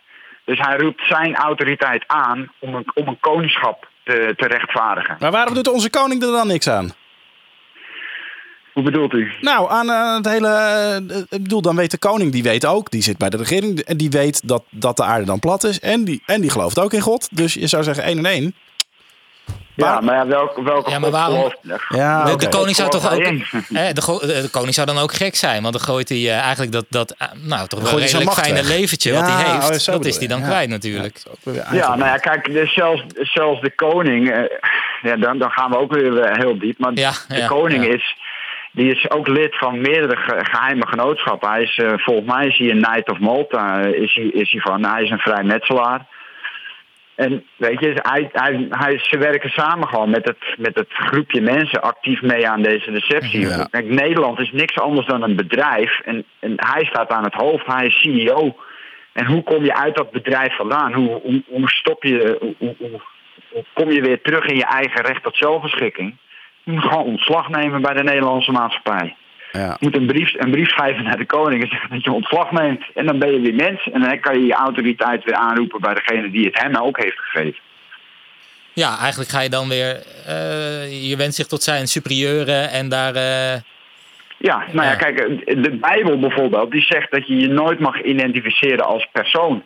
Dus 0.45 0.59
hij 0.59 0.77
roept 0.77 1.03
zijn 1.07 1.35
autoriteit 1.37 2.05
aan 2.07 2.53
om 2.59 2.75
een, 2.75 2.85
om 2.95 3.09
een 3.09 3.21
koningschap 3.21 3.88
te, 4.09 4.35
te 4.37 4.47
rechtvaardigen. 4.47 5.17
Maar 5.21 5.31
waarom 5.31 5.55
doet 5.55 5.69
onze 5.69 5.91
koning 5.91 6.23
er 6.23 6.33
dan 6.33 6.47
niks 6.47 6.69
aan? 6.69 6.93
Hoe 8.73 8.83
bedoelt 8.83 9.13
u? 9.13 9.33
Nou, 9.41 9.71
aan 9.71 9.91
eh, 9.91 10.15
het 10.17 10.29
hele. 10.29 10.49
eh, 10.49 11.17
ik 11.29 11.43
bedoel, 11.43 11.63
dan 11.63 11.77
weet 11.77 11.91
de 11.91 11.99
koning, 11.99 12.33
die 12.33 12.43
weet 12.43 12.67
ook, 12.67 12.91
die 12.91 13.03
zit 13.03 13.19
bij 13.19 13.31
de 13.31 13.37
regering. 13.37 13.79
En 13.81 13.97
die 13.97 14.11
weet 14.11 14.49
dat, 14.49 14.65
dat 14.71 14.97
de 14.97 15.03
aarde 15.05 15.25
dan 15.25 15.39
plat 15.39 15.65
is. 15.65 15.81
En 15.81 16.05
die, 16.05 16.23
en 16.27 16.41
die 16.41 16.51
gelooft 16.51 16.79
ook 16.79 16.93
in 16.93 17.01
God. 17.01 17.29
Dus 17.37 17.55
je 17.55 17.67
zou 17.67 17.83
zeggen 17.83 18.05
één 18.05 18.19
en 18.19 18.27
één. 18.27 18.55
Ja, 19.87 20.01
maar 20.01 20.15
ja, 20.15 20.27
welke, 20.27 20.63
welke 20.63 20.91
Ja, 20.91 20.99
maar 20.99 21.11
waarom- 21.11 21.53
Ja, 21.89 22.37
de, 22.37 22.49
koning 22.49 22.77
zou 22.77 22.91
toch 22.91 23.13
ook. 23.13 23.23
Hè, 23.81 23.93
de, 23.93 24.49
koning 24.51 24.75
zou 24.75 24.87
dan 24.87 24.99
ook 24.99 25.13
gek 25.13 25.35
zijn, 25.37 25.63
want 25.63 25.75
dan 25.75 25.83
gooit 25.83 26.09
hij 26.09 26.19
eh, 26.19 26.39
eigenlijk 26.41 26.73
dat, 26.73 26.85
dat 26.89 27.11
eh, 27.19 27.29
nou, 27.43 27.67
toch 27.69 27.81
wel 27.91 27.99
redelijk 27.99 28.33
fijne 28.33 28.65
leventje 28.65 29.13
Ja, 29.13 29.21
wat 29.21 29.31
hij 29.33 29.51
heeft. 29.53 29.71
oh, 29.71 29.77
zo 29.77 29.93
dat 29.93 30.05
is 30.05 30.19
hij 30.19 30.27
dan 30.27 30.41
Ja. 30.41 30.47
kwijt 30.47 30.69
natuurlijk. 30.69 31.23
Ja, 31.73 31.97
nou 31.97 32.05
ja, 32.11 32.17
kijk, 32.17 32.53
dus 32.53 32.75
zelfs, 32.75 33.03
zelfs 33.17 33.61
de 33.61 33.71
koning, 33.75 34.31
eh, 34.31 34.43
ja, 35.03 35.17
dan, 35.17 35.39
dan 35.39 35.51
gaan 35.51 35.71
we 35.71 35.79
ook 35.79 35.93
weer 35.93 36.37
heel 36.39 36.59
diep. 36.59 36.79
Maar 36.79 36.93
Ja, 36.95 37.13
de 37.29 37.37
ja, 37.37 37.47
koning 37.47 37.85
ja. 37.87 37.93
is, 37.95 38.17
Die 38.73 38.91
is 38.95 39.11
ook 39.11 39.29
lid 39.29 39.57
van 39.59 39.81
meerdere 39.81 40.17
ge- 40.17 40.45
geheime 40.51 40.87
genootschappen. 40.87 41.49
Hij 41.51 41.63
is, 41.63 41.81
volgens 41.97 42.27
mij 42.35 42.47
is 42.47 42.59
hij 42.59 42.71
een 42.71 42.83
Knight 42.83 43.11
of 43.11 43.19
Malta, 43.19 43.79
is 43.81 44.15
hij, 44.15 44.25
is 44.25 44.53
hij 44.53 44.61
van. 44.61 44.85
Hij 44.85 45.03
is 45.03 45.11
een 45.11 45.19
vrijmetselaar. 45.19 46.07
En 47.19 47.45
weet 47.57 47.81
je, 47.81 47.93
hij, 47.95 48.29
hij, 48.33 48.67
hij, 48.71 48.99
ze 48.99 49.19
werken 49.19 49.51
samen 49.51 49.89
gewoon 49.89 50.11
met 50.11 50.25
het, 50.25 50.59
met 50.59 50.75
het 50.75 50.89
groepje 50.89 51.41
mensen 51.41 51.83
actief 51.83 52.23
mee 52.23 52.49
aan 52.49 52.63
deze 52.63 52.91
receptie. 52.91 53.41
Ja. 53.41 53.69
Kijk, 53.71 53.89
Nederland 53.89 54.39
is 54.39 54.53
niks 54.53 54.79
anders 54.79 55.07
dan 55.07 55.23
een 55.23 55.37
bedrijf. 55.37 56.01
En, 56.01 56.25
en 56.39 56.53
hij 56.57 56.85
staat 56.85 57.11
aan 57.11 57.25
het 57.25 57.35
hoofd, 57.35 57.67
hij 57.67 57.87
is 57.87 58.01
CEO. 58.01 58.57
En 59.13 59.27
hoe 59.27 59.43
kom 59.43 59.65
je 59.65 59.75
uit 59.75 59.97
dat 59.97 60.11
bedrijf 60.11 60.57
vandaan? 60.57 60.93
Hoe, 60.93 61.21
hoe, 61.23 61.43
hoe 61.47 61.69
stop 61.69 62.03
je, 62.03 62.55
hoe, 62.59 62.75
hoe, 62.79 63.01
kom 63.75 63.91
je 63.91 64.01
weer 64.01 64.21
terug 64.23 64.45
in 64.45 64.57
je 64.57 64.67
eigen 64.67 65.05
recht 65.05 65.23
tot 65.23 65.37
zelfbeschikking? 65.37 66.17
Gewoon 66.65 67.05
ontslag 67.05 67.49
nemen 67.49 67.83
bij 67.83 67.95
de 67.95 68.03
Nederlandse 68.03 68.53
maatschappij. 68.53 69.17
Ja. 69.53 69.69
Je 69.69 69.77
moet 69.81 69.97
een 69.97 70.07
brief, 70.07 70.35
een 70.37 70.51
brief 70.51 70.69
schrijven 70.69 71.05
naar 71.05 71.17
de 71.19 71.27
koning 71.27 71.63
en 71.63 71.69
zeggen 71.69 71.91
dat 71.91 72.05
je 72.05 72.13
ontslag 72.13 72.51
neemt. 72.51 72.85
En 72.95 73.07
dan 73.07 73.19
ben 73.19 73.33
je 73.33 73.41
weer 73.41 73.55
mens. 73.55 73.89
En 73.93 74.01
dan 74.01 74.21
kan 74.21 74.41
je 74.41 74.47
je 74.47 74.53
autoriteit 74.55 75.25
weer 75.25 75.35
aanroepen 75.35 75.81
bij 75.81 75.95
degene 75.95 76.31
die 76.31 76.45
het 76.45 76.63
hem 76.63 76.77
ook 76.77 77.03
heeft 77.03 77.19
gegeven. 77.19 77.59
Ja, 78.73 78.99
eigenlijk 78.99 79.31
ga 79.31 79.41
je 79.41 79.49
dan 79.49 79.69
weer. 79.69 80.03
eh, 80.27 81.09
je 81.09 81.17
wendt 81.17 81.35
zich 81.35 81.47
tot 81.47 81.63
zijn 81.63 81.87
superieuren 81.87 82.71
en 82.71 82.89
daar. 82.89 83.15
eh, 83.15 83.61
Ja, 84.41 84.57
nou 84.73 84.87
ja, 84.87 84.91
Ja. 84.91 84.95
kijk, 84.97 85.17
de 85.63 85.71
Bijbel 85.81 86.19
bijvoorbeeld, 86.19 86.71
die 86.71 86.83
zegt 86.83 87.11
dat 87.11 87.27
je 87.27 87.37
je 87.37 87.49
nooit 87.49 87.79
mag 87.79 88.03
identificeren 88.03 88.85
als 88.85 89.09
persoon. 89.13 89.65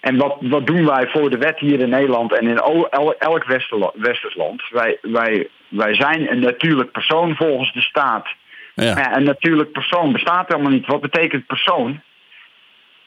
En 0.00 0.16
wat, 0.16 0.36
wat 0.40 0.66
doen 0.66 0.86
wij 0.86 1.06
voor 1.08 1.30
de 1.30 1.38
wet 1.38 1.58
hier 1.58 1.80
in 1.80 1.88
Nederland 1.88 2.32
en 2.32 2.46
in 2.48 2.56
elk 3.18 3.44
westers 3.94 4.34
land? 4.34 4.62
Wij, 4.70 4.98
wij, 5.02 5.48
wij 5.68 5.94
zijn 5.94 6.30
een 6.30 6.40
natuurlijk 6.40 6.92
persoon 6.92 7.36
volgens 7.36 7.72
de 7.72 7.80
staat. 7.80 8.26
Ja. 8.84 8.94
Maar 8.94 9.02
ja, 9.10 9.16
een 9.16 9.22
natuurlijk 9.24 9.72
persoon 9.72 10.12
bestaat 10.12 10.48
helemaal 10.48 10.70
niet. 10.72 10.86
Wat 10.86 11.00
betekent 11.00 11.46
persoon? 11.46 12.00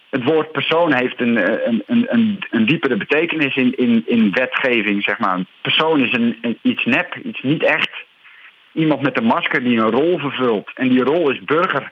Het 0.10 0.24
woord 0.24 0.52
persoon 0.52 0.94
heeft 0.94 1.20
een, 1.22 1.38
eh, 1.38 1.66
een, 1.68 1.84
een, 1.88 2.06
een, 2.10 2.40
een 2.50 2.66
diepere 2.66 2.98
betekenis 2.98 3.56
in, 3.56 3.78
in, 3.78 4.04
in 4.06 4.32
wetgeving, 4.34 5.04
zeg 5.04 5.20
maar. 5.20 5.40
Persoon 5.62 6.04
is 6.04 6.14
een, 6.14 6.38
een- 6.42 6.60
iets 6.62 6.86
nep, 6.86 7.16
iets 7.24 7.42
niet 7.42 7.64
echt. 7.64 7.90
Iemand 8.74 9.02
met 9.02 9.18
een 9.18 9.24
masker 9.26 9.64
die 9.64 9.78
een 9.78 9.92
rol 9.92 10.18
vervult. 10.20 10.72
En 10.76 10.90
die 10.90 11.04
rol 11.04 11.30
is 11.32 11.40
burger. 11.44 11.92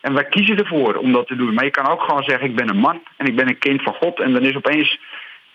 En 0.00 0.14
wij 0.14 0.24
kiezen 0.24 0.56
ervoor 0.58 0.94
om 0.94 1.12
dat 1.12 1.26
te 1.26 1.36
doen. 1.36 1.54
Maar 1.54 1.64
je 1.64 1.70
kan 1.70 1.86
ook 1.88 2.00
gewoon 2.02 2.22
zeggen, 2.22 2.48
ik 2.48 2.56
ben 2.56 2.68
een 2.68 2.76
man 2.80 3.02
en 3.16 3.26
ik 3.26 3.36
ben 3.36 3.48
een 3.48 3.58
kind 3.58 3.82
van 3.82 3.94
God. 3.94 4.20
En 4.20 4.32
dan 4.32 4.42
is 4.42 4.56
opeens 4.56 4.98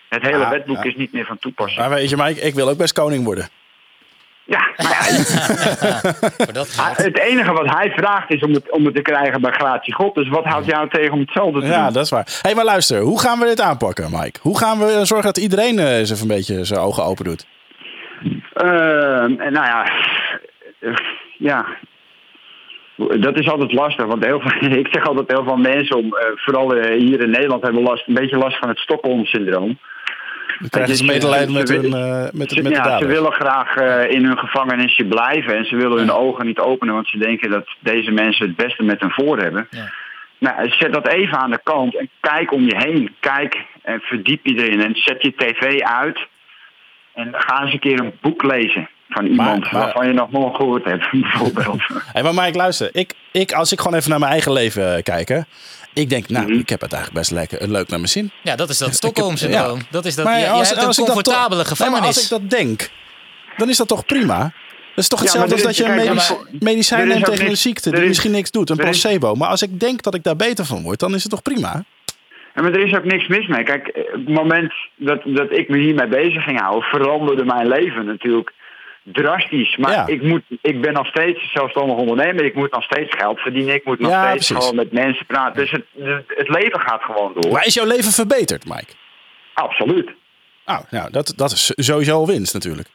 het 0.10 0.22
hele 0.22 0.38
Ja, 0.38 0.50
wetboek 0.50 0.84
ja. 0.84 0.90
is 0.90 0.96
niet 0.96 1.14
meer 1.14 1.26
van 1.26 1.38
toepassing. 1.40 1.80
Maar 1.80 1.90
weet 1.98 2.10
je, 2.10 2.18
Mike, 2.18 2.42
ik 2.42 2.54
wil 2.54 2.70
ook 2.70 2.78
best 2.78 2.94
koning 2.94 3.24
worden. 3.24 3.48
Ja, 4.46 4.60
maar 4.78 4.92
ja. 4.92 5.02
Het 7.04 7.20
enige 7.20 7.54
wat 7.54 7.70
hij 7.76 7.92
vraagt 7.96 8.32
is 8.34 8.42
om 8.42 8.54
het, 8.54 8.72
om 8.72 8.86
het 8.86 8.96
te 8.96 9.02
krijgen 9.02 9.42
bij 9.42 9.52
gratie 9.52 9.94
God. 9.94 10.16
Dus 10.16 10.30
wat 10.30 10.44
houdt 10.44 10.66
jou 10.66 10.90
tegen 10.90 11.12
om 11.12 11.20
hetzelfde 11.20 11.60
te 11.60 11.66
Ja, 11.66 11.84
doen? 11.84 11.94
dat 11.94 12.04
is 12.04 12.10
waar. 12.10 12.26
Hé, 12.26 12.32
hey, 12.42 12.56
maar 12.56 12.66
luister, 12.66 13.00
hoe 13.00 13.20
gaan 13.20 13.40
we 13.40 13.46
dit 13.46 13.62
aanpakken, 13.62 14.10
Mike? 14.12 14.40
Hoe 14.42 14.58
gaan 14.58 14.80
we 14.80 15.00
zorgen 15.06 15.26
dat 15.34 15.38
iedereen 15.38 15.80
eh, 15.80 15.98
eens 15.98 16.12
even 16.12 16.30
een 16.30 16.36
beetje 16.36 16.66
zijn 16.66 16.80
ogen 16.80 17.04
open 17.04 17.26
doet? 17.26 17.46
Ehm, 18.54 19.40
en 19.40 19.54
nou 19.54 19.66
ja, 19.66 19.86
eh, 20.80 20.94
ja. 21.38 21.66
Dat 23.20 23.40
is 23.40 23.50
altijd 23.50 23.72
lastig, 23.74 24.06
want 24.06 24.26
heel 24.26 24.40
veel, 24.40 24.70
ik 24.80 24.88
zeg 24.92 25.08
altijd 25.08 25.32
heel 25.32 25.44
veel 25.44 25.58
mensen, 25.58 25.98
om, 25.98 26.16
eh, 26.18 26.26
vooral 26.36 26.74
hier 26.74 27.22
in 27.22 27.30
Nederland, 27.30 27.64
hebben 27.64 27.82
last, 27.84 28.08
een 28.08 28.14
beetje 28.14 28.38
last 28.38 28.58
van 28.58 28.70
het 28.70 28.80
Stockholm-syndroom. 28.80 29.80
Dan 30.64 30.72
krijgen 30.72 30.96
ze 30.98 31.06
Ze- 31.06 31.12
medelijden 31.12 31.48
ze- 31.48 31.54
met, 31.58 31.70
hun, 31.70 31.94
eh, 31.94 32.32
met, 32.34 32.52
Ze, 32.52 32.62
met 32.62 32.72
ja, 32.72 32.98
ze 32.98 33.06
willen 33.06 33.32
graag 33.32 33.76
eh, 33.76 34.12
in 34.12 34.26
hun 34.26 34.38
gevangenisje 34.38 35.04
blijven 35.06 35.58
en 35.58 35.66
ze 35.66 35.76
willen 35.76 35.98
hun 35.98 36.12
ogen 36.12 36.46
niet 36.46 36.60
openen, 36.60 36.94
want 36.94 37.08
ze 37.08 37.18
denken 37.18 37.50
dat 37.50 37.68
deze 37.80 38.12
mensen 38.12 38.48
het 38.48 38.56
beste 38.56 38.84
met 38.84 39.00
hen 39.00 39.12
voor 39.12 39.40
hebben. 39.40 39.68
Ja. 39.70 39.92
Nou, 40.38 40.70
zet 40.70 40.94
dat 40.94 41.08
even 41.08 41.38
aan 41.38 41.52
de 41.52 41.60
kant 41.64 41.96
en 41.98 42.10
kijk 42.20 42.52
om 42.52 42.66
je 42.66 42.76
heen. 42.78 43.16
Kijk 43.20 43.58
en 43.82 44.00
verdiep 44.00 44.46
je 44.46 44.56
erin 44.56 44.82
en 44.84 44.96
zet 44.96 45.22
je 45.22 45.34
tv 45.36 45.80
uit 45.82 46.20
en 47.14 47.30
ga 47.34 47.62
eens 47.62 47.74
een 47.74 47.80
keer 47.80 48.00
een 48.00 48.14
boek 48.22 48.44
lezen 48.44 48.90
van 49.14 49.26
iemand 49.26 49.72
maar- 49.72 49.82
waarvan 49.84 50.08
je 50.08 50.14
nog 50.14 50.32
nooit 50.32 50.56
gehoord 50.56 50.84
hebt, 50.86 51.12
bijvoorbeeld. 51.22 51.82
Hé, 52.14 52.22
maar 52.24 52.34
Mike, 52.34 52.58
luister. 52.58 52.90
Ik, 52.92 53.14
ik, 53.32 53.52
als 53.52 53.72
ik 53.72 53.80
gewoon 53.82 53.98
even 53.98 54.10
naar 54.10 54.20
mijn 54.20 54.32
eigen 54.32 54.52
leven 54.54 54.96
eh, 54.96 55.04
kijk, 55.04 55.28
hè. 55.28 55.40
Ik 55.94 56.10
denk, 56.10 56.30
nou, 56.30 56.46
Mhm. 56.50 56.60
ik 56.60 56.70
heb 56.70 56.82
het 56.82 56.94
eigenlijk 56.94 57.22
best 57.28 57.32
lekker, 57.40 57.70
leuk 57.70 57.88
naar 57.90 58.00
mijn 58.00 58.12
zin. 58.12 58.32
Ja, 58.42 58.56
dat 58.56 58.70
is 58.70 58.78
dat 58.78 58.94
Stockholm-syndroom. 58.96 59.78
Ja. 59.78 59.84
Dat 59.92 60.06
is 60.06 60.16
dat. 60.16 60.26
Maar 60.26 60.40
je, 60.40 60.44
je 60.46 60.50
als- 60.50 60.72
een 60.72 60.78
als 60.78 60.98
ik 61.00 61.06
dat 61.06 61.14
comfortabele 61.16 61.64
toch- 61.64 61.80
Nee, 61.80 61.90
maar 61.90 61.98
gevangenis. 61.98 62.08
als 62.16 62.24
ik 62.24 62.30
dat 62.30 62.60
denk, 62.60 62.90
dan 63.58 63.70
is 63.70 63.78
dat 63.78 63.88
toch 63.88 64.06
prima? 64.06 64.40
Dat 64.96 65.04
is 65.04 65.08
toch 65.08 65.20
hetzelfde 65.20 65.54
als 65.54 65.62
dat 65.64 65.78
je 65.78 65.86
een 65.86 66.60
medicijn 66.60 67.08
neemt 67.08 67.26
tegen 67.26 67.48
een 67.50 67.58
ziekte 67.58 67.90
die 67.92 68.02
is- 68.02 68.08
misschien 68.08 68.32
niks 68.32 68.52
doet, 68.52 68.70
een 68.70 68.78
is- 68.78 68.84
placebo. 68.84 69.36
Maar 69.36 69.48
als 69.50 69.62
ik 69.62 69.80
denk 69.80 70.02
dat 70.02 70.16
ik 70.16 70.24
daar 70.24 70.36
beter 70.36 70.66
van 70.66 70.82
word, 70.84 71.00
dan 71.00 71.14
is 71.14 71.22
het 71.24 71.32
toch 71.32 71.42
prima? 71.42 71.84
Ja, 72.56 72.62
maar 72.62 72.72
er 72.74 72.86
is 72.88 72.96
ook 72.96 73.04
niks 73.04 73.28
mis 73.28 73.48
mee. 73.48 73.64
Kijk, 73.64 73.88
op 73.88 74.14
het 74.14 74.30
moment 74.30 74.74
dat, 74.96 75.22
dat 75.26 75.52
ik 75.52 75.70
me 75.70 75.78
hiermee 75.78 76.08
bezig 76.08 76.44
ging 76.44 76.60
houden, 76.60 76.82
veranderde 76.90 77.46
mijn 77.46 77.68
leven 77.68 78.06
natuurlijk 78.06 78.54
drastisch. 79.04 79.78
Maar 79.78 79.92
Ja. 79.92 80.08
ik, 80.08 80.22
moet, 80.22 80.42
ik 80.62 80.82
ben 80.82 80.94
nog 80.94 81.08
steeds 81.08 81.52
zelfstandig 81.52 81.96
ondernemer. 81.98 82.46
Ik 82.46 82.56
moet 82.56 82.72
nog 82.72 82.84
steeds 82.84 83.16
geld 83.18 83.40
verdienen. 83.40 83.74
Ik 83.74 83.86
moet 83.86 84.00
nog 84.00 84.12
Ja, 84.12 84.28
steeds 84.30 84.48
precies. 84.48 84.66
gewoon 84.66 84.76
met 84.84 84.92
mensen 84.92 85.26
praten. 85.26 85.56
Dus 85.62 85.72
het, 85.72 85.86
het 86.28 86.50
leven 86.50 86.80
gaat 86.80 87.02
gewoon 87.04 87.34
door. 87.40 87.52
Maar 87.52 87.66
is 87.66 87.74
jouw 87.74 87.86
leven 87.88 88.12
verbeterd, 88.12 88.66
Mike? 88.66 88.94
Absoluut. 89.54 90.12
Nou, 90.66 90.84
nou 90.90 91.12
dat, 91.12 91.34
dat 91.36 91.52
is 91.52 91.72
sowieso 91.76 92.14
al 92.16 92.28
winst 92.28 92.54
natuurlijk. 92.54 92.88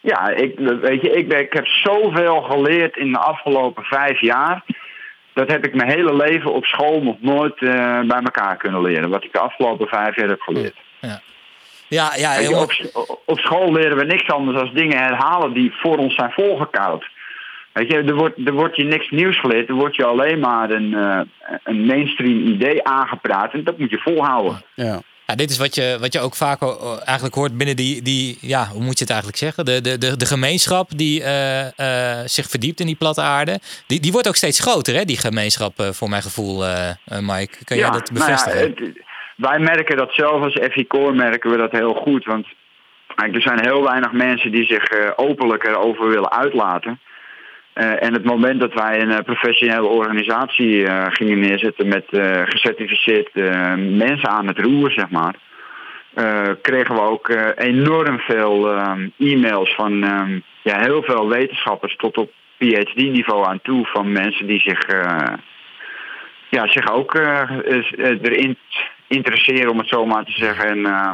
Ja, 0.00 0.28
ik, 0.28 0.58
weet 0.58 1.02
je, 1.02 1.10
ik, 1.10 1.28
ben, 1.28 1.38
ik 1.40 1.52
heb 1.52 1.66
zoveel 1.66 2.42
geleerd 2.42 2.96
in 2.96 3.12
de 3.12 3.18
afgelopen 3.18 3.84
vijf 3.84 4.20
jaar. 4.20 4.64
Dat 5.34 5.50
heb 5.50 5.66
ik 5.66 5.74
mijn 5.74 5.90
hele 5.90 6.16
leven 6.16 6.52
op 6.52 6.64
school 6.64 7.02
nog 7.02 7.16
nooit 7.20 7.54
eh, 7.62 8.00
bij 8.00 8.20
elkaar 8.24 8.56
kunnen 8.56 8.82
leren. 8.82 9.10
Wat 9.10 9.24
ik 9.24 9.32
de 9.32 9.38
afgelopen 9.38 9.86
vijf 9.86 10.16
jaar 10.16 10.28
heb 10.28 10.40
geleerd. 10.40 10.74
Ja, 11.90 12.12
ja, 12.16 12.60
op, 12.60 12.72
op 13.26 13.38
school 13.38 13.72
leren 13.72 13.96
we 13.96 14.04
niks 14.04 14.28
anders 14.30 14.56
dan 14.58 14.74
dingen 14.74 14.98
herhalen 14.98 15.52
die 15.52 15.72
voor 15.72 15.96
ons 15.96 16.14
zijn 16.14 16.30
volgekoud. 16.30 17.04
Weet 17.72 17.90
je, 17.90 17.96
er 18.02 18.14
wordt, 18.14 18.38
er 18.44 18.52
wordt 18.52 18.76
je 18.76 18.84
niks 18.84 19.10
nieuws 19.10 19.40
geleerd. 19.40 19.68
Er 19.68 19.74
wordt 19.74 19.96
je 19.96 20.04
alleen 20.04 20.38
maar 20.38 20.70
een, 20.70 20.94
eh, 20.94 21.20
een 21.64 21.86
mainstream 21.86 22.46
idee 22.46 22.84
aangepraat. 22.84 23.52
En 23.52 23.64
dat 23.64 23.78
moet 23.78 23.90
je 23.90 23.98
volhouden. 23.98 24.62
Ja. 24.74 25.00
Ja, 25.26 25.36
dit 25.36 25.50
is 25.50 25.58
wat 25.58 25.74
je, 25.74 25.96
wat 26.00 26.12
je 26.12 26.20
ook 26.20 26.34
vaak 26.34 26.62
eh, 26.62 26.96
eigenlijk 27.04 27.34
hoort 27.34 27.56
binnen 27.56 27.76
die, 27.76 28.02
die, 28.02 28.38
ja, 28.40 28.66
hoe 28.66 28.82
moet 28.82 28.98
je 28.98 29.04
het 29.04 29.10
eigenlijk 29.12 29.38
zeggen? 29.38 29.64
De, 29.64 29.80
de, 29.80 29.98
de, 29.98 30.16
de 30.16 30.26
gemeenschap 30.26 30.90
die 30.96 31.22
eh, 31.22 32.18
eh, 32.20 32.26
zich 32.26 32.48
verdiept 32.48 32.80
in 32.80 32.86
die 32.86 32.96
platte 32.96 33.20
aarde. 33.20 33.60
Die, 33.86 34.00
die 34.00 34.12
wordt 34.12 34.28
ook 34.28 34.36
steeds 34.36 34.58
groter, 34.60 34.94
hè, 34.94 35.04
die 35.04 35.16
gemeenschap, 35.16 35.80
eh, 35.80 35.88
voor 35.90 36.08
mijn 36.08 36.22
gevoel, 36.22 36.64
Mike. 37.20 37.64
Kan 37.64 37.76
jij 37.76 37.90
dat 37.90 38.10
nou 38.10 38.18
ja, 38.18 38.26
bevestigen? 38.26 38.60
het- 38.60 39.08
wij 39.40 39.58
merken 39.58 39.96
dat 39.96 40.12
zelf 40.12 40.42
als 40.42 40.58
FI-Core 40.70 41.14
merken 41.14 41.50
we 41.50 41.56
dat 41.56 41.72
heel 41.72 41.94
goed. 41.94 42.24
Want 42.24 42.46
er 43.14 43.42
zijn 43.42 43.60
heel 43.60 43.82
weinig 43.82 44.12
mensen 44.12 44.50
die 44.50 44.64
zich 44.64 44.84
eh, 44.84 45.10
openlijk 45.16 45.64
erover 45.64 46.08
willen 46.08 46.32
uitlaten. 46.32 47.00
Eh, 47.72 48.02
en 48.02 48.12
het 48.12 48.24
moment 48.24 48.60
dat 48.60 48.74
wij 48.74 49.00
een 49.00 49.10
eh, 49.10 49.24
professionele 49.24 49.86
organisatie 49.86 50.86
gingen 51.10 51.38
neerzetten 51.38 51.88
met 51.88 52.04
gecertificeerd 52.44 53.30
eh, 53.32 53.74
mensen 53.74 54.28
aan 54.28 54.46
het 54.46 54.58
roer, 54.58 54.90
zeg 54.90 55.10
maar, 55.10 55.34
kregen 56.62 56.94
we 56.94 57.00
ook 57.00 57.28
enorm 57.56 58.18
veel 58.18 58.68
e-mails 59.18 59.74
van 59.74 60.04
eh, 60.04 60.26
ja, 60.62 60.80
heel 60.80 61.02
veel 61.02 61.28
wetenschappers 61.28 61.96
tot 61.96 62.18
op 62.18 62.30
PhD-niveau 62.58 63.46
aan 63.46 63.60
toe 63.62 63.86
van 63.86 64.12
mensen 64.12 64.46
die 64.46 64.60
zich, 64.60 64.86
ja, 66.48 66.66
zich 66.66 66.92
ook 66.92 67.14
erin 67.98 68.56
interesseren, 69.10 69.70
om 69.70 69.78
het 69.78 69.88
zo 69.88 70.06
maar 70.06 70.24
te 70.24 70.32
zeggen. 70.32 70.68
En, 70.68 70.84
eh, 70.86 71.10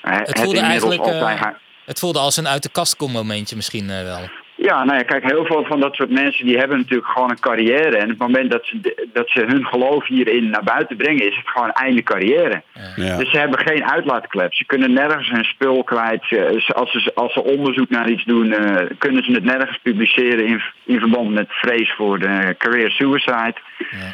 het, 0.00 0.40
voelde 0.40 0.58
inmiddels 0.58 0.90
eigenlijk, 0.98 1.00
eh, 1.00 1.28
altijd 1.42 1.56
Het 1.84 1.98
voelde 1.98 2.18
als 2.18 2.36
een 2.36 2.48
uit 2.48 2.62
de 2.62 2.70
kast 2.72 2.96
kom 2.96 3.12
momentje 3.12 3.56
misschien 3.56 3.90
eh, 3.90 4.02
wel. 4.02 4.28
Ja, 4.60 4.84
nou 4.84 4.98
ja, 4.98 5.02
kijk, 5.04 5.24
heel 5.30 5.44
veel 5.44 5.64
van 5.64 5.80
dat 5.80 5.94
soort 5.94 6.10
mensen 6.10 6.46
die 6.46 6.58
hebben 6.58 6.78
natuurlijk 6.78 7.08
gewoon 7.08 7.30
een 7.30 7.40
carrière. 7.40 7.96
En 7.96 8.02
op 8.02 8.08
het 8.08 8.18
moment 8.18 8.50
dat 8.50 8.64
ze, 8.64 8.80
de- 8.80 9.08
dat 9.12 9.28
ze 9.28 9.44
hun 9.46 9.66
geloof 9.66 10.06
hierin 10.06 10.50
naar 10.50 10.62
buiten 10.64 10.96
brengen, 10.96 11.28
is 11.28 11.36
het 11.36 11.48
gewoon 11.48 11.70
einde 11.70 12.02
carrière. 12.02 12.62
Ja. 12.96 13.16
Dus 13.16 13.30
ze 13.30 13.38
hebben 13.38 13.58
geen 13.58 13.84
uitlaatklep. 13.90 14.54
Ze 14.54 14.64
kunnen 14.64 14.92
nergens 14.92 15.30
hun 15.30 15.44
spul 15.44 15.84
kwijt. 15.84 16.22
Als 16.74 16.90
ze, 16.92 17.10
als 17.14 17.32
ze 17.32 17.42
onderzoek 17.44 17.88
naar 17.90 18.10
iets 18.10 18.24
doen, 18.24 18.52
eh, 18.52 18.86
kunnen 18.98 19.24
ze 19.24 19.32
het 19.32 19.44
nergens 19.44 19.78
publiceren 19.82 20.46
in, 20.46 20.62
in 20.84 20.98
verband 20.98 21.30
met 21.30 21.46
vrees 21.48 21.92
voor 21.96 22.18
de 22.18 22.54
career 22.58 22.90
suicide. 22.90 23.54
Ja. 23.90 24.12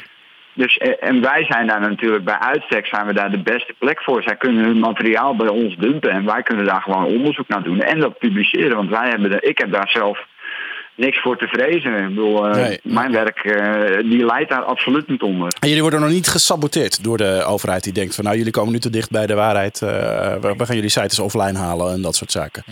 Dus, 0.55 0.77
eh, 0.77 1.09
en 1.09 1.21
wij 1.21 1.45
zijn 1.49 1.67
daar 1.67 1.81
natuurlijk 1.81 2.25
bij 2.25 2.39
uitstek 2.39 2.87
zijn 2.87 3.07
we 3.07 3.13
daar 3.15 3.31
de 3.31 3.43
beste 3.43 3.75
plek 3.79 4.03
voor. 4.03 4.23
Zij 4.23 4.37
kunnen 4.37 4.65
hun 4.65 4.79
materiaal 4.79 5.37
bij 5.37 5.49
ons 5.49 5.77
dumpen 5.77 6.11
en 6.11 6.25
wij 6.25 6.43
kunnen 6.43 6.65
daar 6.65 6.83
gewoon 6.83 7.05
onderzoek 7.05 7.49
naar 7.49 7.63
doen 7.63 7.81
en 7.81 8.01
dat 8.01 8.19
publiceren. 8.19 8.77
Want 8.77 8.91
wij 8.91 9.09
hebben 9.09 9.31
de, 9.31 9.41
ik 9.41 9.59
heb 9.59 9.73
daar 9.73 9.89
zelf 9.89 10.19
niks 10.97 11.21
voor 11.21 11.39
te 11.39 11.47
vrezen. 11.47 11.95
Ik 11.97 12.09
bedoel, 12.09 12.47
eh, 12.49 12.55
Nee. 12.55 12.81
mijn 12.83 13.13
werk 13.13 13.39
eh, 13.39 13.99
die 14.11 14.25
leidt 14.27 14.51
daar 14.51 14.63
absoluut 14.63 15.09
niet 15.09 15.23
onder. 15.23 15.53
En 15.61 15.67
jullie 15.69 15.83
worden 15.83 16.01
nog 16.01 16.11
niet 16.11 16.29
gesaboteerd 16.29 17.05
door 17.05 17.17
de 17.17 17.45
overheid 17.47 17.85
die 17.85 17.93
denkt 17.93 18.15
van 18.15 18.25
nou 18.25 18.37
jullie 18.37 18.53
komen 18.53 18.73
nu 18.73 18.79
te 18.79 18.91
dicht 18.91 19.11
bij 19.11 19.27
de 19.27 19.35
waarheid. 19.35 19.83
eh, 19.83 19.89
we, 20.41 20.55
we 20.57 20.67
gaan 20.67 20.75
jullie 20.75 20.91
sites 20.91 21.19
offline 21.19 21.59
halen 21.59 21.93
en 21.93 22.03
dat 22.03 22.15
soort 22.17 22.31
zaken. 22.33 22.65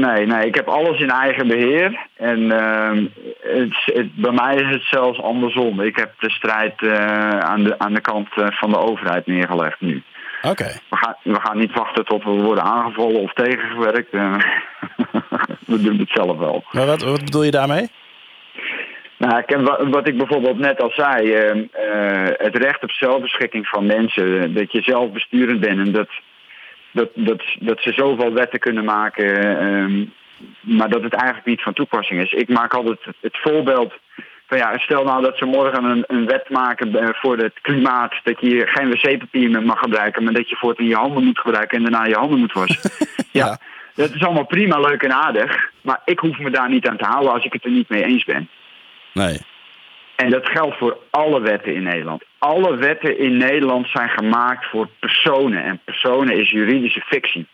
Nee, 0.00 0.26
nee, 0.26 0.46
ik 0.46 0.54
heb 0.54 0.68
alles 0.68 1.00
in 1.00 1.10
eigen 1.10 1.48
beheer. 1.48 2.06
En 2.16 2.50
ehm, 2.50 3.06
het, 3.40 3.74
het- 3.84 4.14
bij 4.14 4.32
mij 4.32 4.54
is 4.54 4.70
het 4.74 4.82
zelfs 4.90 5.20
andersom. 5.22 5.80
Ik 5.80 5.96
heb 5.96 6.12
de 6.18 6.30
strijd 6.30 6.82
eh, 6.82 7.38
aan, 7.38 7.62
de, 7.64 7.78
aan 7.78 7.94
de 7.94 8.00
kant 8.00 8.28
eh, 8.34 8.46
van 8.50 8.70
de 8.70 8.78
overheid 8.78 9.26
neergelegd 9.26 9.80
nu. 9.80 10.02
Oké. 10.42 10.64
We 10.90 10.96
gaan, 10.96 11.16
we 11.22 11.40
gaan 11.40 11.58
niet 11.58 11.72
wachten 11.74 12.04
tot 12.04 12.24
we 12.24 12.30
worden 12.30 12.64
aangevallen 12.64 13.20
of 13.20 13.32
tegengewerkt. 13.32 14.12
Eh, 14.12 14.34
we 15.66 15.82
doen 15.82 15.98
het 15.98 16.10
zelf 16.12 16.38
wel. 16.38 16.64
Maar 16.72 16.86
wat, 16.86 17.02
wat 17.02 17.24
bedoel 17.24 17.42
je 17.42 17.50
daarmee? 17.50 17.88
Nou, 19.18 19.38
ik 19.38 19.48
heb, 19.48 19.60
wa- 19.60 19.88
wat 19.88 20.08
ik 20.08 20.16
bijvoorbeeld 20.16 20.58
net 20.58 20.82
al 20.82 20.90
zei, 20.90 21.32
eh, 21.32 21.50
eh, 21.72 22.28
het 22.36 22.56
recht 22.56 22.82
op 22.82 22.90
zelfbeschikking 22.90 23.66
van 23.68 23.86
mensen, 23.86 24.54
dat 24.54 24.72
je 24.72 24.82
zelf 24.82 25.10
besturend 25.12 25.60
bent 25.60 25.78
en 25.78 25.92
dat, 25.92 26.08
dat, 26.92 27.08
dat, 27.14 27.42
dat 27.60 27.80
ze 27.80 27.92
zoveel 27.92 28.32
wetten 28.32 28.58
kunnen 28.58 28.84
maken, 28.84 29.58
eh, 29.58 30.06
maar 30.60 30.88
dat 30.88 31.02
het 31.02 31.14
eigenlijk 31.14 31.46
niet 31.46 31.62
van 31.62 31.72
toepassing 31.72 32.20
is. 32.20 32.32
Ik 32.32 32.48
maak 32.48 32.74
altijd 32.74 32.98
het, 33.20 33.38
voorbeeld 33.38 33.92
van 34.46 34.58
ja, 34.58 34.78
stel 34.78 35.04
nou 35.04 35.22
dat 35.22 35.36
ze 35.36 35.44
morgen 35.44 35.84
een, 35.84 36.04
een 36.06 36.26
wet 36.26 36.50
maken 36.50 36.94
eh, 36.94 37.08
voor 37.12 37.38
het 37.38 37.60
klimaat, 37.60 38.14
dat 38.24 38.40
je 38.40 38.66
geen 38.66 38.90
wc-papier 38.90 39.50
meer 39.50 39.62
mag 39.62 39.78
gebruiken, 39.78 40.24
maar 40.24 40.32
dat 40.32 40.48
je 40.48 40.56
voortaan 40.56 40.86
je 40.86 40.94
handen 40.94 41.24
moet 41.24 41.38
gebruiken 41.38 41.76
en 41.76 41.90
daarna 41.90 42.06
je 42.06 42.16
handen 42.16 42.38
moet 42.38 42.52
wassen. 42.52 42.90
ja. 43.30 43.46
Ja. 43.46 43.58
Dat 43.94 44.14
is 44.14 44.24
allemaal 44.24 44.46
prima, 44.46 44.78
leuk 44.78 45.02
en 45.02 45.12
aardig. 45.12 45.70
Maar 45.80 46.00
ik 46.04 46.18
hoef 46.18 46.38
me 46.38 46.50
daar 46.50 46.68
niet 46.68 46.88
aan 46.88 46.96
te 46.96 47.04
houden 47.04 47.32
als 47.32 47.44
ik 47.44 47.52
het 47.52 47.64
er 47.64 47.70
niet 47.70 47.88
mee 47.88 48.04
eens 48.04 48.24
ben. 48.24 48.48
Nee. 49.12 49.40
En 50.16 50.30
dat 50.30 50.48
geldt 50.48 50.78
voor 50.78 50.98
alle 51.10 51.40
wetten 51.40 51.74
in 51.74 51.82
Nederland. 51.82 52.24
Alle 52.42 52.76
wetten 52.76 53.18
in 53.18 53.36
Nederland 53.36 53.88
zijn 53.88 54.08
gemaakt 54.08 54.66
voor 54.70 54.88
personen. 55.00 55.64
En 55.64 55.80
personen 55.84 56.40
is 56.40 56.50
juridische 56.50 57.00
fictie. 57.00 57.46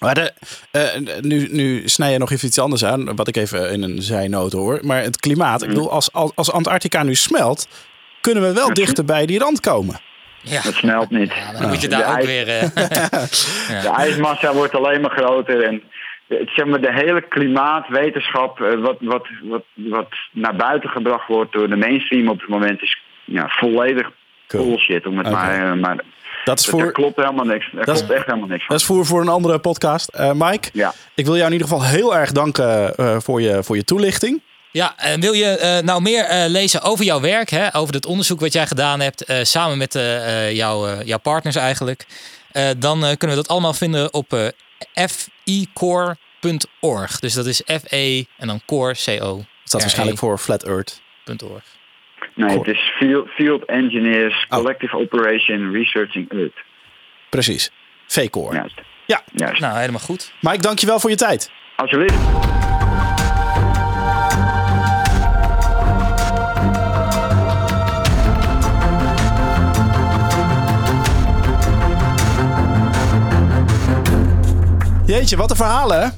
Maar 0.00 0.14
de, 0.14 0.32
eh, 0.70 1.20
nu, 1.20 1.48
nu 1.50 1.88
snij 1.88 2.12
je 2.12 2.18
nog 2.18 2.30
even 2.30 2.46
iets 2.48 2.58
anders 2.58 2.84
aan, 2.84 3.16
wat 3.16 3.28
ik 3.28 3.36
even 3.36 3.72
in 3.72 3.82
een 3.82 4.02
zijnoot 4.02 4.52
hoor. 4.52 4.78
Maar 4.82 5.02
het 5.02 5.20
klimaat, 5.20 5.62
ik 5.62 5.68
bedoel, 5.68 5.90
als, 5.90 6.12
als, 6.12 6.32
als 6.34 6.52
Antarctica 6.52 7.02
nu 7.02 7.14
smelt, 7.14 7.68
kunnen 8.20 8.42
we 8.42 8.52
wel 8.52 8.74
dichter 8.74 9.04
bij 9.04 9.26
die 9.26 9.38
rand 9.38 9.60
komen. 9.60 10.00
Ja. 10.42 10.62
Dat 10.62 10.74
smelt 10.74 11.10
niet. 11.10 11.34
Ja, 11.34 11.58
dan 11.58 11.68
moet 11.68 11.80
je 11.80 11.88
De 11.88 11.96
daar 11.96 12.08
ook 12.08 12.14
ijs- 12.14 12.26
weer... 12.26 12.48
eh, 12.48 12.62
De 13.84 13.92
ijsmassa 13.96 14.52
wordt 14.52 14.74
alleen 14.74 15.00
maar 15.00 15.10
groter. 15.16 15.62
En 15.62 15.82
het, 16.28 16.50
zeg 16.54 16.66
maar, 16.66 16.80
de 16.80 16.92
hele 16.92 17.20
klimaatwetenschap, 17.28 18.60
eh, 18.60 18.78
wat, 18.80 18.96
wat, 19.00 19.28
wat, 19.42 19.64
wat 19.74 20.08
naar 20.32 20.56
buiten 20.56 20.90
gebracht 20.90 21.28
wordt 21.28 21.52
door 21.52 21.68
de 21.68 21.76
mainstream 21.76 22.28
op 22.28 22.40
het 22.40 22.48
moment, 22.48 22.82
is 22.82 22.98
ja, 23.30 23.46
volledig 23.48 24.10
Cool. 24.46 24.64
bullshit. 24.66 25.06
Om 25.06 25.18
het 25.18 25.30
maar, 25.30 25.72
eh, 25.72 25.80
maar 25.80 26.04
Dat 26.44 26.58
is 26.58 26.66
voor, 26.66 26.92
klopt 26.92 27.16
helemaal 27.16 27.44
niks. 27.44 27.66
Er 27.78 27.84
Dat 27.84 27.94
is- 27.94 28.00
klopt 28.00 28.14
echt 28.16 28.26
helemaal 28.26 28.48
niks 28.48 28.60
van. 28.66 28.68
dat 28.76 28.80
is 28.80 28.86
voor, 28.86 29.06
voor 29.06 29.20
een 29.20 29.28
andere 29.28 29.58
podcast. 29.58 30.08
Eh, 30.08 30.30
Mike, 30.34 30.68
Ja. 30.72 30.92
ik 31.14 31.24
wil 31.24 31.34
jou 31.34 31.46
in 31.46 31.52
ieder 31.52 31.68
geval 31.68 31.84
heel 31.84 32.16
erg 32.16 32.32
danken 32.32 32.94
eh, 32.96 33.16
voor, 33.20 33.42
je, 33.42 33.62
voor 33.62 33.76
je 33.76 33.84
toelichting. 33.84 34.42
Ja, 34.72 34.92
en 34.96 35.20
wil 35.20 35.32
je 35.32 35.44
eh, 35.46 35.78
nou 35.82 36.02
meer 36.02 36.24
eh, 36.24 36.48
lezen 36.48 36.82
over 36.82 37.04
jouw 37.04 37.20
werk, 37.20 37.50
hè, 37.50 37.74
over 37.76 37.94
het 37.94 38.06
onderzoek 38.06 38.40
wat 38.40 38.52
jij 38.52 38.66
gedaan 38.66 39.00
hebt, 39.00 39.24
eh, 39.24 39.38
samen 39.42 39.78
met 39.78 39.92
jouw, 40.52 40.86
eh, 40.86 41.02
jouw 41.06 41.18
partners 41.18 41.56
eigenlijk, 41.56 42.06
eh, 42.52 42.68
dan 42.78 43.04
eh, 43.04 43.16
kunnen 43.16 43.36
we 43.36 43.42
dat 43.42 43.48
allemaal 43.48 43.72
vinden 43.74 44.12
op 44.14 44.32
eh 44.32 44.46
ficore.org. 45.44 47.18
Dus 47.18 47.32
dat 47.34 47.46
is 47.46 47.62
F-E 47.66 48.24
en 48.38 48.46
dan 48.46 48.60
core, 48.66 48.94
C-O. 49.04 49.36
Dat 49.36 49.44
staat 49.64 49.80
waarschijnlijk 49.80 50.18
voor 50.18 50.38
Flat 50.38 50.64
Earth. 50.64 51.00
Nee, 52.34 52.58
het 52.58 52.66
is 52.66 52.92
Field, 52.96 53.28
field 53.28 53.64
Engineers 53.64 54.46
Oh. 54.48 54.58
Collective 54.58 54.96
Operation 54.96 55.72
Researching 55.72 56.30
Earth. 56.32 56.56
Precies. 57.30 57.70
V-Core. 58.06 58.54
Juist. 58.54 58.80
Ja. 59.06 59.22
Juist. 59.32 59.60
Nou, 59.60 59.78
helemaal 59.78 60.00
goed. 60.00 60.32
Mike, 60.40 60.58
dankjewel 60.58 61.00
voor 61.00 61.10
je 61.10 61.16
tijd. 61.16 61.50
Alsjeblieft. 61.76 62.18
Jeetje, 75.06 75.36
wat 75.36 75.50
een 75.50 75.56
verhalen 75.56 76.02
hè? 76.02 76.08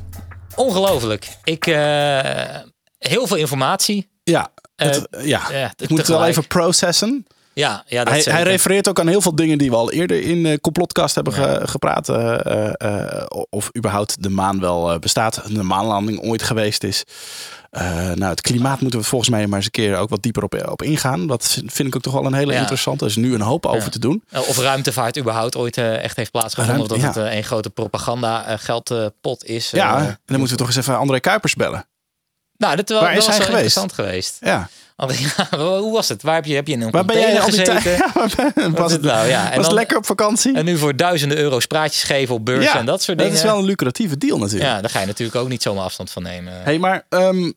Ongelooflijk. 0.54 1.28
Ik, 1.44 1.66
eh, 1.66 2.58
heel 2.98 3.26
veel 3.26 3.36
informatie. 3.36 4.10
Ja, 4.24 4.52
het, 4.84 5.06
Eh, 5.10 5.26
ja. 5.26 5.42
ja, 5.52 5.72
ik 5.76 5.88
moet 5.88 5.98
het 5.98 6.08
wel 6.08 6.24
even 6.26 6.46
processen. 6.46 7.26
Ja, 7.54 7.84
ja 7.86 8.04
dat 8.04 8.24
Hij, 8.24 8.32
hij 8.34 8.42
refereert 8.42 8.88
ook 8.88 9.00
aan 9.00 9.08
heel 9.08 9.20
veel 9.20 9.34
dingen 9.34 9.58
die 9.58 9.70
we 9.70 9.76
al 9.76 9.90
eerder 9.92 10.22
in 10.22 10.42
de 10.42 10.60
complotcast 10.60 11.14
hebben 11.14 11.32
ge- 11.32 11.60
gepraat. 11.64 12.08
eh, 12.08 12.46
eh, 12.46 12.72
eh, 12.78 13.26
of 13.50 13.70
überhaupt 13.76 14.22
de 14.22 14.28
maan 14.30 14.60
wel 14.60 14.92
eh, 14.92 14.98
bestaat. 14.98 15.42
De 15.48 15.62
maanlanding 15.62 16.20
ooit 16.22 16.42
geweest 16.42 16.84
is. 16.84 17.04
Eh, 17.70 17.82
nou, 17.96 18.24
het 18.30 18.40
klimaat 18.40 18.80
moeten 18.80 19.00
we 19.00 19.06
volgens 19.06 19.30
mij 19.30 19.46
maar 19.46 19.56
eens 19.56 19.64
een 19.64 19.70
keer 19.70 19.96
ook 19.96 20.08
wat 20.08 20.22
dieper 20.22 20.42
op, 20.42 20.68
op 20.70 20.82
ingaan. 20.82 21.26
Dat 21.26 21.46
vind 21.66 21.88
ik 21.88 21.96
ook 21.96 22.02
toch 22.02 22.12
wel 22.12 22.26
een 22.26 22.34
hele 22.34 22.52
Ja. 22.52 22.58
interessante. 22.58 23.04
Er 23.04 23.10
is 23.10 23.16
nu 23.16 23.34
een 23.34 23.40
hoop 23.40 23.66
over 23.66 23.90
te 23.90 23.98
doen. 23.98 24.22
Eh, 24.30 24.48
Of 24.48 24.58
ruimtevaart 24.58 25.18
überhaupt 25.18 25.56
ooit 25.56 25.76
eh, 25.78 26.02
echt 26.04 26.16
heeft 26.16 26.30
plaatsgevonden. 26.30 26.76
Ruimte- 26.86 26.94
of 27.08 27.14
dat 27.14 27.14
het 27.24 27.32
eh, 27.32 27.36
een 27.36 27.44
grote 27.44 27.70
propaganda 27.70 28.46
eh, 28.46 28.58
geldpot 28.58 29.44
is. 29.44 29.70
Ja, 29.70 29.96
Eh, 29.96 30.02
en 30.06 30.18
dan 30.26 30.38
moeten 30.38 30.56
we 30.56 30.62
toch 30.62 30.66
eens 30.66 30.76
even 30.86 30.98
André 30.98 31.20
Kuipers 31.20 31.54
bellen. 31.54 31.86
Nou, 32.62 32.76
dat, 32.76 32.88
wel, 32.88 33.00
Waar 33.00 33.16
is 33.16 33.16
was 33.16 33.26
hij 33.26 33.36
wel 33.38 33.46
geweest? 33.46 33.76
interessant 33.76 33.92
geweest. 33.92 34.36
Ja. 34.40 34.68
Ja, 34.96 35.48
hoe 35.78 35.92
was 35.92 36.08
het? 36.08 36.22
Waar 36.22 36.34
heb 36.34 36.44
je, 36.44 36.54
heb 36.54 36.66
je 36.66 36.72
in 36.72 36.82
een 36.82 36.90
Waar 36.90 37.04
ben 37.04 37.18
jij 37.20 37.40
gezeten? 37.40 37.90
Ja, 37.90 38.10
waar 38.14 38.52
ben- 38.54 38.70
Wat 38.70 38.78
was 38.78 38.92
het, 38.92 39.02
nou? 39.02 39.28
Ja, 39.28 39.50
en 39.50 39.56
was 39.56 39.66
dan- 39.66 39.74
lekker 39.74 39.96
op 39.96 40.06
vakantie? 40.06 40.54
En 40.56 40.64
nu 40.64 40.78
voor 40.78 40.96
duizenden 40.96 41.38
euro's 41.38 41.66
praatjes 41.66 42.02
geven 42.02 42.34
op 42.34 42.44
beurzen 42.44 42.78
en 42.78 42.86
dat 42.86 43.02
soort 43.02 43.18
dingen. 43.18 43.32
Dat 43.32 43.42
is 43.44 43.48
wel 43.50 43.58
een 43.58 43.64
lucratieve 43.64 44.18
deal 44.18 44.38
natuurlijk. 44.38 44.70
Ja, 44.70 44.80
daar 44.80 44.90
ga 44.90 45.00
je 45.00 45.06
natuurlijk 45.06 45.36
ook 45.38 45.48
niet 45.48 45.62
zomaar 45.62 45.84
afstand 45.84 46.10
van 46.10 46.22
nemen. 46.22 46.62
hey, 46.62 46.78
maar 46.78 47.06
ehm, 47.08 47.52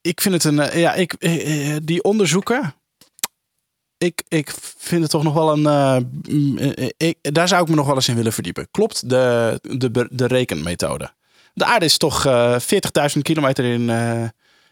ik 0.00 0.20
vind 0.20 0.34
het 0.34 0.44
een. 0.44 0.58
eh, 0.60 0.80
Ja, 0.80 0.94
ik, 0.94 1.12
eh, 1.12 1.74
eh, 1.74 1.80
die 1.82 2.02
onderzoeken. 2.02 2.74
Ik, 3.98 4.22
ik 4.28 4.54
vind 4.78 5.02
het 5.02 5.10
toch 5.10 5.22
nog 5.22 5.34
wel 5.34 5.52
een. 5.52 5.60
mm, 6.28 6.58
ik, 6.96 7.16
daar 7.34 7.48
zou 7.48 7.62
ik 7.62 7.68
me 7.68 7.74
nog 7.74 7.86
wel 7.86 7.94
eens 7.94 8.08
in 8.08 8.16
willen 8.16 8.32
verdiepen. 8.32 8.68
Klopt 8.70 9.08
de, 9.10 9.58
de, 9.62 10.08
de 10.10 10.26
rekenmethode? 10.26 11.10
De 11.56 11.64
aarde 11.64 11.84
is 11.84 11.96
toch 11.96 12.26
eh 12.26 12.56
40.000 12.60 13.22
kilometer 13.22 13.64
in, 13.64 13.90
eh, 13.90 14.28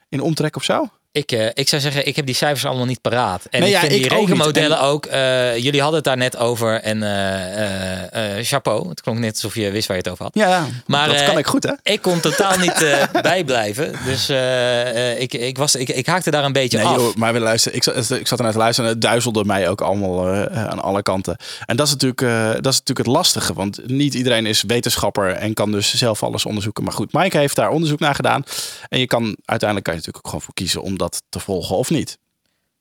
in 0.08 0.20
omtrek 0.20 0.56
of 0.56 0.64
zo? 0.64 0.88
Ik, 1.14 1.32
eh, 1.32 1.46
ik 1.54 1.68
zou 1.68 1.82
zeggen, 1.82 2.06
ik 2.06 2.16
heb 2.16 2.26
die 2.26 2.34
cijfers 2.34 2.64
allemaal 2.64 2.84
niet 2.86 3.00
paraat. 3.00 3.44
En 3.50 3.60
Nee, 3.60 3.68
ik 3.68 3.74
ja, 3.74 3.80
vind 3.80 3.92
ik 3.92 3.98
die 4.02 4.10
ook 4.10 4.18
niet. 4.18 4.28
rekenmodellen 4.28 4.78
En- 4.78 4.84
ook. 4.84 5.06
eh, 5.06 5.56
jullie 5.56 5.80
hadden 5.80 5.96
het 5.96 6.04
daar 6.04 6.16
net 6.16 6.36
over. 6.36 6.80
En 6.80 7.02
eh, 7.02 8.44
chapeau. 8.44 8.88
Het 8.88 9.00
klonk 9.00 9.18
net 9.18 9.32
alsof 9.34 9.54
je 9.54 9.70
wist 9.70 9.86
waar 9.88 9.96
je 9.96 10.02
het 10.02 10.12
over 10.12 10.24
had. 10.24 10.34
Ja. 10.34 10.66
Maar, 10.86 11.08
dat 11.08 11.24
kan 11.24 11.38
ik 11.38 11.46
goed, 11.46 11.62
hè? 11.62 11.72
Ik 11.82 12.02
kon 12.02 12.20
totaal 12.20 12.58
niet 12.58 12.96
bijblijven. 13.22 13.92
Dus 14.04 14.28
ik, 15.18 15.32
ik, 15.34 15.56
was, 15.58 15.74
ik, 15.74 15.88
ik 15.88 16.06
haakte 16.06 16.30
daar 16.30 16.44
een 16.44 16.52
beetje 16.52 16.78
Nee, 16.78 16.86
af. 16.86 16.96
joh, 16.96 17.14
maar 17.14 17.32
we 17.32 17.40
luisteren. 17.40 17.76
Ik, 17.76 17.82
zat- 17.84 18.10
ik 18.10 18.26
zat 18.26 18.38
ernaar 18.38 18.52
te 18.52 18.58
luisteren 18.58 18.90
en 18.90 18.96
het 18.96 19.04
duizelde 19.04 19.44
mij 19.44 19.68
ook 19.68 19.80
allemaal 19.80 20.28
aan 20.52 20.82
alle 20.82 21.02
kanten. 21.02 21.36
En 21.66 21.76
dat 21.76 21.86
is, 21.86 21.92
natuurlijk, 21.92 22.20
dat 22.62 22.72
is 22.72 22.78
natuurlijk 22.78 22.98
het 23.06 23.16
lastige, 23.16 23.52
want 23.54 23.80
niet 23.86 24.14
iedereen 24.14 24.46
is 24.46 24.62
wetenschapper 24.66 25.30
en 25.30 25.54
kan 25.54 25.72
dus 25.72 25.94
zelf 25.94 26.22
alles 26.22 26.46
onderzoeken. 26.46 26.84
Maar 26.84 26.92
goed, 26.92 27.12
Mike 27.12 27.38
heeft 27.38 27.56
daar 27.56 27.70
onderzoek 27.70 27.98
naar 28.00 28.14
gedaan. 28.14 28.44
En 28.88 28.98
je 28.98 29.06
kan 29.06 29.22
uiteindelijk 29.44 29.84
kan 29.84 29.94
je 29.94 29.98
natuurlijk 30.00 30.16
ook 30.16 30.26
gewoon 30.26 30.40
voor 30.40 30.54
kiezen 30.54 30.82
om 30.82 30.98
dat 30.98 31.03
te 31.28 31.40
volgen 31.40 31.76
of 31.76 31.90
niet. 31.90 32.18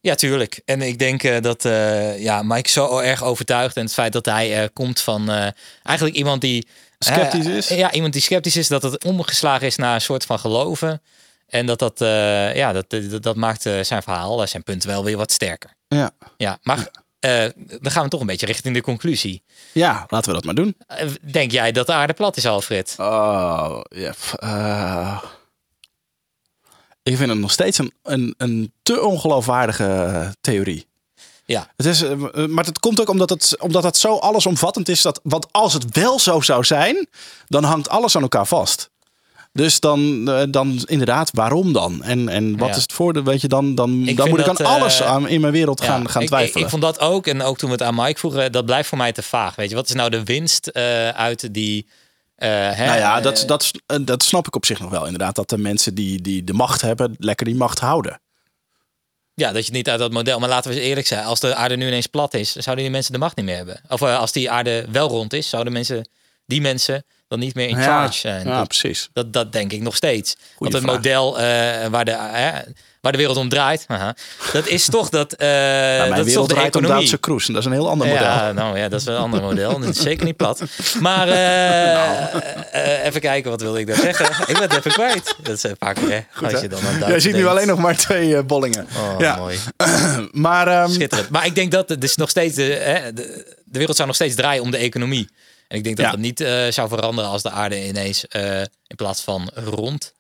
Ja, 0.04 0.16
tuurlijk. 0.16 0.62
En 0.66 0.82
ik 0.82 1.00
denk 1.00 1.24
eh, 1.24 1.42
dat 1.42 1.66
eh, 1.66 2.20
ja, 2.20 2.42
Mike 2.44 2.70
zo 2.70 3.00
erg 3.00 3.24
overtuigd. 3.24 3.76
En 3.76 3.84
het 3.84 3.94
feit 3.94 4.14
dat 4.14 4.26
hij 4.26 4.62
eh, 4.62 4.68
komt 4.74 5.02
van 5.02 5.30
eigenlijk 5.84 6.18
iemand 6.18 6.42
die... 6.42 6.68
Sceptisch 7.00 7.46
is? 7.46 7.68
ja, 7.68 7.92
iemand 7.92 8.14
die 8.14 8.22
sceptisch 8.22 8.56
is. 8.56 8.68
Dat 8.68 8.84
het 8.84 9.04
omgeslagen 9.04 9.68
is 9.68 9.76
naar 9.76 9.94
een 9.94 10.02
soort 10.02 10.26
van 10.26 10.40
geloven. 10.40 11.02
En 11.48 11.66
dat 11.66 11.80
dat, 11.80 12.00
ja, 12.56 12.72
dat, 12.72 12.90
dat, 12.90 13.24
dat 13.24 13.36
maakt 13.36 13.62
zijn 13.62 14.04
verhaal, 14.04 14.48
zijn 14.48 14.64
punt 14.64 14.84
wel 14.84 15.04
weer 15.04 15.18
wat 15.18 15.32
sterker. 15.32 15.74
Ja. 15.88 16.12
Ja, 16.38 16.58
maar 16.62 16.88
dan 17.80 17.92
gaan 17.92 18.04
we 18.04 18.10
toch 18.10 18.20
een 18.20 18.26
beetje 18.26 18.46
richting 18.46 18.74
de 18.74 18.82
conclusie. 18.82 19.44
ja, 19.74 20.06
laten 20.08 20.30
we 20.30 20.36
dat 20.36 20.46
maar 20.46 20.56
doen. 20.56 20.78
Denk 21.22 21.52
jij 21.52 21.72
dat 21.72 21.86
de 21.86 21.94
aarde 21.94 22.14
plat 22.14 22.38
is, 22.38 22.46
Alfred? 22.46 22.96
Oh, 22.98 23.82
ja. 23.90 25.22
Ik 27.04 27.18
vind 27.18 27.30
het 27.30 27.40
nog 27.40 27.52
steeds 27.52 27.78
een, 27.78 27.94
een, 28.04 28.34
een 28.38 28.72
te 28.84 29.02
ongeloofwaardige 29.02 29.84
eh, 29.86 30.28
theorie. 30.42 30.86
Ja. 31.46 31.72
Het 31.76 31.86
is, 31.86 32.02
eh, 32.02 32.46
maar 32.46 32.66
het 32.66 32.80
komt 32.80 33.02
ook 33.02 33.10
omdat 33.10 33.30
het, 33.30 33.56
omdat 33.60 33.84
het 33.84 33.98
zo 33.98 34.18
allesomvattend 34.18 34.90
is. 34.90 35.02
Dat, 35.02 35.20
want 35.24 35.48
als 35.52 35.74
het 35.74 35.86
wel 35.98 36.20
zo 36.20 36.42
zou 36.42 36.64
zijn, 36.64 37.08
dan 37.48 37.64
hangt 37.64 37.90
alles 37.90 38.16
aan 38.16 38.22
elkaar 38.22 38.48
vast. 38.48 38.92
Dus 39.52 39.80
dan, 39.80 40.30
eh, 40.30 40.42
dan 40.50 40.82
inderdaad, 40.86 41.30
waarom 41.34 41.74
dan? 41.74 42.04
En, 42.04 42.30
en 42.30 42.58
wat 42.58 42.68
Ja. 42.70 42.76
is 42.76 42.82
het 42.82 42.94
voordeel? 42.94 43.24
Weet 43.24 43.42
je, 43.42 43.48
dan, 43.48 43.76
dan, 43.76 44.08
Ik 44.08 44.18
dan 44.18 44.30
moet 44.30 44.40
ik 44.40 44.48
aan 44.48 44.66
alles 44.66 45.02
aan, 45.02 45.28
in 45.28 45.42
mijn 45.42 45.54
wereld 45.54 45.82
gaan, 45.82 46.02
Ja, 46.02 46.10
gaan 46.10 46.26
twijfelen. 46.26 46.58
Ik, 46.58 46.64
ik 46.64 46.70
vond 46.70 46.82
dat 46.82 47.00
ook. 47.00 47.28
En 47.28 47.42
ook 47.42 47.58
toen 47.58 47.70
we 47.70 47.76
het 47.76 47.84
aan 47.84 47.96
Mike 47.96 48.20
vroegen, 48.20 48.52
dat 48.52 48.66
blijft 48.66 48.90
voor 48.90 48.98
mij 48.98 49.12
te 49.12 49.24
vaag. 49.24 49.56
Weet 49.56 49.70
je, 49.70 49.76
wat 49.76 49.88
is 49.88 49.94
nou 49.96 50.10
de 50.10 50.24
winst 50.24 50.74
uit 51.14 51.54
die. 51.54 51.88
Eh, 52.36 52.50
hè, 52.50 52.86
nou 52.86 52.98
ja, 52.98 53.18
eh, 53.18 53.24
dat, 53.24 53.44
dat, 53.48 53.72
eh, 53.86 53.98
dat 54.02 54.24
snap 54.24 54.48
ik 54.48 54.56
op 54.56 54.66
zich 54.66 54.80
nog 54.80 54.90
wel. 54.90 55.04
Inderdaad, 55.04 55.36
dat 55.36 55.50
de 55.50 55.58
mensen 55.58 55.96
die, 55.96 56.22
die 56.22 56.44
de 56.44 56.54
macht 56.54 56.82
hebben, 56.82 57.16
lekker 57.20 57.46
die 57.46 57.56
macht 57.56 57.80
houden. 57.80 58.22
Ja, 59.34 59.52
dat 59.52 59.66
je 59.66 59.72
niet 59.72 59.90
uit 59.90 60.00
dat 60.00 60.12
model. 60.12 60.40
Maar 60.40 60.50
laten 60.50 60.72
we 60.72 60.78
eens 60.78 60.86
eerlijk 60.86 61.08
zijn. 61.08 61.26
Als 61.26 61.40
de 61.40 61.56
aarde 61.56 61.78
nu 61.78 61.88
ineens 61.88 62.08
plat 62.08 62.34
is, 62.34 62.52
zouden 62.52 62.84
die 62.84 62.94
mensen 62.94 63.14
de 63.14 63.20
macht 63.20 63.36
niet 63.36 63.46
meer 63.46 63.56
hebben. 63.56 63.82
Of 63.88 64.02
als 64.02 64.32
die 64.32 64.52
aarde 64.52 64.86
wel 64.92 65.08
rond 65.10 65.34
is, 65.34 65.50
zouden 65.50 65.74
mensen, 65.74 66.10
die 66.46 66.62
mensen 66.62 67.06
dan 67.34 67.46
niet 67.46 67.56
meer 67.56 67.68
in 67.68 67.78
Ja, 67.78 67.84
charge 67.84 68.20
zijn. 68.20 68.48
Ja, 68.48 68.58
Dat- 68.58 68.68
precies. 68.68 69.10
Dat, 69.14 69.34
dat 69.34 69.52
denk 69.52 69.72
ik 69.72 69.82
nog 69.82 69.96
steeds. 69.96 70.36
Want 70.58 70.74
het 70.74 70.82
vraag. 70.84 70.96
model 70.96 71.40
eh, 71.40 71.88
waar, 71.88 72.06
de, 72.06 72.12
eh, 72.12 72.48
waar 73.02 73.12
de 73.12 73.18
wereld 73.18 73.38
om 73.38 73.50
draait, 73.50 73.86
dat 74.54 74.68
is 74.68 74.86
toch 74.86 75.10
dat. 75.10 75.34
eh 75.34 75.48
Nou, 75.48 75.98
dat 76.00 76.10
mijn 76.10 76.12
is 76.12 76.18
toch 76.18 76.26
wereld 76.26 76.50
de 76.50 76.54
draait 76.56 76.76
om 76.76 76.82
economie. 76.82 76.90
Duitse 76.96 77.20
cruise. 77.20 77.48
En 77.48 77.54
dat 77.54 77.62
is 77.64 77.70
een 77.70 77.76
heel 77.76 77.90
ander 77.90 78.08
model. 78.08 78.24
Ja, 78.24 78.52
nou 78.52 78.78
ja, 78.78 78.90
dat 78.90 79.00
is 79.00 79.06
wel 79.06 79.16
een 79.16 79.22
ander 79.22 79.42
model. 79.42 79.80
Dat 79.80 79.96
is 79.96 80.02
zeker 80.02 80.26
niet 80.26 80.38
plat. 80.38 80.62
Maar 81.00 81.28
eh, 81.28 83.06
even 83.06 83.22
kijken, 83.22 83.52
wat 83.52 83.62
wilde 83.62 83.80
ik 83.80 83.88
daar 83.88 83.96
zeggen? 83.96 84.26
Ik 84.52 84.54
ben 84.54 84.62
het 84.62 84.74
even 84.78 84.92
kwijt. 84.92 85.36
Dat 85.42 85.64
is 85.64 85.72
vaak 85.80 85.98
hè, 86.00 86.20
als 86.44 86.52
hè? 86.54 86.60
je 86.60 86.68
dan 86.68 86.80
aan 86.88 87.10
Jij 87.10 87.20
ziet 87.20 87.36
nu 87.36 87.48
alleen 87.48 87.68
nog 87.68 87.80
maar 87.80 87.98
twee 87.98 88.44
bollingen. 88.44 88.88
Oh, 88.98 89.20
ja. 89.20 89.36
mooi. 89.36 89.58
Maar 90.32 90.68
ehm, 90.68 90.90
Schitterend. 90.90 91.30
Maar 91.30 91.46
ik 91.46 91.56
denk 91.56 91.72
dat 91.72 91.90
het 91.90 92.02
dus 92.02 92.16
nog 92.16 92.30
steeds 92.30 92.56
de 92.56 93.46
wereld 93.72 93.96
zou 93.96 94.08
nog 94.08 94.16
steeds 94.16 94.36
draaien 94.36 94.64
om 94.64 94.72
de 94.72 94.78
economie. 94.78 95.30
En 95.74 95.80
ik 95.80 95.84
denk 95.84 95.98
dat 95.98 96.06
Ja. 96.06 96.12
het 96.12 96.20
niet 96.20 96.40
eh, 96.42 96.68
zou 96.70 96.90
veranderen 96.90 97.30
als 97.30 97.42
de 97.42 97.50
aarde 97.50 97.88
ineens 97.88 98.28
eh, 98.28 98.60
in 98.62 98.96
plaats 98.96 99.22
van 99.22 99.50
rond 99.54 100.14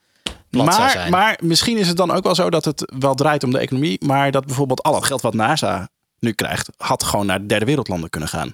plat 0.49 0.65
zou 0.73 0.79
maar, 0.79 0.91
zijn. 0.91 1.11
maar 1.11 1.37
misschien 1.41 1.77
is 1.77 1.87
het 1.87 1.97
dan 1.97 2.11
ook 2.11 2.23
wel 2.23 2.35
zo 2.35 2.49
dat 2.49 2.65
het 2.65 2.93
wel 2.99 3.15
draait 3.15 3.43
om 3.43 3.51
de 3.51 3.57
economie. 3.57 4.05
Maar 4.05 4.31
dat 4.31 4.45
bijvoorbeeld 4.45 4.83
al 4.83 4.95
het 4.95 5.03
geld 5.05 5.21
wat 5.21 5.33
NASA 5.33 5.89
nu 6.19 6.31
krijgt, 6.31 6.69
had 6.77 7.03
gewoon 7.03 7.25
naar 7.25 7.47
derde 7.47 7.65
wereldlanden 7.65 8.09
kunnen 8.09 8.29
gaan. 8.29 8.53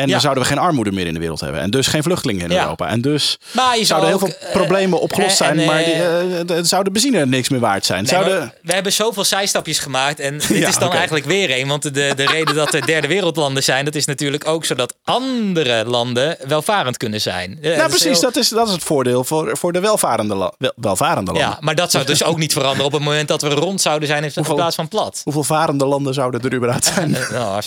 En 0.00 0.06
Ja. 0.06 0.12
dan 0.12 0.20
zouden 0.20 0.42
we 0.42 0.48
geen 0.48 0.58
armoede 0.58 0.92
meer 0.92 1.06
in 1.06 1.14
de 1.14 1.20
wereld 1.20 1.40
hebben. 1.40 1.60
En 1.60 1.70
dus 1.70 1.86
geen 1.86 2.02
vluchtelingen 2.02 2.44
in 2.44 2.50
Ja. 2.56 2.62
Europa. 2.62 2.88
En 2.88 3.00
dus 3.00 3.38
Maar 3.52 3.78
je 3.78 3.84
zouden 3.84 4.08
zou 4.10 4.20
heel 4.20 4.28
ook, 4.34 4.38
veel 4.40 4.48
eh, 4.48 4.54
problemen 4.54 5.00
opgelost 5.00 5.36
zijn. 5.36 5.58
en, 5.58 5.66
maar 5.66 5.84
die, 5.84 5.92
eh, 5.92 6.20
eh, 6.40 6.58
eh, 6.58 6.64
zou 6.64 6.84
de 6.84 6.90
benzine 6.90 7.26
niks 7.26 7.48
meer 7.48 7.60
waard 7.60 7.84
zijn. 7.84 7.98
Nee, 8.02 8.12
zouden, 8.12 8.52
we 8.62 8.72
hebben 8.72 8.92
zoveel 8.92 9.24
zijstapjes 9.24 9.78
gemaakt. 9.78 10.20
En 10.20 10.38
dit 10.48 10.48
Ja, 10.48 10.68
is 10.68 10.78
dan 10.78 10.92
eigenlijk 10.92 11.26
weer 11.26 11.58
een. 11.58 11.68
Want 11.68 11.82
de, 11.82 11.90
de 11.90 12.26
reden 12.26 12.54
dat 12.54 12.74
er 12.74 12.86
derde 12.86 13.08
wereldlanden 13.08 13.62
zijn, 13.62 13.84
dat 13.84 13.94
is 13.94 14.04
natuurlijk 14.04 14.46
ook 14.48 14.64
zodat 14.64 14.94
andere 15.04 15.84
landen 15.86 16.36
welvarend 16.46 16.96
kunnen 16.96 17.20
zijn. 17.20 17.58
Ja, 17.60 17.68
nou, 17.68 17.78
dat 17.80 17.88
precies. 17.88 18.04
heel- 18.10 18.20
Dat, 18.20 18.36
is, 18.36 18.48
dat 18.48 18.66
is 18.66 18.72
het 18.72 18.82
voordeel 18.82 19.24
voor, 19.24 19.56
voor 19.56 19.72
de 19.72 19.80
welvarende, 19.80 20.34
la- 20.34 20.52
wel, 20.58 20.72
welvarende 20.76 21.32
landen. 21.32 21.50
Ja, 21.50 21.58
maar 21.60 21.74
dat 21.74 21.90
zou 21.90 22.04
dus 22.04 22.24
ook 22.30 22.38
niet 22.38 22.52
veranderen 22.52 22.84
op 22.86 22.92
het 22.92 23.02
moment 23.02 23.28
dat 23.28 23.42
we 23.42 23.48
rond 23.48 23.80
zouden 23.80 24.08
zijn 24.08 24.24
in 24.24 24.30
Hoeveel- 24.34 24.54
plaats 24.54 24.76
van 24.76 24.88
plat. 24.88 25.20
Hoeveel 25.24 25.44
varende 25.44 25.84
landen 25.84 26.14
zouden 26.14 26.40
er 26.40 26.54
überhaupt 26.54 26.84
zijn? 26.94 27.16
Nou. 27.32 27.62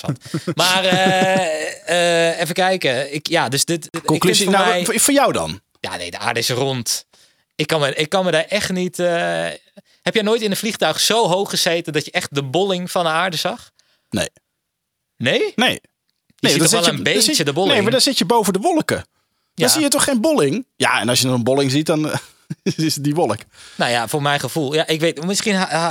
Maar 0.55 0.84
eh, 0.86 2.22
eh, 2.32 2.39
even 2.39 2.53
kijken. 2.53 3.13
Ik, 3.13 3.28
ja, 3.28 3.49
dus 3.49 3.65
dit, 3.65 3.89
Conclusie, 4.05 4.43
voor 4.45 4.53
nou, 4.53 4.67
mij- 4.67 4.86
voor, 4.86 4.99
voor 4.99 5.13
jou 5.13 5.32
dan? 5.32 5.61
Ja, 5.80 5.95
nee, 5.95 6.11
de 6.11 6.17
aarde 6.17 6.39
is 6.39 6.49
rond. 6.49 7.05
Ik 7.55 7.67
kan 7.67 7.80
me, 7.80 7.95
ik 7.95 8.09
kan 8.09 8.26
me 8.26 8.32
daar 8.32 8.45
echt 8.45 8.71
niet... 8.71 8.99
eh, 8.99 9.47
Heb 10.01 10.13
jij 10.13 10.24
nooit 10.24 10.41
in 10.41 10.51
een 10.51 10.57
vliegtuig 10.57 10.99
zo 10.99 11.28
hoog 11.28 11.49
gezeten 11.49 11.93
dat 11.93 12.05
je 12.05 12.11
echt 12.11 12.36
de 12.36 12.43
bolling 12.43 12.91
van 12.91 13.03
de 13.03 13.09
aarde 13.09 13.38
zag? 13.38 13.71
Nee. 14.09 14.30
Nee? 15.17 15.51
Nee. 15.55 15.71
Je 15.71 16.49
nee 16.49 16.51
ziet 16.51 16.71
dan 16.71 16.82
wel 16.82 16.89
een 16.93 17.03
beetje 17.03 17.43
de 17.43 17.53
bolling? 17.53 17.74
Nee, 17.74 17.82
maar 17.82 17.91
dan 17.91 18.01
zit 18.01 18.17
je 18.17 18.26
boven 18.26 18.53
de 18.53 18.59
wolken. 18.59 18.97
Ja. 18.97 19.03
Dan 19.53 19.69
zie 19.69 19.82
je 19.82 19.88
toch 19.88 20.03
geen 20.03 20.21
bolling? 20.21 20.67
Ja, 20.76 20.99
en 20.99 21.09
als 21.09 21.21
je 21.21 21.28
een 21.28 21.43
bolling 21.43 21.71
ziet, 21.71 21.86
dan 21.86 22.11
is 22.76 22.95
die 22.95 23.16
wolk. 23.16 23.38
Nou 23.76 23.91
ja, 23.91 24.08
voor 24.08 24.22
mijn 24.22 24.39
gevoel. 24.39 24.74
Ja, 24.74 24.88
ik 24.88 24.99
weet, 24.99 25.26
misschien... 25.26 25.54
eh, 25.54 25.89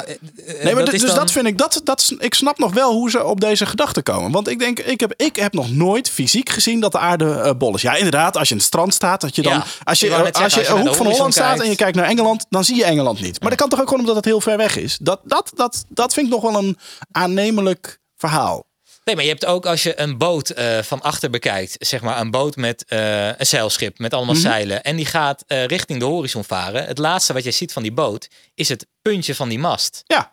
Nee, 0.63 0.75
maar 0.75 0.85
dat 0.85 0.91
dus 0.91 1.01
dan- 1.01 1.15
dat 1.17 1.33
vind 1.33 1.47
ik, 1.47 1.59
dat, 1.59 1.81
dat, 1.85 2.13
ik 2.19 2.35
snap 2.35 2.59
nog 2.59 2.73
wel 2.73 2.93
hoe 2.93 3.11
ze 3.11 3.25
op 3.25 3.41
deze 3.41 3.67
gedachte 3.67 4.03
komen. 4.03 4.31
Want 4.31 4.49
ik 4.49 4.59
denk, 4.59 4.79
ik 4.79 5.01
heb, 5.01 5.13
ik 5.17 5.37
heb 5.37 5.53
nog 5.53 5.71
nooit 5.71 6.11
fysiek 6.11 6.49
gezien 6.49 6.81
dat 6.81 6.93
de 6.93 6.99
aarde 6.99 7.35
eh, 7.35 7.53
bol 7.59 7.75
is. 7.75 7.83
Ja, 7.83 7.95
inderdaad, 7.95 8.37
als 8.37 8.49
je 8.49 8.55
in 8.55 8.61
het 8.61 8.67
strand 8.69 8.95
staat, 8.95 9.21
dat 9.21 9.35
je 9.37 9.43
dan, 9.43 9.53
Ja, 9.53 9.65
als 9.85 10.01
je, 10.01 10.15
als 10.15 10.29
je, 10.37 10.43
als 10.43 10.55
je 10.55 10.71
hoek 10.73 10.95
van 10.95 11.07
Holland 11.07 11.33
staat 11.33 11.61
en 11.61 11.69
je 11.71 11.77
kijkt 11.77 11.97
naar 11.97 12.05
Engeland, 12.09 12.47
dan 12.49 12.65
zie 12.65 12.77
je 12.77 12.85
Engeland 12.85 13.21
niet. 13.21 13.41
Maar 13.41 13.51
dat 13.51 13.59
kan 13.59 13.69
toch 13.69 13.81
ook 13.81 13.85
gewoon 13.89 14.01
omdat 14.01 14.17
het 14.17 14.25
heel 14.25 14.41
ver 14.41 14.57
weg 14.57 14.77
is. 14.77 14.99
Dat, 15.01 15.21
dat, 15.25 15.53
dat, 15.55 15.85
dat 15.89 16.15
vind 16.15 16.27
ik 16.27 16.33
nog 16.33 16.43
wel 16.43 16.57
een 16.63 16.79
aannemelijk 17.11 17.99
verhaal. 18.17 18.65
Nee, 19.05 19.15
maar 19.15 19.25
je 19.25 19.31
hebt 19.31 19.45
ook 19.47 19.67
als 19.67 19.83
je 19.83 20.01
een 20.01 20.19
boot 20.19 20.51
eh, 20.51 20.79
van 20.83 21.01
achter 21.01 21.31
bekijkt, 21.31 21.77
zeg 21.79 22.01
maar 22.01 22.21
een 22.21 22.31
boot 22.31 22.57
met 22.57 22.85
eh, 22.85 23.27
een 23.39 23.47
zeilschip 23.47 23.99
met 23.99 24.15
allemaal 24.15 24.35
Mhm. 24.35 24.43
zeilen 24.43 24.83
en 24.83 24.97
die 24.97 25.07
gaat 25.07 25.45
eh, 25.47 25.65
richting 25.67 25.99
de 25.99 26.05
horizon 26.05 26.45
varen. 26.45 26.85
Het 26.87 26.99
laatste 26.99 27.33
wat 27.33 27.45
je 27.45 27.51
ziet 27.51 27.73
van 27.73 27.83
die 27.83 27.93
boot 27.93 28.29
is 28.55 28.69
het 28.69 28.87
puntje 29.03 29.35
van 29.35 29.49
die 29.49 29.59
mast. 29.59 30.03
Ja, 30.07 30.33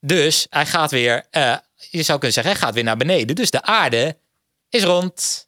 Dus 0.00 0.46
hij 0.50 0.66
gaat 0.66 0.90
weer, 0.90 1.24
je 1.76 2.02
zou 2.02 2.18
kunnen 2.18 2.32
zeggen, 2.32 2.52
hij 2.52 2.54
gaat 2.62 2.74
weer 2.74 2.84
naar 2.84 2.96
beneden. 2.96 3.36
Dus 3.36 3.50
de 3.50 3.62
aarde 3.62 4.16
is 4.68 4.82
rond. 4.84 5.44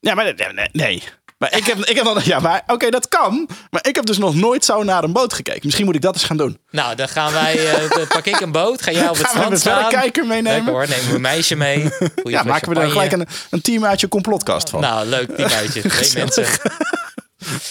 ja 0.00 0.14
maar 0.14 0.34
nee. 0.72 1.02
Maar 1.38 1.56
ik 1.56 1.64
heb, 1.64 1.78
ik 1.78 1.96
heb 1.96 2.04
dan, 2.04 2.20
ja, 2.24 2.38
maar 2.40 2.62
oké, 2.66 2.90
dat 2.90 3.08
kan. 3.08 3.48
Maar 3.70 3.86
ik 3.88 3.94
heb 3.96 4.06
dus 4.06 4.18
nog 4.18 4.34
nooit 4.34 4.64
zo 4.64 4.82
naar 4.82 5.04
een 5.04 5.12
boot 5.12 5.32
gekeken. 5.32 5.60
Misschien 5.62 5.84
moet 5.84 5.94
ik 5.94 6.00
dat 6.00 6.14
eens 6.14 6.24
gaan 6.24 6.36
doen. 6.36 6.58
Nou, 6.70 6.94
dan 6.94 7.08
gaan 7.08 7.32
wij, 7.32 7.58
dan 7.96 8.06
pak 8.06 8.24
ik 8.26 8.40
een 8.40 8.52
boot, 8.52 8.82
ga 8.82 8.90
jij 8.90 9.08
op 9.08 9.16
het 9.16 9.16
Gaan 9.16 9.24
we 9.26 9.30
strand 9.36 9.52
een 9.52 9.58
staan. 9.58 9.78
verrekijker 9.84 10.26
meenemen? 10.26 10.52
Lekker 10.54 10.72
hoor, 10.72 10.88
neem 10.88 11.14
een 11.14 11.20
meisje 11.20 11.56
mee. 11.56 11.80
Goeie 12.22 12.36
Ja, 12.36 12.42
maken 12.42 12.72
we 12.74 12.80
er 12.80 12.90
gelijk 12.90 13.12
een, 13.12 13.26
een 13.50 13.60
team 13.60 13.84
uit 13.84 14.00
je 14.00 14.08
complotkast 14.08 14.70
van. 14.70 14.80
Nou, 14.80 15.06
leuk, 15.06 15.40
uitje. 15.40 15.80
Twee 15.88 16.10
mensen. 16.14 16.44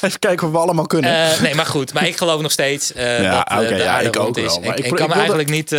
Even 0.02 0.20
kijken 0.20 0.48
of 0.48 0.54
we 0.54 0.60
allemaal 0.60 0.88
kunnen. 0.88 1.32
Eh, 1.32 1.40
nee, 1.40 1.56
maar 1.56 1.66
goed. 1.66 1.94
Maar 1.94 2.08
ik 2.08 2.18
geloof 2.18 2.42
nog 2.42 2.52
steeds 2.52 2.94
eh, 2.94 3.22
Ja, 3.22 3.44
dat 3.44 3.68
de 3.68 3.76
ja, 3.76 3.94
aarde 3.94 4.08
ik 4.08 4.20
ook 4.20 4.38
is. 4.38 4.44
wel, 4.44 4.64
ik, 4.64 4.70
ik 4.70 4.78
ik 4.78 4.88
pro- 4.88 4.90
kan 4.90 4.92
ik 4.92 4.98
wilde- 4.98 5.14
eigenlijk 5.14 5.50
niet... 5.50 5.72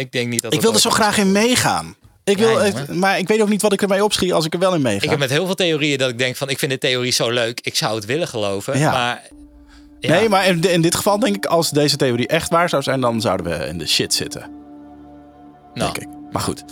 ik 0.00 0.12
denk 0.12 0.28
niet 0.28 0.42
dat 0.42 0.52
ik 0.52 0.60
dat 0.60 0.70
wil 0.70 0.70
er 0.70 0.70
ooit 0.70 0.80
zo 0.80 0.90
graag 0.90 1.18
in 1.18 1.32
meegaan. 1.32 1.96
Ik 2.30 2.38
wil, 2.38 2.50
Ja, 2.50 2.58
het- 2.64 2.76
jongen. 2.78 2.98
maar 2.98 3.18
ik 3.18 3.28
weet 3.28 3.40
ook 3.40 3.48
niet 3.48 3.62
wat 3.62 3.72
ik 3.72 3.82
ermee 3.82 4.04
opschiet 4.04 4.32
als 4.32 4.44
ik 4.44 4.52
er 4.52 4.58
wel 4.58 4.74
in 4.74 4.82
meega. 4.82 5.02
Ik 5.04 5.10
heb 5.10 5.18
met 5.18 5.30
heel 5.30 5.46
veel 5.46 5.54
theorieën 5.54 5.98
dat 5.98 6.10
ik 6.10 6.18
denk 6.18 6.36
van... 6.36 6.48
Ik 6.48 6.58
vind 6.58 6.70
de 6.70 6.78
theorie 6.78 7.12
zo 7.12 7.30
leuk. 7.30 7.60
Ik 7.62 7.76
zou 7.76 7.94
het 7.94 8.04
willen 8.04 8.28
geloven. 8.28 8.78
Ja. 8.78 8.90
Maar... 8.92 9.22
ja. 10.00 10.10
Nee, 10.10 10.28
maar 10.28 10.46
in, 10.46 10.60
in 10.62 10.80
dit 10.82 10.94
geval 10.94 11.18
denk 11.18 11.36
ik, 11.36 11.46
als 11.46 11.70
deze 11.70 11.96
theorie 11.96 12.26
echt 12.26 12.50
waar 12.50 12.68
zou 12.68 12.82
zijn, 12.82 13.00
dan 13.00 13.20
zouden 13.20 13.46
we 13.58 13.66
in 13.66 13.78
de 13.78 13.86
shit 13.86 14.14
zitten. 14.14 14.40
Nou, 15.74 15.92
Denk 15.92 15.98
ik. 15.98 16.18
Maar 16.32 16.42
goed. 16.42 16.64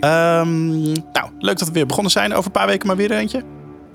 Ehm, 0.00 0.82
nou, 0.92 1.30
leuk 1.38 1.58
dat 1.58 1.68
we 1.68 1.74
weer 1.74 1.86
begonnen 1.86 2.12
zijn. 2.12 2.32
Over 2.32 2.44
een 2.46 2.50
paar 2.50 2.66
weken 2.66 2.86
maar 2.86 2.96
weer 2.96 3.10
eentje. 3.10 3.42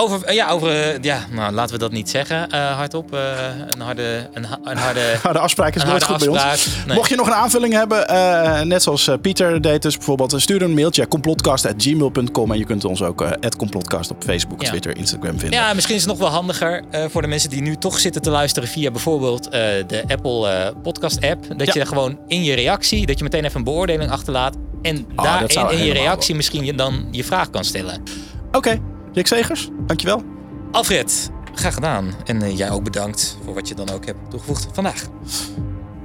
Over, 0.01 0.23
eh, 0.23 0.35
ja, 0.35 0.49
over, 0.49 0.69
eh, 0.69 1.01
ja, 1.01 1.25
nou 1.31 1.53
laten 1.53 1.73
we 1.73 1.79
dat 1.79 1.91
niet 1.91 2.09
zeggen 2.09 2.49
eh, 2.49 2.75
hardop. 2.75 3.11
een 3.11 3.81
harde, 3.81 4.29
een, 4.33 4.45
een 4.63 4.77
harde, 4.77 4.99
Nou, 5.23 5.33
de 5.35 5.39
afspraak 5.39 5.75
is 5.75 5.83
nooit 5.83 6.03
harde 6.03 6.25
goed 6.25 6.33
bij 6.33 6.43
ons. 6.51 6.67
Nee. 6.85 6.95
Mocht 6.95 7.09
je 7.09 7.15
nog 7.15 7.27
een 7.27 7.33
aanvulling 7.33 7.73
hebben, 7.73 8.67
net 8.67 8.83
zoals 8.83 9.09
Pieter 9.21 9.61
deed 9.61 9.81
dus 9.81 9.95
bijvoorbeeld, 9.97 10.33
stuur 10.41 10.61
een 10.61 10.73
mailtje 10.73 11.07
complotcast.gmail.com 11.07 12.51
en 12.51 12.57
je 12.57 12.65
kunt 12.65 12.85
ons 12.85 13.01
ook 13.03 13.21
at 13.21 13.55
complotcast 13.55 14.11
op 14.11 14.23
Facebook, 14.23 14.61
Ja. 14.61 14.69
Twitter, 14.69 14.97
Instagram 14.97 15.39
vinden. 15.39 15.59
Ja, 15.59 15.73
misschien 15.73 15.95
is 15.95 16.01
het 16.01 16.09
nog 16.09 16.19
wel 16.19 16.29
handiger 16.29 16.83
voor 17.09 17.21
de 17.21 17.27
mensen 17.27 17.49
die 17.49 17.61
nu 17.61 17.75
toch 17.75 17.99
zitten 17.99 18.21
te 18.21 18.29
luisteren 18.29 18.69
via 18.69 18.91
bijvoorbeeld 18.91 19.51
de 19.51 20.03
Apple 20.07 20.73
podcast 20.83 21.21
app. 21.25 21.45
Dat 21.57 21.67
Ja. 21.67 21.73
je 21.81 21.85
gewoon 21.85 22.17
in 22.27 22.43
je 22.43 22.53
reactie, 22.53 23.05
dat 23.05 23.17
je 23.17 23.23
meteen 23.23 23.45
even 23.45 23.57
een 23.57 23.63
beoordeling 23.63 24.11
achterlaat. 24.11 24.55
En 24.81 25.05
Oh, 25.15 25.23
daarin 25.23 25.41
dat 25.41 25.51
zou 25.51 25.73
in 25.73 25.83
je 25.85 25.93
reactie 25.93 26.35
misschien 26.35 26.65
je 26.65 26.75
dan 26.75 27.07
je 27.11 27.23
vraag 27.23 27.49
kan 27.49 27.63
stellen. 27.63 28.03
Oké, 28.51 28.79
Rick 29.13 29.27
Segers, 29.27 29.69
dankjewel. 29.85 30.23
Alfred, 30.71 31.31
graag 31.53 31.73
gedaan. 31.73 32.13
En 32.25 32.41
eh, 32.41 32.57
jij 32.57 32.71
ook 32.71 32.83
bedankt 32.83 33.37
voor 33.43 33.53
wat 33.53 33.67
je 33.67 33.75
dan 33.75 33.89
ook 33.89 34.05
hebt 34.05 34.29
toegevoegd 34.29 34.67
vandaag. 34.73 35.07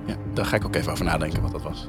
Ja, 0.07 0.17
daar 0.35 0.45
ga 0.47 0.57
ik 0.57 0.65
ook 0.65 0.75
even 0.75 0.93
over 0.93 1.05
nadenken 1.05 1.43
wat 1.43 1.53
dat 1.53 1.63
was. 1.63 1.89